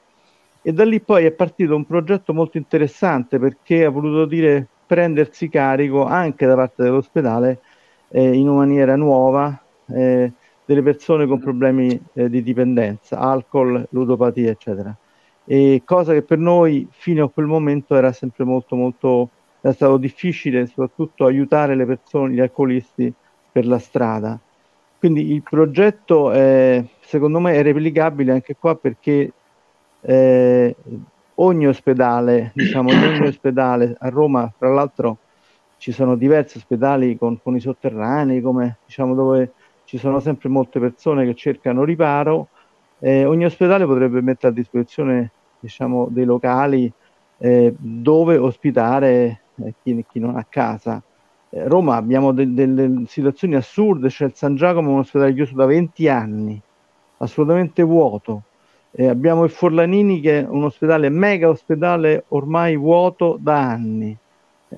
e 0.61 0.73
da 0.73 0.83
lì 0.83 0.99
poi 1.01 1.25
è 1.25 1.31
partito 1.31 1.75
un 1.75 1.85
progetto 1.85 2.33
molto 2.33 2.57
interessante 2.57 3.39
perché 3.39 3.85
ha 3.85 3.89
voluto 3.89 4.25
dire 4.25 4.67
prendersi 4.87 5.49
carico 5.49 6.05
anche 6.05 6.45
da 6.45 6.55
parte 6.55 6.83
dell'ospedale 6.83 7.59
eh, 8.09 8.33
in 8.33 8.47
una 8.47 8.59
maniera 8.59 8.95
nuova 8.95 9.61
eh, 9.89 10.31
delle 10.65 10.81
persone 10.81 11.27
con 11.27 11.39
problemi 11.39 11.99
eh, 12.13 12.29
di 12.29 12.41
dipendenza, 12.41 13.19
alcol, 13.19 13.85
ludopatia, 13.91 14.49
eccetera. 14.49 14.95
E 15.45 15.83
cosa 15.85 16.13
che 16.13 16.23
per 16.23 16.39
noi 16.39 16.87
fino 16.91 17.25
a 17.25 17.29
quel 17.29 17.45
momento 17.45 17.95
era 17.95 18.11
sempre 18.11 18.43
molto 18.43 18.75
molto 18.75 19.29
è 19.61 19.71
stato 19.71 19.97
difficile 19.97 20.65
soprattutto 20.67 21.25
aiutare 21.25 21.75
le 21.75 21.85
persone, 21.85 22.33
gli 22.33 22.39
alcolisti 22.39 23.11
per 23.51 23.65
la 23.65 23.79
strada. 23.79 24.39
Quindi 24.99 25.31
il 25.31 25.43
progetto 25.43 26.31
è, 26.31 26.83
secondo 27.01 27.39
me 27.39 27.53
è 27.53 27.61
replicabile 27.61 28.31
anche 28.31 28.55
qua 28.55 28.75
perché 28.75 29.31
eh, 30.01 30.75
ogni 31.39 31.67
ospedale, 31.67 32.51
diciamo, 32.53 32.91
in 32.91 33.03
ogni 33.03 33.27
ospedale 33.27 33.95
a 33.97 34.09
Roma, 34.09 34.51
tra 34.57 34.69
l'altro 34.73 35.19
ci 35.77 35.91
sono 35.91 36.15
diversi 36.15 36.57
ospedali 36.57 37.17
con, 37.17 37.39
con 37.41 37.55
i 37.55 37.59
sotterranei, 37.59 38.41
come 38.41 38.79
diciamo 38.85 39.13
dove 39.15 39.53
ci 39.83 39.97
sono 39.97 40.19
sempre 40.19 40.49
molte 40.49 40.79
persone 40.79 41.25
che 41.25 41.35
cercano 41.35 41.83
riparo. 41.83 42.49
Eh, 42.99 43.25
ogni 43.25 43.45
ospedale 43.45 43.85
potrebbe 43.85 44.21
mettere 44.21 44.51
a 44.51 44.55
disposizione 44.55 45.33
diciamo, 45.59 46.07
dei 46.09 46.25
locali 46.25 46.91
eh, 47.37 47.73
dove 47.77 48.37
ospitare 48.37 49.45
eh, 49.55 49.75
chi, 49.81 50.03
chi, 50.09 50.19
non 50.19 50.35
ha 50.35 50.45
casa. 50.49 51.01
Eh, 51.49 51.67
Roma 51.67 51.95
abbiamo 51.95 52.31
de- 52.33 52.51
delle 52.53 53.03
situazioni 53.05 53.55
assurde, 53.55 54.09
c'è 54.09 54.25
il 54.25 54.35
San 54.35 54.55
Giacomo, 54.55 54.91
un 54.91 54.99
ospedale 54.99 55.33
chiuso 55.33 55.55
da 55.55 55.65
20 55.65 56.07
anni, 56.09 56.59
assolutamente 57.17 57.83
vuoto. 57.83 58.43
Eh, 58.91 59.07
abbiamo 59.07 59.43
il 59.43 59.51
Forlanini 59.51 60.19
che 60.21 60.39
è 60.41 60.47
un 60.47 60.63
ospedale, 60.63 61.09
mega 61.09 61.49
ospedale 61.49 62.25
ormai 62.29 62.75
vuoto 62.77 63.37
da 63.39 63.59
anni. 63.69 64.17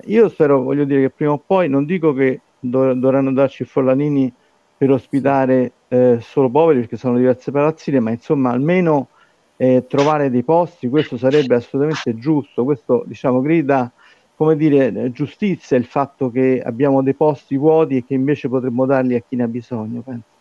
Io 0.06 0.28
spero, 0.28 0.62
voglio 0.62 0.84
dire 0.84 1.00
che 1.02 1.10
prima 1.10 1.32
o 1.32 1.38
poi, 1.44 1.68
non 1.68 1.84
dico 1.84 2.12
che 2.12 2.44
dov- 2.58 2.92
dovranno 2.94 3.32
darci 3.32 3.62
il 3.62 3.68
Forlanini 3.68 4.32
per 4.76 4.90
ospitare 4.90 5.78
eh, 5.88 6.18
solo 6.20 6.50
poveri 6.50 6.80
perché 6.80 6.96
sono 6.96 7.16
diverse 7.16 7.50
palazzine, 7.50 8.00
ma 8.00 8.10
insomma 8.10 8.50
almeno 8.50 9.10
eh, 9.56 9.84
trovare 9.86 10.30
dei 10.30 10.44
posti, 10.44 10.88
questo 10.88 11.16
sarebbe 11.16 11.54
assolutamente 11.56 12.14
giusto, 12.16 12.64
questo 12.64 13.04
diciamo 13.06 13.40
grida 13.40 13.92
come 14.34 14.56
dire 14.56 15.10
giustizia 15.12 15.76
il 15.76 15.84
fatto 15.84 16.30
che 16.30 16.62
abbiamo 16.64 17.02
dei 17.02 17.14
posti 17.14 17.56
vuoti 17.56 17.96
e 17.98 18.04
che 18.04 18.14
invece 18.14 18.48
potremmo 18.48 18.86
darli 18.86 19.14
a 19.16 19.20
chi 19.20 19.36
ne 19.36 19.42
ha 19.44 19.48
bisogno, 19.48 20.02
penso. 20.02 20.39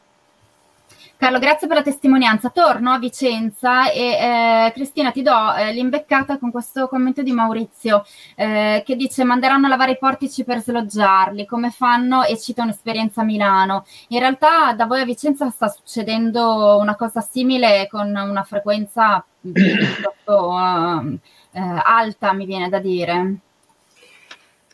Carlo, 1.20 1.40
grazie 1.40 1.68
per 1.68 1.76
la 1.76 1.84
testimonianza. 1.84 2.50
Torno 2.50 2.92
a 2.92 2.98
Vicenza 2.98 3.92
e 3.92 4.68
eh, 4.68 4.72
Cristina 4.74 5.12
ti 5.12 5.22
do 5.22 5.54
eh, 5.54 5.74
l'imbeccata 5.74 6.38
con 6.38 6.50
questo 6.50 6.88
commento 6.88 7.22
di 7.22 7.34
Maurizio 7.34 8.06
eh, 8.38 8.84
che 8.86 8.96
dice 8.96 9.26
manderanno 9.26 9.66
a 9.66 9.70
lavare 9.70 9.92
i 9.92 9.98
portici 9.98 10.46
per 10.46 10.62
sloggiarli, 10.62 11.46
come 11.46 11.72
fanno 11.72 12.24
e 12.24 12.40
cita 12.40 12.64
un'esperienza 12.64 13.20
a 13.20 13.26
Milano. 13.26 13.86
In 14.08 14.20
realtà 14.20 14.72
da 14.72 14.86
voi 14.86 15.02
a 15.02 15.04
Vicenza 15.04 15.50
sta 15.50 15.68
succedendo 15.68 16.78
una 16.80 16.96
cosa 16.96 17.20
simile 17.20 17.90
con 17.92 18.08
una 18.16 18.44
frequenza 18.44 19.22
piuttosto 19.42 20.52
uh, 20.52 21.20
alta, 21.52 22.32
mi 22.32 22.46
viene 22.46 22.70
da 22.70 22.80
dire. 22.80 23.36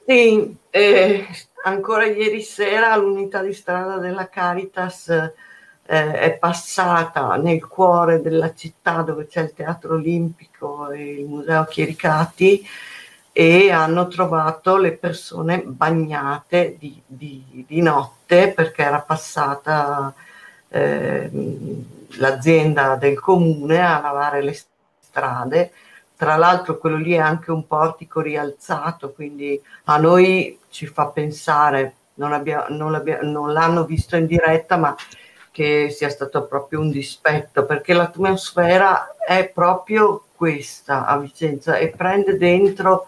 Sì, 0.05 0.55
eh, 0.69 1.27
ancora 1.63 2.05
ieri 2.05 2.43
sera 2.43 2.95
l'unità 2.97 3.41
di 3.41 3.51
strada 3.51 3.97
della 3.97 4.29
Caritas 4.29 5.09
eh, 5.87 6.13
è 6.13 6.37
passata 6.37 7.35
nel 7.35 7.65
cuore 7.67 8.21
della 8.21 8.53
città 8.53 9.01
dove 9.01 9.27
c'è 9.27 9.41
il 9.41 9.53
Teatro 9.53 9.95
Olimpico 9.95 10.89
e 10.89 11.19
il 11.19 11.25
Museo 11.25 11.65
Chiericati 11.65 12.65
e 13.31 13.69
hanno 13.71 14.07
trovato 14.07 14.77
le 14.77 14.93
persone 14.93 15.61
bagnate 15.61 16.77
di, 16.79 17.01
di, 17.05 17.65
di 17.67 17.81
notte 17.81 18.51
perché 18.53 18.83
era 18.83 19.01
passata 19.01 20.13
eh, 20.69 21.29
l'azienda 22.17 22.95
del 22.95 23.19
comune 23.19 23.79
a 23.85 23.99
lavare 23.99 24.41
le 24.41 24.57
strade. 24.99 25.71
Tra 26.15 26.37
l'altro 26.37 26.77
quello 26.77 26.95
lì 26.95 27.11
è 27.11 27.17
anche 27.17 27.51
un 27.51 27.67
portico 27.67 28.21
rialzato, 28.21 29.11
quindi 29.11 29.61
a 29.85 29.97
noi 29.97 30.57
ci 30.69 30.87
fa 30.87 31.07
pensare, 31.07 31.95
non, 32.15 32.31
abbia, 32.31 32.67
non, 32.69 33.03
non 33.21 33.51
l'hanno 33.51 33.83
visto 33.83 34.15
in 34.15 34.25
diretta, 34.25 34.77
ma 34.77 34.95
che 35.55 35.89
sia 35.89 36.09
stato 36.09 36.43
proprio 36.43 36.81
un 36.81 36.91
dispetto, 36.91 37.65
perché 37.65 37.93
l'atmosfera 37.93 39.15
è 39.25 39.47
proprio 39.47 40.25
questa 40.35 41.05
a 41.05 41.17
Vicenza 41.17 41.77
e 41.77 41.91
prende 41.91 42.35
dentro 42.35 43.05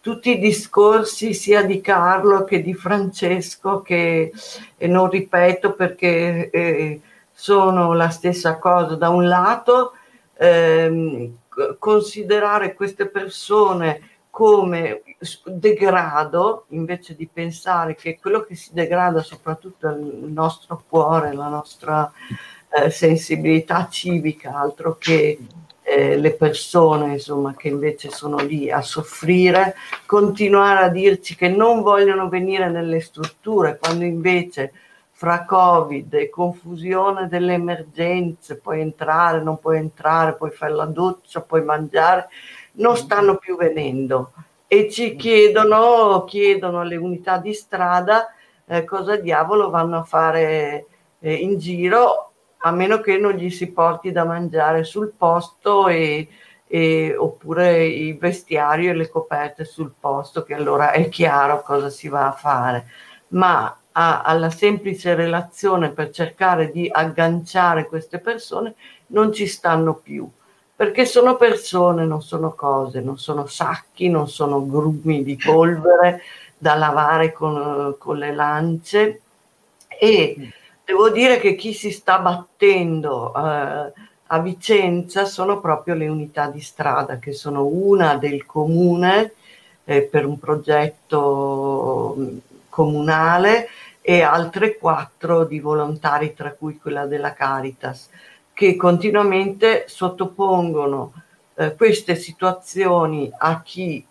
tutti 0.00 0.30
i 0.30 0.40
discorsi 0.40 1.34
sia 1.34 1.62
di 1.62 1.80
Carlo 1.80 2.42
che 2.42 2.62
di 2.62 2.74
Francesco, 2.74 3.80
che 3.80 4.32
e 4.76 4.88
non 4.88 5.08
ripeto 5.08 5.74
perché 5.74 6.50
eh, 6.50 7.00
sono 7.30 7.92
la 7.92 8.08
stessa 8.08 8.58
cosa. 8.58 8.96
Da 8.96 9.10
un 9.10 9.28
lato, 9.28 9.92
ehm, 10.36 11.32
considerare 11.78 12.74
queste 12.74 13.06
persone 13.06 14.13
come 14.34 15.02
degrado 15.44 16.64
invece 16.70 17.14
di 17.14 17.28
pensare 17.32 17.94
che 17.94 18.18
quello 18.20 18.42
che 18.42 18.56
si 18.56 18.70
degrada 18.72 19.22
soprattutto 19.22 19.86
il 19.86 20.24
nostro 20.26 20.82
cuore, 20.88 21.32
la 21.32 21.46
nostra 21.46 22.12
eh, 22.68 22.90
sensibilità 22.90 23.86
civica, 23.88 24.58
altro 24.58 24.96
che 24.98 25.38
eh, 25.82 26.16
le 26.16 26.32
persone 26.32 27.12
insomma, 27.12 27.54
che 27.54 27.68
invece 27.68 28.10
sono 28.10 28.38
lì 28.38 28.72
a 28.72 28.82
soffrire, 28.82 29.76
continuare 30.04 30.84
a 30.84 30.88
dirci 30.88 31.36
che 31.36 31.46
non 31.46 31.82
vogliono 31.82 32.28
venire 32.28 32.68
nelle 32.68 32.98
strutture 32.98 33.78
quando 33.78 34.02
invece 34.02 34.72
fra 35.12 35.44
Covid 35.44 36.12
e 36.12 36.28
confusione 36.28 37.28
delle 37.28 37.52
emergenze, 37.52 38.58
puoi 38.58 38.80
entrare, 38.80 39.40
non 39.40 39.60
puoi 39.60 39.78
entrare, 39.78 40.34
puoi 40.34 40.50
fare 40.50 40.72
la 40.72 40.86
doccia, 40.86 41.40
puoi 41.40 41.62
mangiare 41.62 42.26
non 42.76 42.96
stanno 42.96 43.36
più 43.36 43.56
venendo 43.56 44.32
e 44.66 44.90
ci 44.90 45.14
chiedono, 45.16 46.24
chiedono 46.24 46.80
alle 46.80 46.96
unità 46.96 47.38
di 47.38 47.52
strada 47.52 48.34
eh, 48.66 48.84
cosa 48.84 49.16
diavolo 49.16 49.70
vanno 49.70 49.98
a 49.98 50.04
fare 50.04 50.86
eh, 51.20 51.34
in 51.34 51.58
giro 51.58 52.32
a 52.58 52.70
meno 52.70 53.00
che 53.00 53.18
non 53.18 53.32
gli 53.32 53.50
si 53.50 53.70
porti 53.72 54.10
da 54.10 54.24
mangiare 54.24 54.84
sul 54.84 55.12
posto 55.16 55.86
e, 55.88 56.28
e, 56.66 57.14
oppure 57.14 57.86
il 57.86 58.16
vestiario 58.16 58.90
e 58.90 58.94
le 58.94 59.10
coperte 59.10 59.64
sul 59.64 59.92
posto 59.98 60.42
che 60.42 60.54
allora 60.54 60.92
è 60.92 61.08
chiaro 61.10 61.62
cosa 61.62 61.90
si 61.90 62.08
va 62.08 62.26
a 62.26 62.32
fare. 62.32 62.86
Ma 63.28 63.78
a, 63.92 64.22
alla 64.22 64.48
semplice 64.48 65.14
relazione 65.14 65.90
per 65.90 66.08
cercare 66.08 66.70
di 66.70 66.88
agganciare 66.90 67.86
queste 67.86 68.18
persone 68.18 68.74
non 69.08 69.30
ci 69.30 69.46
stanno 69.46 69.94
più 69.96 70.28
perché 70.84 71.06
sono 71.06 71.36
persone, 71.36 72.04
non 72.04 72.20
sono 72.20 72.52
cose, 72.52 73.00
non 73.00 73.16
sono 73.16 73.46
sacchi, 73.46 74.10
non 74.10 74.28
sono 74.28 74.66
grumi 74.66 75.24
di 75.24 75.34
polvere 75.34 76.20
da 76.58 76.74
lavare 76.74 77.32
con, 77.32 77.94
con 77.96 78.18
le 78.18 78.34
lance. 78.34 79.22
E 79.88 80.52
devo 80.84 81.08
dire 81.08 81.38
che 81.38 81.54
chi 81.54 81.72
si 81.72 81.90
sta 81.90 82.18
battendo 82.18 83.32
eh, 83.34 83.92
a 84.26 84.38
Vicenza 84.40 85.24
sono 85.24 85.58
proprio 85.58 85.94
le 85.94 86.08
unità 86.08 86.48
di 86.48 86.60
strada 86.60 87.18
che 87.18 87.32
sono 87.32 87.64
una 87.64 88.16
del 88.16 88.44
comune 88.44 89.32
eh, 89.84 90.02
per 90.02 90.26
un 90.26 90.38
progetto 90.38 92.14
mm, 92.18 92.36
comunale 92.68 93.68
e 94.02 94.20
altre 94.20 94.76
quattro 94.76 95.44
di 95.44 95.60
volontari 95.60 96.34
tra 96.34 96.52
cui 96.52 96.76
quella 96.76 97.06
della 97.06 97.32
Caritas 97.32 98.10
che 98.54 98.76
continuamente 98.76 99.84
sottopongono 99.88 101.12
eh, 101.56 101.74
queste 101.74 102.14
situazioni 102.14 103.30
a 103.36 103.60
chi 103.62 104.06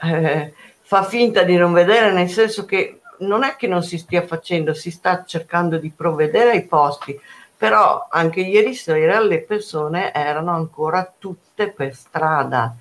eh, 0.00 0.54
fa 0.82 1.02
finta 1.02 1.42
di 1.42 1.56
non 1.56 1.72
vedere, 1.72 2.12
nel 2.12 2.28
senso 2.28 2.64
che 2.64 3.00
non 3.20 3.42
è 3.42 3.56
che 3.56 3.66
non 3.66 3.82
si 3.82 3.98
stia 3.98 4.26
facendo, 4.26 4.74
si 4.74 4.90
sta 4.90 5.24
cercando 5.24 5.78
di 5.78 5.90
provvedere 5.90 6.50
ai 6.50 6.66
posti, 6.66 7.18
però 7.56 8.06
anche 8.10 8.40
ieri 8.40 8.74
sera 8.74 9.18
le 9.20 9.40
persone 9.40 10.12
erano 10.12 10.52
ancora 10.52 11.12
tutte 11.18 11.70
per 11.70 11.94
strada. 11.94 12.76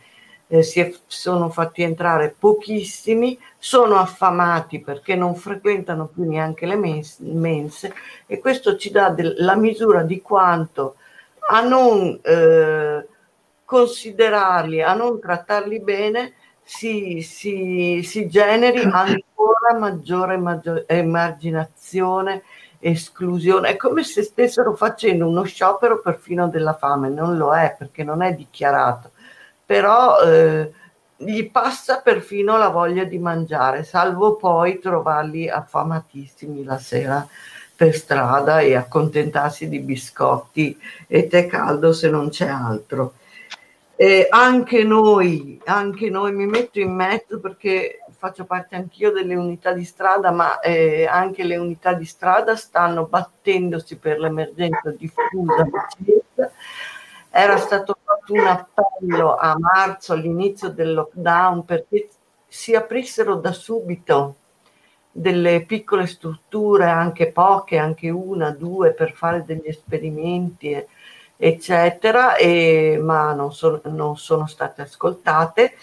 Eh, 0.47 0.61
si 0.61 0.79
è, 0.81 0.93
sono 1.07 1.49
fatti 1.49 1.81
entrare 1.81 2.35
pochissimi, 2.37 3.39
sono 3.57 3.95
affamati 3.95 4.81
perché 4.81 5.15
non 5.15 5.35
frequentano 5.35 6.07
più 6.07 6.25
neanche 6.25 6.65
le 6.65 6.75
mens- 6.75 7.19
mense 7.19 7.93
e 8.27 8.39
questo 8.39 8.75
ci 8.75 8.91
dà 8.91 9.09
del, 9.09 9.35
la 9.37 9.55
misura 9.55 10.03
di 10.03 10.21
quanto 10.21 10.95
a 11.49 11.61
non 11.61 12.19
eh, 12.21 13.07
considerarli, 13.65 14.81
a 14.81 14.93
non 14.93 15.19
trattarli 15.19 15.79
bene, 15.79 16.33
si, 16.61 17.21
si, 17.21 18.01
si 18.03 18.27
generi 18.27 18.81
ancora 18.91 19.77
maggiore 19.77 20.37
maggior, 20.37 20.83
emarginazione, 20.87 22.43
esclusione. 22.79 23.69
È 23.69 23.75
come 23.77 24.03
se 24.03 24.23
stessero 24.23 24.75
facendo 24.75 25.27
uno 25.27 25.43
sciopero 25.43 26.01
perfino 26.01 26.47
della 26.47 26.73
fame, 26.73 27.09
non 27.09 27.37
lo 27.37 27.53
è 27.55 27.75
perché 27.77 28.03
non 28.03 28.21
è 28.21 28.33
dichiarato, 28.33 29.11
però 29.73 30.19
eh, 30.19 30.71
gli 31.15 31.49
passa 31.49 32.01
perfino 32.01 32.57
la 32.57 32.69
voglia 32.69 33.05
di 33.05 33.17
mangiare, 33.17 33.83
salvo 33.83 34.35
poi 34.35 34.77
trovarli 34.77 35.49
affamatissimi 35.49 36.63
la 36.63 36.77
sera 36.77 37.27
per 37.75 37.95
strada 37.95 38.59
e 38.59 38.75
accontentarsi 38.75 39.67
di 39.67 39.79
biscotti 39.79 40.79
e 41.07 41.25
tè 41.25 41.47
caldo 41.47 41.91
se 41.91 42.11
non 42.11 42.29
c'è 42.29 42.47
altro. 42.47 43.15
E 43.95 44.27
anche 44.29 44.83
noi, 44.83 45.59
anche 45.65 46.07
noi 46.11 46.33
mi 46.33 46.45
metto 46.45 46.79
in 46.79 46.93
mezzo 46.93 47.39
perché 47.39 48.05
faccio 48.15 48.45
parte 48.45 48.75
anch'io 48.75 49.11
delle 49.11 49.33
unità 49.33 49.71
di 49.71 49.85
strada, 49.85 50.29
ma 50.29 50.59
eh, 50.59 51.07
anche 51.07 51.43
le 51.43 51.57
unità 51.57 51.93
di 51.93 52.05
strada 52.05 52.55
stanno 52.55 53.05
battendosi 53.05 53.95
per 53.95 54.19
l'emergenza 54.19 54.91
diffusa. 54.91 55.67
Era 57.35 57.57
stato 57.57 57.97
fatto 58.03 58.33
un 58.33 58.45
appello 58.45 59.35
a 59.35 59.57
marzo, 59.57 60.13
all'inizio 60.13 60.69
del 60.69 60.93
lockdown, 60.93 61.65
perché 61.65 62.09
si 62.47 62.75
aprissero 62.75 63.33
da 63.33 63.51
subito 63.51 64.35
delle 65.11 65.65
piccole 65.65 66.05
strutture, 66.05 66.85
anche 66.85 67.31
poche, 67.31 67.79
anche 67.79 68.11
una, 68.11 68.51
due, 68.51 68.93
per 68.93 69.13
fare 69.13 69.43
degli 69.43 69.65
esperimenti 69.65 70.85
eccetera, 71.35 72.35
e, 72.35 72.99
ma 73.01 73.33
non, 73.33 73.51
so, 73.51 73.81
non 73.85 74.15
sono 74.15 74.45
state 74.45 74.83
ascoltate. 74.83 75.73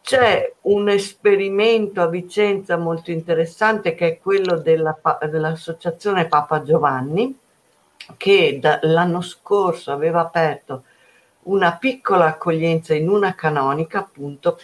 C'è 0.00 0.54
un 0.62 0.88
esperimento 0.88 2.00
a 2.00 2.08
Vicenza 2.08 2.78
molto 2.78 3.10
interessante 3.10 3.94
che 3.94 4.06
è 4.08 4.18
quello 4.18 4.56
della, 4.56 4.98
dell'associazione 5.30 6.28
Papa 6.28 6.62
Giovanni, 6.62 7.38
che 8.16 8.60
l'anno 8.82 9.20
scorso 9.20 9.92
aveva 9.92 10.20
aperto 10.20 10.84
una 11.44 11.72
piccola 11.76 12.26
accoglienza 12.26 12.94
in 12.94 13.08
una 13.08 13.34
canonica, 13.34 13.98
appunto, 13.98 14.60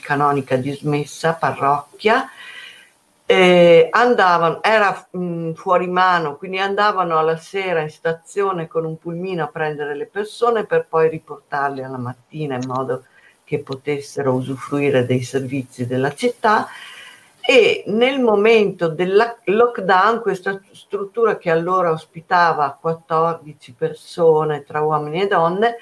canonica 0.00 0.56
dismessa, 0.56 1.34
parrocchia, 1.34 2.28
eh, 3.26 3.88
andavano, 3.90 4.62
era 4.62 5.08
mh, 5.10 5.18
mm, 5.18 5.52
fuori 5.52 5.88
mano, 5.88 6.36
quindi 6.36 6.58
andavano 6.58 7.18
alla 7.18 7.36
sera 7.36 7.80
in 7.80 7.90
stazione 7.90 8.68
con 8.68 8.84
un 8.84 8.98
pulmino 8.98 9.44
a 9.44 9.48
prendere 9.48 9.94
le 9.96 10.06
persone 10.06 10.64
per 10.64 10.86
poi 10.88 11.08
riportarle 11.08 11.82
alla 11.82 11.98
mattina 11.98 12.56
in 12.56 12.66
modo 12.66 13.04
che 13.44 13.58
potessero 13.60 14.32
usufruire 14.32 15.06
dei 15.06 15.22
servizi 15.22 15.86
della 15.86 16.14
città 16.14 16.68
e 17.46 17.84
nel 17.86 18.20
momento 18.20 18.88
del 18.88 19.36
lockdown 19.44 20.20
questa 20.20 20.60
struttura 20.72 21.38
che 21.38 21.48
allora 21.48 21.92
ospitava 21.92 22.76
14 22.80 23.72
persone 23.74 24.64
tra 24.64 24.80
uomini 24.80 25.22
e 25.22 25.26
donne 25.28 25.76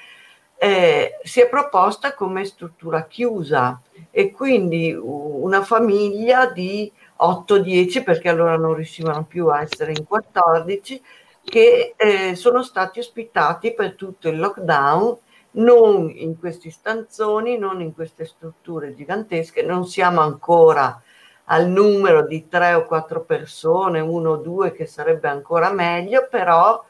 eh, 0.57 1.19
si 1.23 1.41
è 1.41 1.49
proposta 1.49 2.13
come 2.13 2.45
struttura 2.45 3.05
chiusa. 3.07 3.81
E 4.11 4.31
quindi 4.31 4.93
una 4.93 5.63
famiglia 5.63 6.45
di 6.51 6.91
8-10 7.19 8.03
perché 8.03 8.29
allora 8.29 8.57
non 8.57 8.75
riuscivano 8.75 9.25
più 9.25 9.47
a 9.47 9.61
essere 9.61 9.91
in 9.91 10.05
14 10.05 11.01
che 11.43 11.95
eh, 11.97 12.35
sono 12.35 12.61
stati 12.61 12.99
ospitati 12.99 13.73
per 13.73 13.95
tutto 13.95 14.29
il 14.29 14.37
lockdown 14.37 15.17
non 15.51 16.11
in 16.13 16.37
questi 16.37 16.69
stanzoni, 16.69 17.57
non 17.57 17.81
in 17.81 17.93
queste 17.93 18.25
strutture 18.25 18.93
gigantesche, 18.93 19.63
non 19.63 19.87
siamo 19.87 20.19
ancora 20.21 21.01
al 21.45 21.67
numero 21.67 22.25
di 22.25 22.47
tre 22.47 22.73
o 22.73 22.85
quattro 22.85 23.21
persone, 23.23 23.99
uno 23.99 24.31
o 24.31 24.37
due 24.37 24.71
che 24.71 24.85
sarebbe 24.85 25.27
ancora 25.27 25.71
meglio, 25.71 26.27
però 26.29 26.83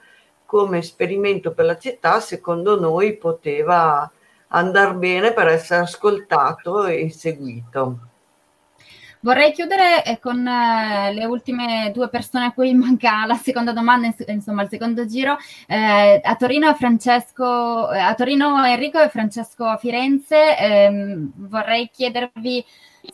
come 0.45 0.77
esperimento 0.77 1.51
per 1.53 1.65
la 1.65 1.77
città 1.77 2.19
secondo 2.19 2.79
noi 2.79 3.17
poteva 3.17 4.09
andare 4.49 4.93
bene 4.93 5.33
per 5.33 5.47
essere 5.47 5.81
ascoltato 5.81 6.85
e 6.85 7.09
seguito. 7.09 7.99
Vorrei 9.25 9.53
chiudere 9.53 10.03
eh, 10.05 10.19
con 10.19 10.45
eh, 10.47 11.11
le 11.11 11.25
ultime 11.25 11.89
due 11.91 12.09
persone 12.09 12.45
a 12.45 12.51
cui 12.51 12.71
manca 12.77 13.25
la 13.25 13.33
seconda 13.33 13.73
domanda, 13.73 14.13
insomma 14.27 14.61
il 14.61 14.69
secondo 14.69 15.07
giro. 15.07 15.35
Eh, 15.67 16.21
a, 16.23 16.35
Torino 16.35 16.69
eh, 16.69 17.99
a 17.99 18.13
Torino 18.13 18.63
Enrico 18.63 19.01
e 19.01 19.09
Francesco 19.09 19.65
a 19.65 19.77
Firenze. 19.77 20.55
Ehm, 20.59 21.31
vorrei 21.37 21.89
chiedervi 21.91 22.63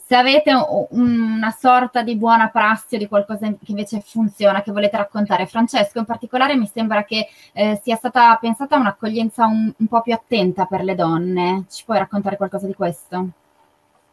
se 0.04 0.16
avete 0.16 0.52
una 0.90 1.50
sorta 1.50 2.02
di 2.02 2.16
buona 2.16 2.48
prassi 2.48 2.96
o 2.96 2.98
di 2.98 3.08
qualcosa 3.08 3.46
che 3.48 3.56
invece 3.66 4.00
funziona, 4.00 4.62
che 4.62 4.72
volete 4.72 4.96
raccontare. 4.96 5.46
Francesco 5.46 5.98
in 5.98 6.04
particolare 6.04 6.56
mi 6.56 6.70
sembra 6.72 7.04
che 7.04 7.28
eh, 7.52 7.80
sia 7.82 7.96
stata 7.96 8.36
pensata 8.36 8.76
un'accoglienza 8.76 9.46
un, 9.46 9.72
un 9.76 9.86
po' 9.86 10.02
più 10.02 10.12
attenta 10.12 10.66
per 10.66 10.82
le 10.82 10.94
donne. 10.94 11.64
Ci 11.70 11.84
puoi 11.84 11.98
raccontare 11.98 12.36
qualcosa 12.36 12.66
di 12.66 12.74
questo? 12.74 13.28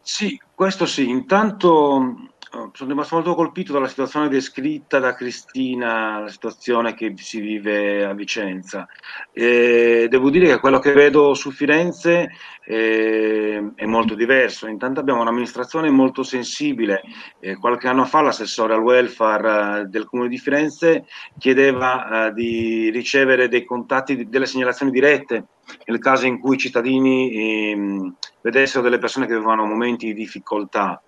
Sì, 0.02 0.40
questo 0.56 0.86
sì. 0.86 1.10
Intanto 1.10 2.30
sono 2.52 2.90
rimasto 2.90 3.16
molto 3.16 3.36
colpito 3.36 3.74
dalla 3.74 3.88
situazione 3.88 4.28
descritta 4.28 4.98
da 4.98 5.14
Cristina, 5.14 6.20
la 6.20 6.28
situazione 6.30 6.96
che 6.96 7.14
si 7.18 7.40
vive 7.40 8.04
a 8.04 8.14
Vicenza. 8.14 8.88
E 9.32 10.08
devo 10.10 10.32
dire 10.32 10.48
che 10.48 10.60
quello 10.60 10.80
che 10.80 10.94
vedo 10.94 11.36
su 11.36 11.52
Firenze 11.52 12.32
eh, 12.66 13.72
è 13.76 13.86
molto 13.86 14.16
diverso. 14.16 14.68
Intanto 14.68 15.00
abbiamo 15.00 15.22
un'amministrazione 15.22 15.92
molto 15.92 16.24
sensibile. 16.24 17.04
Eh, 17.40 17.58
qualche 17.58 17.88
anno 17.88 18.06
fa 18.06 18.22
l'assessore 18.22 18.74
al 18.74 18.82
welfare 18.82 19.82
eh, 19.82 19.86
del 19.86 20.06
Comune 20.06 20.30
di 20.30 20.38
Firenze 20.40 21.06
chiedeva 21.38 22.28
eh, 22.28 22.34
di 22.34 22.90
ricevere 22.90 23.48
dei 23.48 23.64
contatti, 23.64 24.28
delle 24.28 24.48
segnalazioni 24.48 24.92
dirette 24.92 25.46
nel 25.86 26.00
caso 26.00 26.26
in 26.26 26.40
cui 26.40 26.56
i 26.56 26.60
cittadini 26.60 27.72
ehm, 27.72 28.16
vedessero 28.42 28.82
delle 28.82 28.98
persone 28.98 29.28
che 29.28 29.34
avevano 29.34 29.66
momenti 29.66 30.08
di 30.08 30.14
difficoltà. 30.14 31.00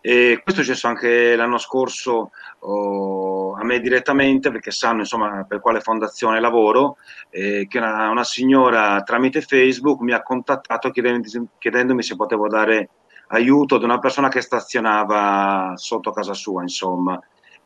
E 0.00 0.40
questo 0.42 0.60
è 0.60 0.64
successo 0.64 0.86
anche 0.86 1.34
l'anno 1.34 1.58
scorso 1.58 2.30
oh, 2.60 3.54
a 3.54 3.64
me 3.64 3.80
direttamente 3.80 4.50
perché 4.50 4.70
sanno 4.70 5.00
insomma 5.00 5.44
per 5.44 5.60
quale 5.60 5.80
fondazione 5.80 6.40
lavoro, 6.40 6.98
eh, 7.30 7.66
che 7.68 7.78
una, 7.78 8.08
una, 8.08 8.24
signora 8.24 9.02
tramite 9.02 9.40
Facebook 9.40 10.00
mi 10.00 10.12
ha 10.12 10.22
contattato 10.22 10.90
chiedendomi, 10.90 12.02
se 12.02 12.16
potevo 12.16 12.46
dare 12.48 12.90
aiuto 13.28 13.74
ad 13.74 13.82
una 13.82 13.98
persona 13.98 14.28
che 14.28 14.40
stazionava 14.40 15.72
sotto 15.76 16.12
casa 16.12 16.32
sua, 16.32 16.62
insomma 16.62 17.20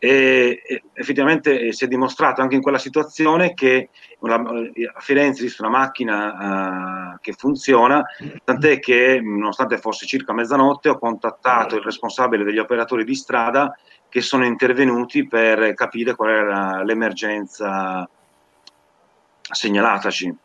e 0.05 0.83
effettivamente 0.95 1.73
si 1.73 1.85
è 1.85 1.87
dimostrato 1.87 2.41
anche 2.41 2.57
in 2.57 2.61
quella 2.61 2.79
situazione 2.79 3.55
che 3.55 3.91
una, 4.19 4.35
a 4.35 4.99
Firenze 4.99 5.45
esiste 5.45 5.63
una 5.63 5.71
macchina 5.71 7.13
uh, 7.13 7.19
che 7.21 7.35
funziona, 7.35 8.03
tant'è 8.43 8.81
che 8.81 9.21
nonostante 9.23 9.79
fosse 9.79 10.05
circa 10.05 10.33
mezzanotte 10.33 10.89
ho 10.89 10.99
contattato 10.99 11.77
il 11.77 11.83
responsabile 11.83 12.43
degli 12.43 12.59
operatori 12.59 13.05
di 13.05 13.15
strada 13.15 13.79
che 14.09 14.23
sono 14.23 14.45
intervenuti 14.45 15.29
per 15.29 15.73
capire 15.75 16.17
qual 16.17 16.31
era 16.31 16.83
l'emergenza 16.83 18.09
segnalataci. 19.41 20.37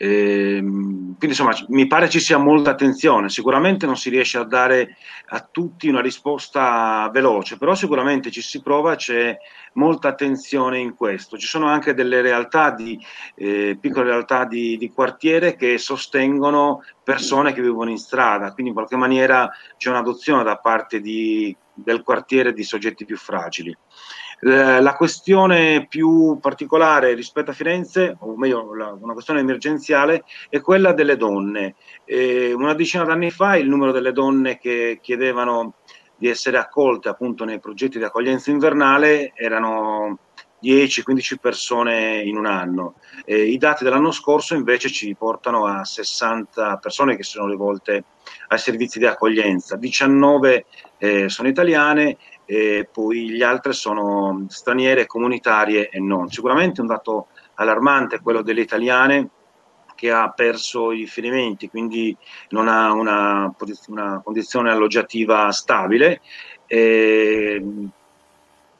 Ehm, 0.00 1.16
quindi 1.18 1.36
insomma 1.36 1.52
mi 1.70 1.88
pare 1.88 2.08
ci 2.08 2.20
sia 2.20 2.38
molta 2.38 2.70
attenzione, 2.70 3.28
sicuramente 3.28 3.84
non 3.84 3.96
si 3.96 4.10
riesce 4.10 4.38
a 4.38 4.44
dare 4.44 4.96
a 5.30 5.40
tutti 5.40 5.88
una 5.88 6.00
risposta 6.00 7.10
veloce, 7.12 7.58
però 7.58 7.74
sicuramente 7.74 8.30
ci 8.30 8.40
si 8.40 8.62
prova, 8.62 8.94
c'è 8.94 9.36
molta 9.72 10.08
attenzione 10.08 10.78
in 10.78 10.94
questo. 10.94 11.36
Ci 11.36 11.46
sono 11.46 11.66
anche 11.66 11.94
delle 11.94 12.20
realtà 12.20 12.70
di 12.70 12.98
eh, 13.34 13.76
piccole 13.80 14.10
realtà 14.10 14.44
di, 14.44 14.76
di, 14.76 14.90
quartiere 14.92 15.56
che 15.56 15.78
sostengono 15.78 16.82
persone 17.02 17.52
che 17.52 17.60
vivono 17.60 17.90
in 17.90 17.98
strada, 17.98 18.52
quindi 18.52 18.68
in 18.68 18.74
qualche 18.74 18.96
maniera 18.96 19.50
c'è 19.76 19.90
un'adozione 19.90 20.44
da 20.44 20.58
parte 20.58 21.00
di, 21.00 21.54
del 21.82 22.02
quartiere 22.02 22.52
di 22.52 22.62
soggetti 22.62 23.04
più 23.04 23.16
fragili. 23.16 23.76
Eh, 24.40 24.80
la 24.80 24.94
questione 24.94 25.86
più 25.88 26.38
particolare 26.40 27.14
rispetto 27.14 27.50
a 27.50 27.54
Firenze, 27.54 28.16
o 28.20 28.36
meglio 28.36 28.70
una 28.70 29.12
questione 29.12 29.40
emergenziale, 29.40 30.24
è 30.48 30.60
quella 30.60 30.92
delle 30.92 31.16
donne. 31.16 31.74
Una 32.54 32.74
decina 32.74 33.04
d'anni 33.04 33.30
fa 33.30 33.56
il 33.56 33.68
numero 33.68 33.92
delle 33.92 34.12
donne 34.12 34.58
che 34.58 34.98
chiedevano 35.02 35.74
di 36.16 36.28
essere 36.28 36.58
accolte 36.58 37.08
appunto 37.08 37.44
nei 37.44 37.60
progetti 37.60 37.98
di 37.98 38.04
accoglienza 38.04 38.50
invernale 38.50 39.32
erano 39.34 40.18
10-15 40.62 41.36
persone 41.40 42.22
in 42.22 42.36
un 42.36 42.46
anno. 42.46 42.94
I 43.26 43.56
dati 43.58 43.84
dell'anno 43.84 44.10
scorso 44.10 44.54
invece 44.54 44.88
ci 44.88 45.14
portano 45.16 45.66
a 45.66 45.84
60 45.84 46.76
persone 46.78 47.16
che 47.16 47.22
sono 47.22 47.48
rivolte 47.48 48.04
ai 48.48 48.58
servizi 48.58 48.98
di 48.98 49.06
accoglienza, 49.06 49.76
19 49.76 50.64
eh, 50.98 51.28
sono 51.28 51.48
italiane 51.48 52.16
e 52.44 52.88
poi 52.90 53.30
gli 53.30 53.42
altri 53.42 53.72
sono 53.72 54.46
straniere, 54.48 55.06
comunitarie 55.06 55.90
e 55.90 56.00
non. 56.00 56.28
Sicuramente 56.30 56.80
un 56.80 56.86
dato 56.86 57.28
allarmante 57.54 58.16
è 58.16 58.20
quello 58.20 58.42
delle 58.42 58.62
italiane 58.62 59.28
che 59.94 60.10
ha 60.10 60.30
perso 60.30 60.92
i 60.92 61.00
riferimenti, 61.00 61.68
quindi 61.68 62.16
non 62.50 62.68
ha 62.68 62.92
una, 62.92 63.52
una 63.88 64.20
condizione 64.22 64.70
alloggiativa 64.70 65.50
stabile. 65.50 66.20
E 66.66 67.62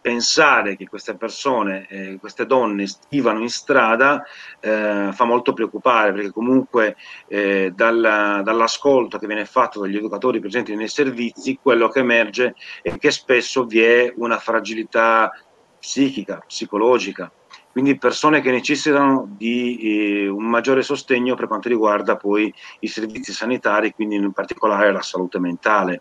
pensare 0.08 0.74
che 0.74 0.88
queste 0.88 1.16
persone, 1.16 1.86
eh, 1.86 2.16
queste 2.18 2.46
donne 2.46 2.86
stivano 2.86 3.42
in 3.42 3.50
strada 3.50 4.24
eh, 4.58 5.10
fa 5.12 5.24
molto 5.26 5.52
preoccupare 5.52 6.14
perché 6.14 6.30
comunque 6.30 6.96
eh, 7.26 7.72
dalla, 7.74 8.40
dall'ascolto 8.42 9.18
che 9.18 9.26
viene 9.26 9.44
fatto 9.44 9.80
dagli 9.80 9.98
educatori 9.98 10.40
presenti 10.40 10.74
nei 10.74 10.88
servizi 10.88 11.58
quello 11.60 11.90
che 11.90 11.98
emerge 11.98 12.54
è 12.80 12.96
che 12.96 13.10
spesso 13.10 13.66
vi 13.66 13.82
è 13.82 14.10
una 14.16 14.38
fragilità 14.38 15.30
psichica, 15.78 16.42
psicologica, 16.46 17.30
quindi 17.70 17.98
persone 17.98 18.40
che 18.40 18.50
necessitano 18.50 19.28
di 19.36 20.22
eh, 20.22 20.28
un 20.28 20.44
maggiore 20.46 20.82
sostegno 20.82 21.34
per 21.34 21.48
quanto 21.48 21.68
riguarda 21.68 22.16
poi 22.16 22.52
i 22.80 22.86
servizi 22.86 23.34
sanitari, 23.34 23.92
quindi 23.92 24.14
in 24.14 24.32
particolare 24.32 24.90
la 24.90 25.02
salute 25.02 25.38
mentale. 25.38 26.00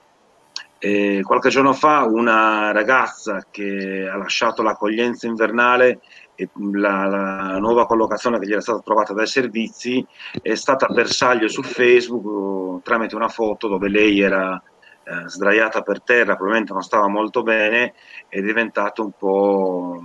Eh, 0.80 1.22
qualche 1.24 1.50
giorno 1.50 1.74
fa 1.74 2.04
una 2.04 2.72
ragazza 2.72 3.46
che 3.50 4.08
ha 4.12 4.16
lasciato 4.16 4.62
l'accoglienza 4.62 5.26
invernale 5.26 6.02
e 6.36 6.50
la, 6.74 7.06
la, 7.08 7.58
nuova 7.58 7.88
collocazione 7.88 8.38
che 8.38 8.46
gli 8.46 8.52
era 8.52 8.62
stata 8.62 8.82
trovata 8.82 9.12
dai 9.14 9.26
servizi 9.26 10.06
è 10.40 10.54
stata 10.54 10.86
bersaglio 10.86 11.48
su 11.48 11.64
Facebook 11.64 12.84
tramite 12.84 13.16
una 13.16 13.28
foto 13.28 13.68
dove 13.68 13.90
lei 13.90 14.22
era 14.22 14.62
eh, 15.04 15.30
sdraiata 15.30 15.82
per 15.82 16.02
terra, 16.02 16.36
probabilmente 16.36 16.74
non 16.74 16.82
stava 16.84 17.08
molto 17.08 17.42
bene, 17.42 17.94
è 18.28 18.42
diventato 18.42 19.04
un 19.04 19.12
po' 19.18 20.00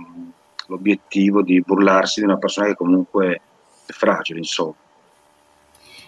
l'obiettivo 0.67 1.43
di 1.43 1.61
burlarsi 1.61 2.21
di 2.21 2.25
una 2.25 2.37
persona 2.37 2.67
che 2.67 2.75
comunque 2.75 3.41
è 3.85 3.91
fragile, 3.91 4.39
insomma. 4.39 4.75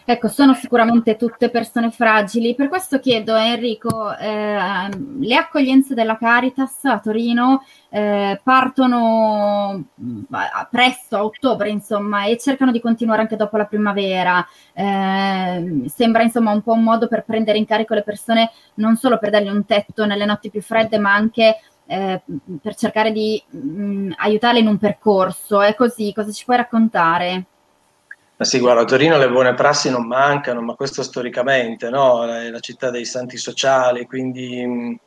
Ecco, 0.08 0.28
sono 0.28 0.54
sicuramente 0.54 1.16
tutte 1.16 1.50
persone 1.50 1.90
fragili, 1.90 2.54
per 2.54 2.68
questo 2.68 3.00
chiedo 3.00 3.34
a 3.34 3.44
Enrico, 3.44 4.16
eh, 4.16 4.90
le 5.20 5.36
accoglienze 5.36 5.96
della 5.96 6.16
Caritas 6.16 6.86
a 6.86 7.00
Torino 7.00 7.64
eh, 7.90 8.40
partono 8.44 9.84
mm, 10.00 10.24
presto, 10.70 11.16
a 11.18 11.24
ottobre 11.24 11.72
insomma, 11.72 12.26
e 12.26 12.38
cercano 12.38 12.72
di 12.72 12.80
continuare 12.80 13.22
anche 13.22 13.36
dopo 13.36 13.58
la 13.58 13.66
primavera. 13.66 14.46
Eh, 14.74 15.86
sembra 15.88 16.22
insomma 16.22 16.52
un 16.52 16.62
po' 16.62 16.74
un 16.74 16.84
modo 16.84 17.08
per 17.08 17.24
prendere 17.24 17.58
in 17.58 17.66
carico 17.66 17.96
le 17.96 18.04
persone, 18.04 18.52
non 18.76 18.98
solo 18.98 19.18
per 19.18 19.32
dargli 19.32 19.50
un 19.50 19.66
tetto 19.66 20.06
nelle 20.06 20.26
notti 20.26 20.52
più 20.52 20.62
fredde, 20.62 21.00
ma 21.00 21.16
anche 21.16 21.62
eh, 21.88 22.22
per 22.62 22.76
cercare 22.76 23.12
di 23.12 23.42
mh, 23.50 23.58
mm, 23.58 24.12
aiutarle 24.18 24.60
in 24.60 24.68
un 24.68 24.78
percorso. 24.78 25.62
È 25.62 25.74
così, 25.74 26.14
cosa 26.14 26.32
ci 26.32 26.46
puoi 26.46 26.58
raccontare? 26.58 27.46
Ma 28.38 28.44
sì, 28.44 28.60
guarda, 28.60 28.82
a 28.82 28.86
Torino 28.86 29.18
le 29.18 29.30
buone 29.30 29.54
prassi 29.54 29.90
non 29.90 30.06
mancano, 30.08 30.62
ma 30.62 30.76
questo 30.76 31.04
storicamente, 31.04 31.90
no? 31.90 32.26
È 32.26 32.50
la 32.50 32.60
città 32.60 32.90
dei 32.90 33.06
santi 33.06 33.38
sociali, 33.38 34.06
quindi 34.06 34.66
mh, 34.66 35.00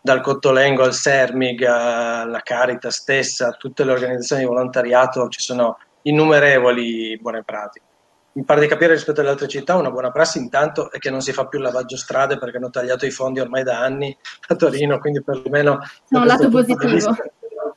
dal 0.00 0.22
Cottolengo 0.22 0.82
al 0.84 0.94
Sermig, 0.94 1.62
alla 1.62 2.40
Carita 2.42 2.90
stessa, 2.90 3.50
tutte 3.50 3.84
le 3.84 3.92
organizzazioni 3.92 4.42
di 4.42 4.48
volontariato, 4.48 5.28
ci 5.28 5.40
sono 5.40 5.78
innumerevoli 6.02 7.18
buone 7.20 7.42
pratiche. 7.42 7.84
Mi 8.32 8.44
pare 8.44 8.60
di 8.60 8.66
capire 8.66 8.94
rispetto 8.94 9.20
alle 9.20 9.30
altre 9.30 9.48
città, 9.48 9.76
una 9.76 9.90
buona 9.90 10.10
prassi 10.10 10.38
intanto 10.38 10.90
è 10.90 10.98
che 10.98 11.10
non 11.10 11.20
si 11.20 11.32
fa 11.32 11.46
più 11.46 11.58
il 11.58 11.64
lavaggio 11.64 11.96
strade 11.96 12.38
perché 12.38 12.56
hanno 12.56 12.70
tagliato 12.70 13.04
i 13.04 13.10
fondi 13.10 13.40
ormai 13.40 13.64
da 13.64 13.80
anni 13.80 14.16
a 14.48 14.54
Torino, 14.54 14.98
quindi 15.00 15.22
perlomeno... 15.22 15.80
No, 16.08 16.24
lato 16.24 16.48
positivo. 16.48 16.92
Vista, 16.92 17.14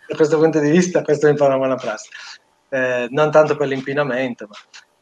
da 0.07 0.15
questo 0.15 0.37
punto 0.37 0.59
di 0.59 0.69
vista, 0.69 1.01
questa 1.01 1.27
mi 1.27 1.35
pare 1.35 1.49
una 1.49 1.57
buona 1.57 1.75
prassi. 1.75 2.07
Eh, 2.69 3.07
non 3.09 3.31
tanto 3.31 3.57
per 3.57 3.67
l'inquinamento, 3.67 4.47
ma 4.47 4.55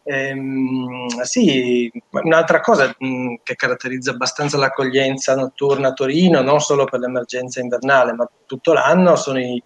Ehm, 0.04 1.08
sì, 1.22 1.92
un'altra 2.10 2.60
cosa 2.60 2.96
che 3.44 3.56
caratterizza 3.56 4.12
abbastanza 4.12 4.58
l'accoglienza 4.58 5.36
notturna 5.36 5.90
a 5.90 5.94
Torino, 5.94 6.42
non 6.42 6.60
solo 6.60 6.86
per 6.86 7.00
l'emergenza 7.00 7.60
invernale, 7.60 8.14
ma 8.14 8.30
tutto 8.46 8.74
l'anno, 8.74 9.16
sono 9.16 9.40
i, 9.40 9.62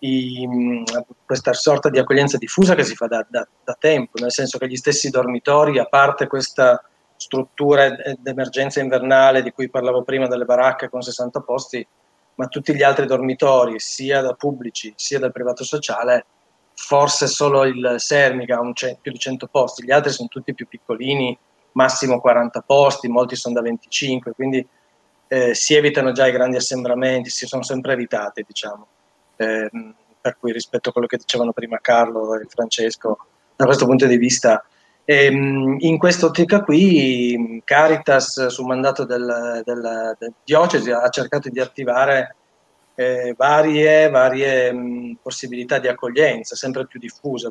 i, 0.00 0.84
questa 1.24 1.52
sorta 1.52 1.88
di 1.88 1.98
accoglienza 1.98 2.38
diffusa 2.38 2.74
che 2.74 2.84
si 2.84 2.94
fa 2.94 3.06
da, 3.06 3.26
da, 3.28 3.46
da, 3.64 3.76
tempo, 3.78 4.20
nel 4.20 4.32
senso 4.32 4.58
che 4.58 4.68
gli 4.68 4.76
stessi 4.76 5.10
dormitori, 5.10 5.78
a 5.78 5.86
parte 5.86 6.28
questa 6.28 6.82
struttura 7.16 7.88
d'emergenza 8.18 8.80
invernale 8.80 9.42
di 9.42 9.50
cui 9.52 9.68
parlavo 9.68 10.02
prima, 10.02 10.28
delle 10.28 10.44
baracche 10.44 10.88
con 10.88 11.02
60 11.02 11.40
posti, 11.40 11.86
ma 12.36 12.46
tutti 12.46 12.74
gli 12.74 12.82
altri 12.82 13.06
dormitori, 13.06 13.78
sia 13.78 14.20
da 14.20 14.34
pubblici 14.34 14.92
sia 14.96 15.18
dal 15.18 15.32
privato 15.32 15.64
sociale, 15.64 16.24
forse 16.74 17.26
solo 17.26 17.64
il 17.64 17.94
Sermica 17.98 18.58
ha 18.58 18.72
c- 18.72 18.96
più 19.00 19.12
di 19.12 19.18
100 19.18 19.46
posti, 19.46 19.84
gli 19.84 19.90
altri 19.92 20.10
sono 20.10 20.28
tutti 20.28 20.54
più 20.54 20.66
piccolini, 20.66 21.36
massimo 21.72 22.20
40 22.20 22.60
posti, 22.62 23.08
molti 23.08 23.36
sono 23.36 23.54
da 23.54 23.62
25, 23.62 24.32
quindi 24.32 24.66
eh, 25.28 25.54
si 25.54 25.74
evitano 25.74 26.12
già 26.12 26.26
i 26.26 26.32
grandi 26.32 26.56
assembramenti, 26.56 27.30
si 27.30 27.46
sono 27.46 27.62
sempre 27.62 27.92
evitati, 27.92 28.44
diciamo. 28.46 28.86
Eh, 29.36 29.70
per 30.20 30.36
cui 30.38 30.52
rispetto 30.52 30.90
a 30.90 30.92
quello 30.92 31.08
che 31.08 31.16
dicevano 31.16 31.52
prima 31.52 31.78
Carlo 31.80 32.38
e 32.38 32.46
Francesco, 32.48 33.18
da 33.56 33.64
questo 33.64 33.86
punto 33.86 34.06
di 34.06 34.16
vista, 34.16 34.64
ehm, 35.04 35.76
in 35.80 35.98
quest'ottica 35.98 36.62
qui 36.62 37.60
Caritas, 37.64 38.46
su 38.46 38.64
mandato 38.64 39.04
del, 39.04 39.62
del, 39.64 40.16
del 40.18 40.32
diocesi, 40.44 40.90
ha 40.90 41.08
cercato 41.08 41.48
di 41.48 41.60
attivare 41.60 42.36
eh, 42.94 43.34
varie, 43.36 44.08
varie 44.10 44.72
mh, 44.72 45.18
possibilità 45.22 45.78
di 45.78 45.88
accoglienza, 45.88 46.56
sempre 46.56 46.86
più 46.86 46.98
diffuse. 46.98 47.50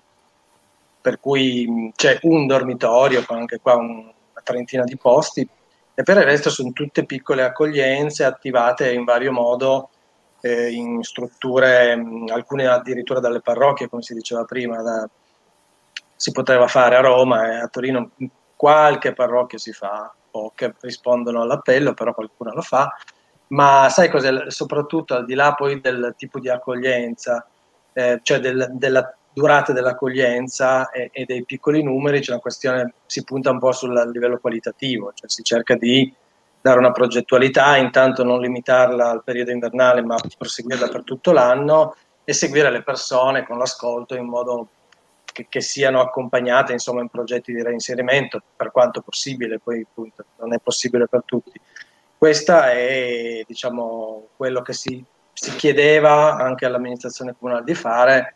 Per 1.02 1.20
cui 1.20 1.68
mh, 1.68 1.92
c'è 1.96 2.20
un 2.24 2.46
dormitorio 2.48 3.24
con 3.26 3.38
anche 3.38 3.60
qua 3.60 3.76
un, 3.76 3.98
una 3.98 4.42
trentina 4.44 4.84
di 4.84 4.98
posti 4.98 5.48
e 5.94 6.04
per 6.04 6.18
il 6.18 6.24
resto 6.24 6.50
sono 6.50 6.72
tutte 6.72 7.06
piccole 7.06 7.44
accoglienze 7.44 8.24
attivate 8.24 8.92
in 8.94 9.04
vario 9.04 9.32
modo 9.32 9.90
eh, 10.42 10.72
in 10.72 11.04
strutture, 11.04 11.96
mh, 11.96 12.30
alcune 12.32 12.68
addirittura 12.68 13.20
dalle 13.20 13.42
parrocchie, 13.42 13.90
come 13.90 14.02
si 14.02 14.14
diceva 14.14 14.44
prima, 14.46 14.82
da, 14.82 15.10
si 16.16 16.32
poteva 16.32 16.68
fare 16.68 16.96
a 16.96 17.02
Roma 17.02 17.52
e 17.52 17.56
a 17.62 17.68
Torino 17.68 18.12
qualche 18.56 19.14
parrocchia 19.14 19.58
si 19.58 19.74
fa, 19.74 20.14
poche 20.30 20.76
rispondono 20.82 21.42
all'appello, 21.42 21.94
però 21.94 22.14
qualcuna 22.14 22.54
lo 22.54 22.62
fa 22.62 22.96
ma 23.52 23.90
sai 23.90 24.10
cos'è? 24.10 24.50
Soprattutto 24.50 25.16
al 25.16 25.26
di 25.26 25.34
là 25.34 25.54
poi 25.54 25.80
del 25.80 26.14
tipo 26.18 26.40
di 26.40 26.50
accoglienza, 26.50 27.46
eh, 27.94 28.20
cioè 28.24 28.40
del, 28.40 28.70
della 28.74 29.16
durata 29.34 29.72
dell'accoglienza 29.72 30.90
e, 30.90 31.10
e, 31.14 31.26
dei 31.26 31.44
piccoli 31.46 31.84
numeri, 31.84 32.20
c'è 32.20 32.32
una 32.32 32.42
questione, 32.42 32.94
si 33.06 33.24
punta 33.24 33.52
un 33.52 33.60
po' 33.60 33.72
sul 33.72 33.94
livello 34.12 34.40
qualitativo, 34.40 35.12
cioè 35.14 35.30
si 35.30 35.44
cerca 35.44 35.76
di 35.76 36.14
dare 36.62 36.80
una 36.80 36.92
progettualità, 36.92 37.78
intanto 37.78 38.24
non 38.24 38.40
limitarla 38.40 39.10
al 39.10 39.24
periodo 39.24 39.52
invernale, 39.52 40.02
ma 40.02 40.16
proseguirla 40.38 40.88
per 40.90 41.04
tutto 41.04 41.32
l'anno 41.32 41.96
e 42.24 42.34
seguire 42.34 42.70
le 42.70 42.84
persone 42.84 43.46
con 43.46 43.58
l'ascolto 43.58 44.16
in 44.16 44.26
modo 44.26 44.68
che, 45.26 45.48
che 45.50 45.62
siano 45.62 46.02
accompagnate 46.02 46.74
insomma, 46.74 47.02
in 47.02 47.10
progetti 47.10 47.54
di 47.54 47.64
reinserimento, 47.64 48.42
per 48.56 48.72
quanto 48.72 49.02
possibile, 49.02 49.60
poi 49.60 49.86
appunto 49.88 50.26
non 50.40 50.54
è 50.54 50.60
possibile 50.60 51.08
per 51.08 51.24
tutti 51.26 51.60
questo 52.22 52.56
è 52.56 53.44
diciamo, 53.48 54.28
quello 54.38 54.62
che 54.62 54.74
si, 54.74 55.04
si, 55.34 55.56
chiedeva 55.56 56.36
anche 56.36 56.68
all'amministrazione 56.68 57.34
comunale 57.36 57.64
di 57.64 57.74
fare, 57.74 58.36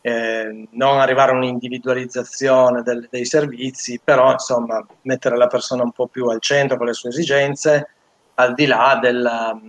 eh, 0.00 0.68
non 0.70 1.00
arrivare 1.00 1.32
a 1.32 1.34
un'individualizzazione 1.34 2.82
del, 2.82 3.08
dei 3.10 3.24
servizi, 3.24 4.00
però 4.02 4.30
insomma 4.30 4.86
mettere 5.02 5.36
la 5.36 5.48
persona 5.48 5.82
un 5.82 5.90
po' 5.90 6.06
più 6.06 6.26
al 6.26 6.40
centro 6.40 6.76
con 6.76 6.86
le 6.86 6.92
sue 6.92 7.08
esigenze, 7.08 7.88
al 8.34 8.54
di 8.54 8.66
là 8.66 8.96
della, 9.02 9.60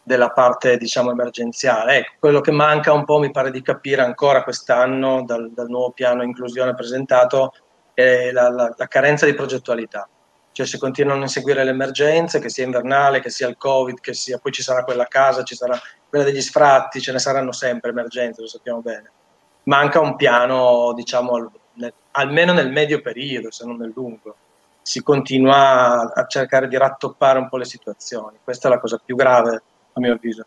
della 0.00 0.30
parte 0.30 0.76
diciamo 0.76 1.10
emergenziale. 1.10 1.96
Ecco, 1.96 2.12
quello 2.20 2.40
che 2.40 2.52
manca 2.52 2.92
un 2.92 3.04
po' 3.04 3.18
mi 3.18 3.32
pare 3.32 3.50
di 3.50 3.60
capire 3.60 4.02
ancora 4.02 4.44
quest'anno 4.44 5.24
dal, 5.24 5.50
dal 5.52 5.68
nuovo 5.68 5.90
piano 5.90 6.22
inclusione 6.22 6.76
presentato 6.76 7.54
è 7.92 8.30
la, 8.30 8.48
la, 8.50 8.72
la 8.76 8.86
carenza 8.86 9.26
di 9.26 9.34
progettualità 9.34 10.08
cioè 10.54 10.66
si 10.66 10.78
continuano 10.78 11.18
a 11.18 11.24
inseguire 11.24 11.64
le 11.64 11.70
emergenze, 11.70 12.38
che 12.38 12.48
sia 12.48 12.64
invernale, 12.64 13.18
che 13.18 13.28
sia 13.28 13.48
il 13.48 13.56
Covid, 13.56 13.98
che 13.98 14.14
sia 14.14 14.38
poi 14.38 14.52
ci 14.52 14.62
sarà 14.62 14.84
quella 14.84 15.06
casa, 15.06 15.42
ci 15.42 15.56
sarà 15.56 15.76
quella 16.08 16.24
degli 16.24 16.40
sfratti, 16.40 17.00
ce 17.00 17.10
ne 17.10 17.18
saranno 17.18 17.50
sempre 17.50 17.90
emergenze, 17.90 18.40
lo 18.40 18.46
sappiamo 18.46 18.80
bene. 18.80 19.10
Manca 19.64 19.98
un 19.98 20.14
piano, 20.14 20.92
diciamo, 20.94 21.50
nel, 21.72 21.92
almeno 22.12 22.52
nel 22.52 22.70
medio 22.70 23.00
periodo, 23.00 23.50
se 23.50 23.66
non 23.66 23.78
nel 23.78 23.90
lungo. 23.92 24.36
Si 24.80 25.02
continua 25.02 26.12
a 26.14 26.24
cercare 26.26 26.68
di 26.68 26.76
rattoppare 26.76 27.40
un 27.40 27.48
po' 27.48 27.56
le 27.56 27.64
situazioni. 27.64 28.38
Questa 28.44 28.68
è 28.68 28.70
la 28.70 28.78
cosa 28.78 29.00
più 29.04 29.16
grave 29.16 29.60
a 29.92 29.98
mio 29.98 30.12
avviso. 30.12 30.46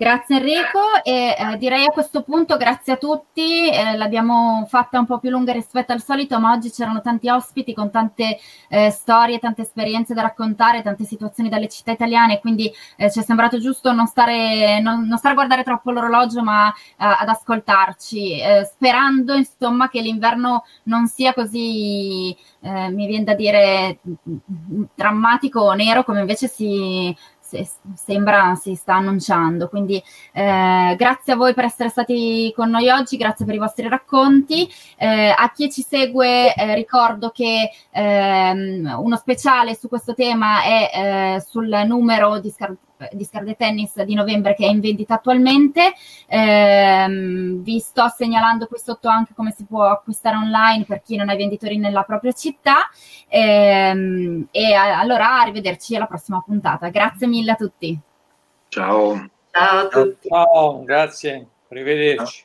Grazie 0.00 0.36
Enrico 0.36 1.02
e 1.02 1.34
eh, 1.36 1.56
direi 1.58 1.84
a 1.84 1.90
questo 1.90 2.22
punto 2.22 2.56
grazie 2.56 2.92
a 2.92 2.96
tutti, 2.98 3.68
eh, 3.68 3.96
l'abbiamo 3.96 4.64
fatta 4.68 5.00
un 5.00 5.06
po' 5.06 5.18
più 5.18 5.28
lunga 5.28 5.52
rispetto 5.52 5.90
al 5.90 6.00
solito, 6.00 6.38
ma 6.38 6.52
oggi 6.52 6.70
c'erano 6.70 7.00
tanti 7.00 7.28
ospiti 7.28 7.74
con 7.74 7.90
tante 7.90 8.38
eh, 8.68 8.90
storie, 8.90 9.40
tante 9.40 9.62
esperienze 9.62 10.14
da 10.14 10.22
raccontare, 10.22 10.82
tante 10.82 11.02
situazioni 11.02 11.48
dalle 11.48 11.66
città 11.66 11.90
italiane, 11.90 12.38
quindi 12.38 12.72
eh, 12.94 13.10
ci 13.10 13.18
è 13.18 13.22
sembrato 13.24 13.58
giusto 13.58 13.90
non 13.90 14.06
stare, 14.06 14.78
non, 14.78 15.04
non 15.04 15.18
stare 15.18 15.32
a 15.32 15.36
guardare 15.36 15.64
troppo 15.64 15.90
l'orologio, 15.90 16.44
ma 16.44 16.72
eh, 16.72 16.74
ad 16.98 17.28
ascoltarci, 17.28 18.40
eh, 18.40 18.70
sperando 18.72 19.34
insomma 19.34 19.88
che 19.88 20.00
l'inverno 20.00 20.62
non 20.84 21.08
sia 21.08 21.34
così, 21.34 22.36
mi 22.60 23.06
viene 23.06 23.24
da 23.24 23.34
dire, 23.34 23.98
drammatico 24.94 25.60
o 25.60 25.72
nero 25.74 26.04
come 26.04 26.20
invece 26.20 26.48
si 26.48 27.16
sembra 27.94 28.54
si 28.54 28.74
sta 28.74 28.94
annunciando. 28.94 29.68
Quindi 29.68 30.02
eh, 30.32 30.94
grazie 30.96 31.32
a 31.32 31.36
voi 31.36 31.54
per 31.54 31.64
essere 31.64 31.88
stati 31.88 32.52
con 32.54 32.70
noi 32.70 32.88
oggi, 32.90 33.16
grazie 33.16 33.44
per 33.44 33.54
i 33.54 33.58
vostri 33.58 33.88
racconti. 33.88 34.68
Eh, 34.96 35.34
a 35.36 35.50
chi 35.52 35.70
ci 35.70 35.82
segue 35.82 36.54
eh, 36.54 36.74
ricordo 36.74 37.30
che 37.30 37.70
ehm, 37.90 38.96
uno 38.98 39.16
speciale 39.16 39.74
su 39.74 39.88
questo 39.88 40.14
tema 40.14 40.62
è 40.62 40.90
eh, 41.36 41.40
sul 41.40 41.68
numero 41.86 42.38
di 42.38 42.50
Scar- 42.50 42.76
di 43.12 43.24
Scarde 43.24 43.54
Tennis 43.54 44.02
di 44.02 44.14
novembre 44.14 44.54
che 44.54 44.66
è 44.66 44.68
in 44.68 44.80
vendita 44.80 45.14
attualmente. 45.14 45.92
Eh, 46.26 47.06
vi 47.08 47.78
sto 47.78 48.08
segnalando 48.08 48.66
qui 48.66 48.78
sotto 48.78 49.08
anche 49.08 49.34
come 49.34 49.52
si 49.52 49.64
può 49.64 49.84
acquistare 49.84 50.36
online 50.36 50.84
per 50.84 51.02
chi 51.02 51.16
non 51.16 51.28
ha 51.28 51.34
venditori 51.34 51.78
nella 51.78 52.02
propria 52.02 52.32
città. 52.32 52.88
Eh, 53.28 54.46
e 54.50 54.74
allora 54.74 55.40
arrivederci 55.40 55.96
alla 55.96 56.06
prossima 56.06 56.42
puntata. 56.44 56.88
Grazie 56.88 57.26
mille 57.26 57.52
a 57.52 57.56
tutti. 57.56 57.98
Ciao. 58.68 59.28
Ciao 59.50 59.78
a 59.78 59.88
tutti. 59.88 60.28
Ciao, 60.28 60.82
grazie. 60.84 61.46
Arrivederci. 61.70 62.36